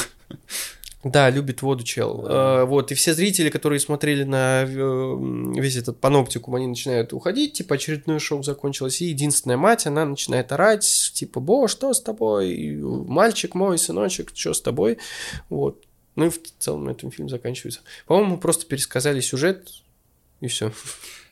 Да, 1.04 1.30
любит 1.30 1.62
воду 1.62 1.82
чел. 1.82 2.24
Э, 2.28 2.64
вот, 2.64 2.92
и 2.92 2.94
все 2.94 3.12
зрители, 3.12 3.50
которые 3.50 3.80
смотрели 3.80 4.22
на 4.22 4.62
э, 4.62 5.56
весь 5.60 5.76
этот 5.76 6.00
паноптикум, 6.00 6.54
они 6.54 6.68
начинают 6.68 7.12
уходить, 7.12 7.54
типа 7.54 7.74
очередное 7.74 8.20
шоу 8.20 8.44
закончилось, 8.44 9.02
и 9.02 9.06
единственная 9.06 9.56
мать, 9.56 9.86
она 9.86 10.04
начинает 10.04 10.52
орать, 10.52 11.12
типа, 11.14 11.40
Бо, 11.40 11.66
что 11.66 11.92
с 11.92 12.00
тобой? 12.00 12.76
Мальчик 12.80 13.56
мой, 13.56 13.78
сыночек, 13.78 14.30
что 14.32 14.54
с 14.54 14.60
тобой? 14.60 14.98
Вот. 15.48 15.84
Ну 16.14 16.26
и 16.26 16.30
в 16.30 16.38
целом 16.58 16.84
на 16.84 16.90
этом 16.90 17.10
фильм 17.10 17.28
заканчивается. 17.28 17.80
По-моему, 18.06 18.38
просто 18.38 18.66
пересказали 18.66 19.20
сюжет, 19.20 19.68
и 20.40 20.46
все. 20.46 20.72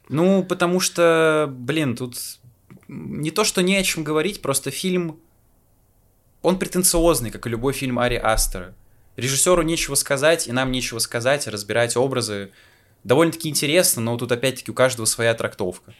Ну, 0.08 0.42
потому 0.42 0.80
что, 0.80 1.46
блин, 1.48 1.94
тут 1.94 2.16
не 2.88 3.30
то, 3.30 3.44
что 3.44 3.62
не 3.62 3.76
о 3.76 3.84
чем 3.84 4.02
говорить, 4.02 4.42
просто 4.42 4.72
фильм, 4.72 5.20
он 6.42 6.58
претенциозный, 6.58 7.30
как 7.30 7.46
и 7.46 7.50
любой 7.50 7.72
фильм 7.72 8.00
Ари 8.00 8.16
Астера. 8.16 8.74
Режиссеру 9.20 9.60
нечего 9.60 9.96
сказать, 9.96 10.48
и 10.48 10.52
нам 10.52 10.72
нечего 10.72 10.98
сказать, 10.98 11.46
разбирать 11.46 11.94
образы. 11.94 12.52
Довольно-таки 13.04 13.50
интересно, 13.50 14.00
но 14.00 14.16
тут 14.16 14.32
опять-таки 14.32 14.70
у 14.70 14.74
каждого 14.74 15.04
своя 15.04 15.34
трактовка. 15.34 15.92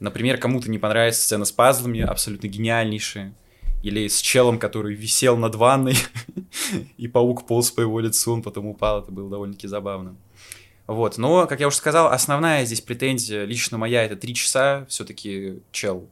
Например, 0.00 0.38
кому-то 0.38 0.70
не 0.70 0.78
понравится 0.78 1.20
сцена 1.20 1.44
с 1.44 1.52
пазлами, 1.52 2.00
абсолютно 2.00 2.46
гениальнейшая. 2.46 3.34
Или 3.82 4.08
с 4.08 4.20
челом, 4.20 4.58
который 4.58 4.94
висел 4.94 5.36
над 5.36 5.54
ванной, 5.54 5.96
и 6.96 7.08
паук 7.08 7.46
полз 7.46 7.70
по 7.70 7.82
его 7.82 8.00
лицу, 8.00 8.32
он 8.32 8.42
потом 8.42 8.66
упал, 8.66 9.02
это 9.02 9.12
было 9.12 9.28
довольно-таки 9.28 9.68
забавно. 9.68 10.16
Вот, 10.86 11.18
но, 11.18 11.46
как 11.46 11.60
я 11.60 11.66
уже 11.66 11.76
сказал, 11.76 12.10
основная 12.10 12.64
здесь 12.64 12.80
претензия 12.80 13.44
лично 13.44 13.76
моя 13.76 14.02
это 14.04 14.16
три 14.16 14.34
часа, 14.34 14.86
все-таки 14.88 15.60
чел. 15.72 16.08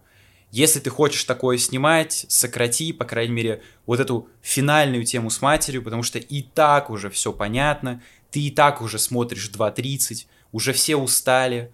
Если 0.50 0.80
ты 0.80 0.90
хочешь 0.90 1.24
такое 1.24 1.58
снимать, 1.58 2.26
сократи, 2.28 2.92
по 2.92 3.04
крайней 3.04 3.32
мере, 3.32 3.62
вот 3.86 4.00
эту 4.00 4.28
финальную 4.42 5.04
тему 5.04 5.30
с 5.30 5.40
матерью, 5.40 5.82
потому 5.82 6.02
что 6.02 6.18
и 6.18 6.42
так 6.42 6.90
уже 6.90 7.08
все 7.08 7.32
понятно, 7.32 8.02
ты 8.30 8.40
и 8.40 8.50
так 8.50 8.82
уже 8.82 8.98
смотришь 8.98 9.50
2.30, 9.50 10.26
уже 10.52 10.72
все 10.72 10.96
устали, 10.96 11.72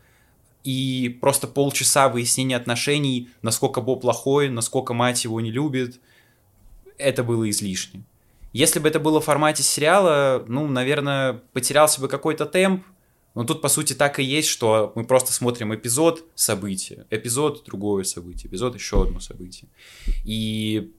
и 0.62 1.16
просто 1.20 1.46
полчаса 1.46 2.08
выяснения 2.08 2.56
отношений, 2.56 3.30
насколько 3.40 3.80
Бо 3.80 3.96
плохой, 3.96 4.50
насколько 4.50 4.92
мать 4.92 5.24
его 5.24 5.40
не 5.40 5.50
любит, 5.50 6.00
это 6.98 7.22
было 7.22 7.48
излишне. 7.48 8.02
Если 8.52 8.78
бы 8.78 8.88
это 8.88 8.98
было 8.98 9.20
в 9.20 9.24
формате 9.24 9.62
сериала, 9.62 10.44
ну, 10.48 10.66
наверное, 10.66 11.34
потерялся 11.52 12.00
бы 12.00 12.08
какой-то 12.08 12.46
темп, 12.46 12.84
но 13.36 13.44
тут, 13.44 13.60
по 13.60 13.68
сути, 13.68 13.92
так 13.92 14.18
и 14.18 14.24
есть, 14.24 14.48
что 14.48 14.92
мы 14.94 15.04
просто 15.04 15.30
смотрим 15.30 15.74
эпизод 15.74 16.24
события, 16.34 17.06
эпизод 17.10 17.64
другое 17.66 18.02
событие, 18.04 18.48
эпизод 18.48 18.74
еще 18.74 19.02
одно 19.02 19.20
событие. 19.20 19.68
И 20.24 20.90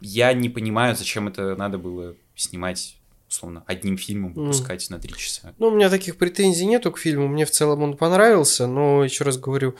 я 0.00 0.32
не 0.32 0.48
понимаю, 0.48 0.94
зачем 0.94 1.26
это 1.26 1.56
надо 1.56 1.78
было 1.78 2.14
снимать, 2.36 2.96
условно, 3.28 3.64
одним 3.66 3.98
фильмом, 3.98 4.34
выпускать 4.34 4.88
на 4.88 5.00
три 5.00 5.12
часа. 5.14 5.52
Ну, 5.58 5.66
у 5.66 5.70
меня 5.72 5.90
таких 5.90 6.16
претензий 6.16 6.64
нету 6.64 6.92
к 6.92 6.98
фильму, 6.98 7.26
мне 7.26 7.44
в 7.44 7.50
целом 7.50 7.82
он 7.82 7.96
понравился, 7.96 8.68
но, 8.68 9.02
еще 9.02 9.24
раз 9.24 9.36
говорю, 9.36 9.74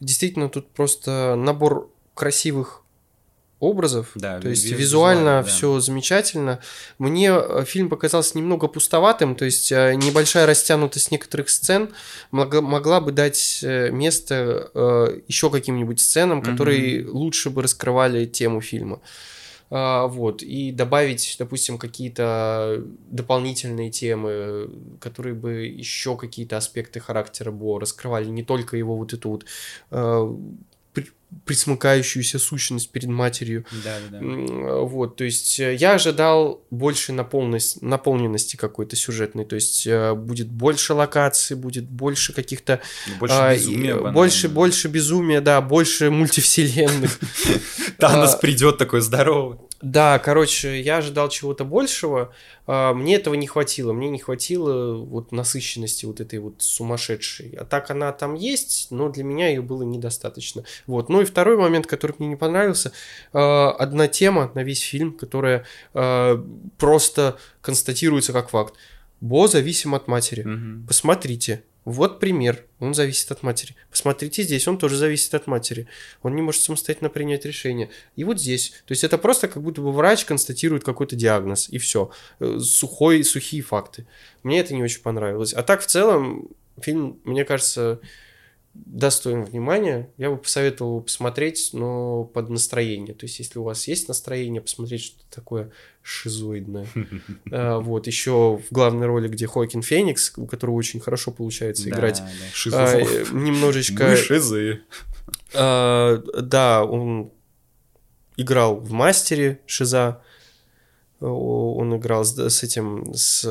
действительно 0.00 0.50
тут 0.50 0.68
просто 0.68 1.34
набор 1.34 1.90
красивых 2.12 2.83
образов, 3.64 4.10
Да, 4.14 4.40
то 4.40 4.48
есть 4.48 4.64
ви- 4.64 4.74
визуально 4.74 4.84
визуально, 4.84 5.42
да. 5.42 5.48
все 5.48 5.80
замечательно. 5.80 6.60
Мне 6.98 7.30
э, 7.32 7.64
фильм 7.66 7.88
показался 7.88 8.38
немного 8.38 8.68
пустоватым, 8.68 9.34
то 9.34 9.44
есть 9.44 9.72
э, 9.72 9.94
небольшая 9.94 10.46
растянутость 10.46 11.10
некоторых 11.10 11.48
сцен 11.50 11.88
могла, 12.30 12.60
могла 12.60 13.00
бы 13.00 13.12
дать 13.12 13.60
э, 13.62 13.90
место 13.90 14.70
еще 15.28 15.50
каким-нибудь 15.50 16.00
сценам, 16.00 16.42
которые 16.42 17.06
лучше 17.08 17.50
бы 17.50 17.62
раскрывали 17.62 18.26
тему 18.26 18.60
фильма. 18.60 19.00
А, 19.70 20.06
Вот, 20.06 20.42
и 20.42 20.70
добавить, 20.72 21.36
допустим, 21.38 21.78
какие-то 21.78 22.82
дополнительные 23.10 23.90
темы, 23.90 24.68
которые 25.00 25.34
бы 25.34 25.52
еще 25.66 26.16
какие-то 26.16 26.56
аспекты 26.56 27.00
характера 27.00 27.50
Бо 27.50 27.80
раскрывали, 27.80 28.26
не 28.28 28.42
только 28.44 28.76
его 28.76 28.96
вот 28.96 29.12
эту 29.14 29.30
вот 29.30 29.44
э, 29.90 30.36
присмыкающуюся 31.44 32.38
сущность 32.38 32.90
перед 32.90 33.08
матерью. 33.08 33.64
Да, 33.84 33.96
да, 34.10 34.18
Вот, 34.20 35.16
то 35.16 35.24
есть 35.24 35.58
э, 35.60 35.74
я 35.74 35.94
ожидал 35.94 36.62
больше 36.70 37.12
наполненности, 37.12 37.78
наполненности 37.82 38.56
какой-то 38.56 38.96
сюжетной, 38.96 39.44
то 39.44 39.54
есть 39.54 39.86
э, 39.86 40.14
будет 40.14 40.48
больше 40.48 40.94
локаций, 40.94 41.56
будет 41.56 41.84
больше 41.84 42.32
каких-то... 42.32 42.80
Больше 43.18 43.34
а, 43.36 43.54
безумия. 43.54 43.94
банально. 43.94 44.12
больше, 44.12 44.48
больше 44.48 44.88
безумия, 44.88 45.40
да, 45.40 45.60
больше 45.60 46.10
мультивселенных. 46.10 47.18
Танос 47.98 48.34
а, 48.34 48.38
придет 48.38 48.78
такой 48.78 49.00
здоровый. 49.00 49.58
Да, 49.84 50.18
короче, 50.18 50.80
я 50.80 50.96
ожидал 50.96 51.28
чего-то 51.28 51.64
большего. 51.66 52.32
а, 52.66 52.94
Мне 52.94 53.16
этого 53.16 53.34
не 53.34 53.46
хватило. 53.46 53.92
Мне 53.92 54.08
не 54.08 54.18
хватило 54.18 54.94
вот 54.96 55.30
насыщенности 55.30 56.06
вот 56.06 56.20
этой 56.20 56.38
вот 56.38 56.54
сумасшедшей. 56.62 57.54
А 57.60 57.66
так 57.66 57.90
она 57.90 58.10
там 58.12 58.32
есть, 58.34 58.86
но 58.90 59.10
для 59.10 59.24
меня 59.24 59.48
ее 59.48 59.60
было 59.60 59.82
недостаточно. 59.82 60.64
Вот. 60.86 61.10
Ну 61.10 61.20
и 61.20 61.26
второй 61.26 61.58
момент, 61.58 61.86
который 61.86 62.16
мне 62.18 62.28
не 62.28 62.36
понравился. 62.36 62.92
а, 63.34 63.72
Одна 63.72 64.08
тема 64.08 64.50
на 64.54 64.62
весь 64.64 64.80
фильм, 64.80 65.12
которая 65.12 65.66
а, 65.92 66.42
просто 66.78 67.36
констатируется 67.60 68.32
как 68.32 68.48
факт. 68.48 68.74
Бо 69.20 69.48
зависим 69.48 69.94
от 69.94 70.08
матери. 70.08 70.42
Мгм. 70.44 70.86
Посмотрите. 70.86 71.62
Вот 71.84 72.18
пример. 72.18 72.64
Он 72.80 72.94
зависит 72.94 73.30
от 73.30 73.42
матери. 73.42 73.76
Посмотрите 73.90 74.42
здесь, 74.42 74.66
он 74.66 74.78
тоже 74.78 74.96
зависит 74.96 75.34
от 75.34 75.46
матери. 75.46 75.86
Он 76.22 76.34
не 76.34 76.42
может 76.42 76.62
самостоятельно 76.62 77.10
принять 77.10 77.44
решение. 77.44 77.90
И 78.16 78.24
вот 78.24 78.40
здесь. 78.40 78.70
То 78.86 78.92
есть 78.92 79.04
это 79.04 79.18
просто 79.18 79.48
как 79.48 79.62
будто 79.62 79.82
бы 79.82 79.92
врач 79.92 80.24
констатирует 80.24 80.84
какой-то 80.84 81.14
диагноз, 81.14 81.68
и 81.68 81.78
все. 81.78 82.10
Сухой, 82.58 83.22
сухие 83.22 83.62
факты. 83.62 84.06
Мне 84.42 84.60
это 84.60 84.74
не 84.74 84.82
очень 84.82 85.02
понравилось. 85.02 85.52
А 85.52 85.62
так 85.62 85.82
в 85.82 85.86
целом 85.86 86.48
фильм, 86.80 87.20
мне 87.24 87.44
кажется, 87.44 88.00
достоин 88.74 89.44
внимания. 89.44 90.10
Я 90.16 90.30
бы 90.30 90.36
посоветовал 90.36 90.92
его 90.92 91.00
посмотреть, 91.00 91.70
но 91.72 92.24
под 92.24 92.50
настроение. 92.50 93.14
То 93.14 93.24
есть, 93.24 93.38
если 93.38 93.58
у 93.58 93.62
вас 93.62 93.86
есть 93.86 94.08
настроение, 94.08 94.60
посмотреть 94.60 95.02
что-то 95.02 95.24
такое 95.30 95.70
шизоидное. 96.02 96.86
А, 97.50 97.78
Вот, 97.78 98.06
еще 98.06 98.60
в 98.68 98.72
главной 98.72 99.06
роли, 99.06 99.28
где 99.28 99.46
Хоакин 99.46 99.82
Феникс, 99.82 100.32
у 100.36 100.46
которого 100.46 100.74
очень 100.74 101.00
хорошо 101.00 101.30
получается 101.30 101.88
играть. 101.88 102.20
а, 102.72 102.98
э, 102.98 103.24
немножечко... 103.32 104.16
Шизы. 104.16 104.82
а, 105.54 106.18
Да, 106.40 106.84
он 106.84 107.32
играл 108.36 108.76
в 108.76 108.90
«Мастере» 108.90 109.60
Шиза. 109.66 110.20
Он 111.20 111.96
играл 111.96 112.24
с, 112.24 112.62
этим, 112.62 113.14
с... 113.14 113.44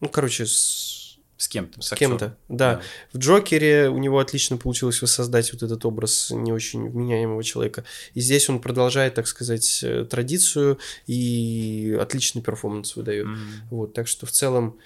Ну, 0.00 0.08
короче, 0.08 0.46
с, 0.46 0.95
С 1.36 1.48
кем-то. 1.48 1.82
с 1.82 1.94
кем-то. 1.94 2.36
Да. 2.48 2.76
Да. 2.76 2.80
В 3.12 3.18
Джокере 3.18 3.88
у 3.90 3.98
него 3.98 4.18
отлично 4.18 4.56
получилось 4.56 5.02
воссоздать 5.02 5.52
вот 5.52 5.62
этот 5.62 5.84
образ 5.84 6.30
не 6.30 6.50
очень 6.52 6.88
вменяемого 6.88 7.44
человека. 7.44 7.84
И 8.14 8.20
здесь 8.20 8.48
он 8.48 8.60
продолжает, 8.60 9.14
так 9.14 9.26
сказать, 9.26 9.80
э, 9.82 10.06
традицию 10.06 10.78
и 11.06 11.96
отличный 12.00 12.40
перформанс 12.40 12.96
выдает. 12.96 13.26
Мгм. 13.26 13.38
Вот, 13.70 13.92
так 13.92 14.08
что 14.08 14.24
в 14.24 14.30
целом 14.30 14.78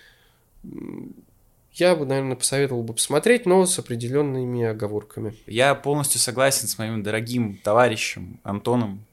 я 1.74 1.94
бы, 1.94 2.04
наверное, 2.04 2.36
посоветовал 2.36 2.82
бы 2.82 2.94
посмотреть, 2.94 3.46
но 3.46 3.64
с 3.64 3.78
определенными 3.78 4.64
оговорками. 4.64 5.36
Я 5.46 5.74
полностью 5.74 6.20
согласен 6.20 6.66
с 6.66 6.78
моим 6.78 7.02
дорогим 7.02 7.58
товарищем 7.62 8.40
Антоном. 8.42 9.06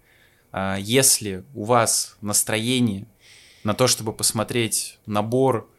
А, 0.51 0.77
Если 0.79 1.43
у 1.53 1.65
вас 1.65 2.17
настроение 2.21 3.05
на 3.63 3.73
то, 3.73 3.87
чтобы 3.87 4.11
посмотреть 4.11 4.97
набор 5.05 5.69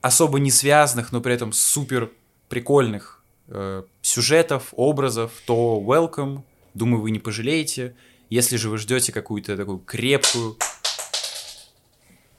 особо 0.00 0.38
не 0.38 0.50
связанных, 0.50 1.12
но 1.12 1.20
при 1.20 1.34
этом 1.34 1.52
супер 1.52 2.10
прикольных 2.48 3.22
э, 3.48 3.82
сюжетов, 4.02 4.68
образов, 4.72 5.32
то 5.46 5.82
welcome. 5.84 6.42
Думаю, 6.74 7.02
вы 7.02 7.10
не 7.10 7.18
пожалеете. 7.18 7.94
Если 8.30 8.56
же 8.56 8.68
вы 8.68 8.78
ждете 8.78 9.12
какую-то 9.12 9.56
такую 9.56 9.78
крепкую... 9.78 10.56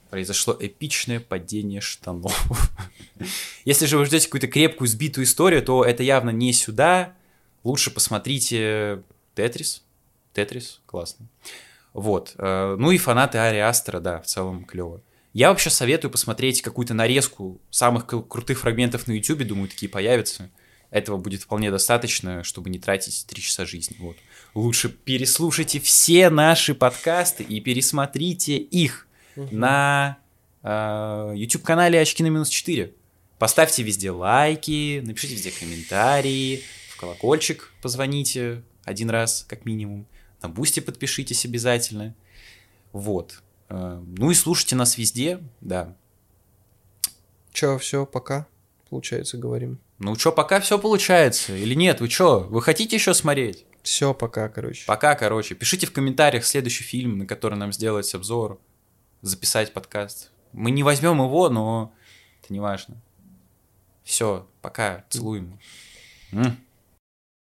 Произошло 0.08 0.56
эпичное 0.58 1.20
падение 1.20 1.80
штанов. 1.80 2.50
Если 3.64 3.86
же 3.86 3.96
вы 3.96 4.06
ждете 4.06 4.26
какую-то 4.26 4.48
крепкую, 4.48 4.88
сбитую 4.88 5.24
историю, 5.24 5.62
то 5.62 5.84
это 5.84 6.02
явно 6.02 6.30
не 6.30 6.52
сюда. 6.52 7.14
Лучше 7.62 7.92
посмотрите 7.92 9.02
Тетрис. 9.36 9.84
Тетрис, 10.32 10.80
классно. 10.86 11.26
Вот. 11.92 12.34
э, 12.38 12.76
Ну 12.76 12.90
и 12.90 12.98
фанаты 12.98 13.38
Ари 13.38 13.58
Астера, 13.58 14.00
да, 14.00 14.20
в 14.20 14.26
целом 14.26 14.64
клево. 14.64 15.00
Я 15.32 15.50
вообще 15.50 15.70
советую 15.70 16.10
посмотреть 16.10 16.60
какую-то 16.62 16.94
нарезку 16.94 17.60
самых 17.70 18.04
кру- 18.04 18.26
крутых 18.26 18.60
фрагментов 18.60 19.06
на 19.06 19.12
YouTube, 19.12 19.44
думаю, 19.44 19.68
такие 19.68 19.88
появятся. 19.88 20.50
Этого 20.90 21.18
будет 21.18 21.42
вполне 21.42 21.70
достаточно, 21.70 22.42
чтобы 22.42 22.68
не 22.68 22.80
тратить 22.80 23.24
три 23.28 23.40
часа 23.40 23.64
жизни. 23.64 23.96
Вот. 24.00 24.16
Лучше 24.54 24.88
переслушайте 24.88 25.78
все 25.78 26.30
наши 26.30 26.74
подкасты 26.74 27.44
и 27.44 27.60
пересмотрите 27.60 28.56
их 28.56 29.06
на 29.36 30.18
э, 30.64 31.32
YouTube-канале 31.36 32.00
Очки 32.00 32.24
на 32.24 32.26
минус 32.26 32.48
4. 32.48 32.92
Поставьте 33.38 33.84
везде 33.84 34.10
лайки, 34.10 35.00
напишите 35.04 35.34
везде 35.34 35.52
комментарии, 35.52 36.64
в 36.90 36.96
колокольчик 36.96 37.72
позвоните 37.80 38.62
один 38.84 39.10
раз, 39.10 39.46
как 39.48 39.64
минимум. 39.64 40.06
На 40.42 40.48
Бусти 40.48 40.80
подпишитесь 40.80 41.44
обязательно. 41.44 42.14
Вот. 42.92 43.42
Э, 43.70 44.02
ну 44.04 44.30
и 44.30 44.34
слушайте 44.34 44.76
нас 44.76 44.98
везде, 44.98 45.40
да. 45.60 45.96
Че, 47.52 47.78
все, 47.78 48.04
пока, 48.04 48.46
получается, 48.90 49.38
говорим. 49.38 49.78
Ну 49.98 50.14
что, 50.16 50.32
пока 50.32 50.60
все 50.60 50.78
получается 50.78 51.56
или 51.56 51.74
нет? 51.74 52.00
Вы 52.00 52.08
что, 52.10 52.40
вы 52.40 52.62
хотите 52.62 52.96
еще 52.96 53.14
смотреть? 53.14 53.64
Все, 53.82 54.12
пока, 54.12 54.48
короче. 54.48 54.84
Пока, 54.86 55.14
короче. 55.14 55.54
Пишите 55.54 55.86
в 55.86 55.92
комментариях 55.92 56.44
следующий 56.44 56.84
фильм, 56.84 57.18
на 57.18 57.26
который 57.26 57.56
нам 57.56 57.72
сделать 57.72 58.12
обзор, 58.14 58.60
записать 59.22 59.72
подкаст. 59.72 60.30
Мы 60.52 60.70
не 60.70 60.82
возьмем 60.82 61.22
его, 61.22 61.48
но 61.48 61.92
это 62.42 62.52
не 62.52 62.60
важно. 62.60 63.00
Все, 64.04 64.46
пока, 64.60 65.04
целуем. 65.08 65.58
М. 66.32 66.58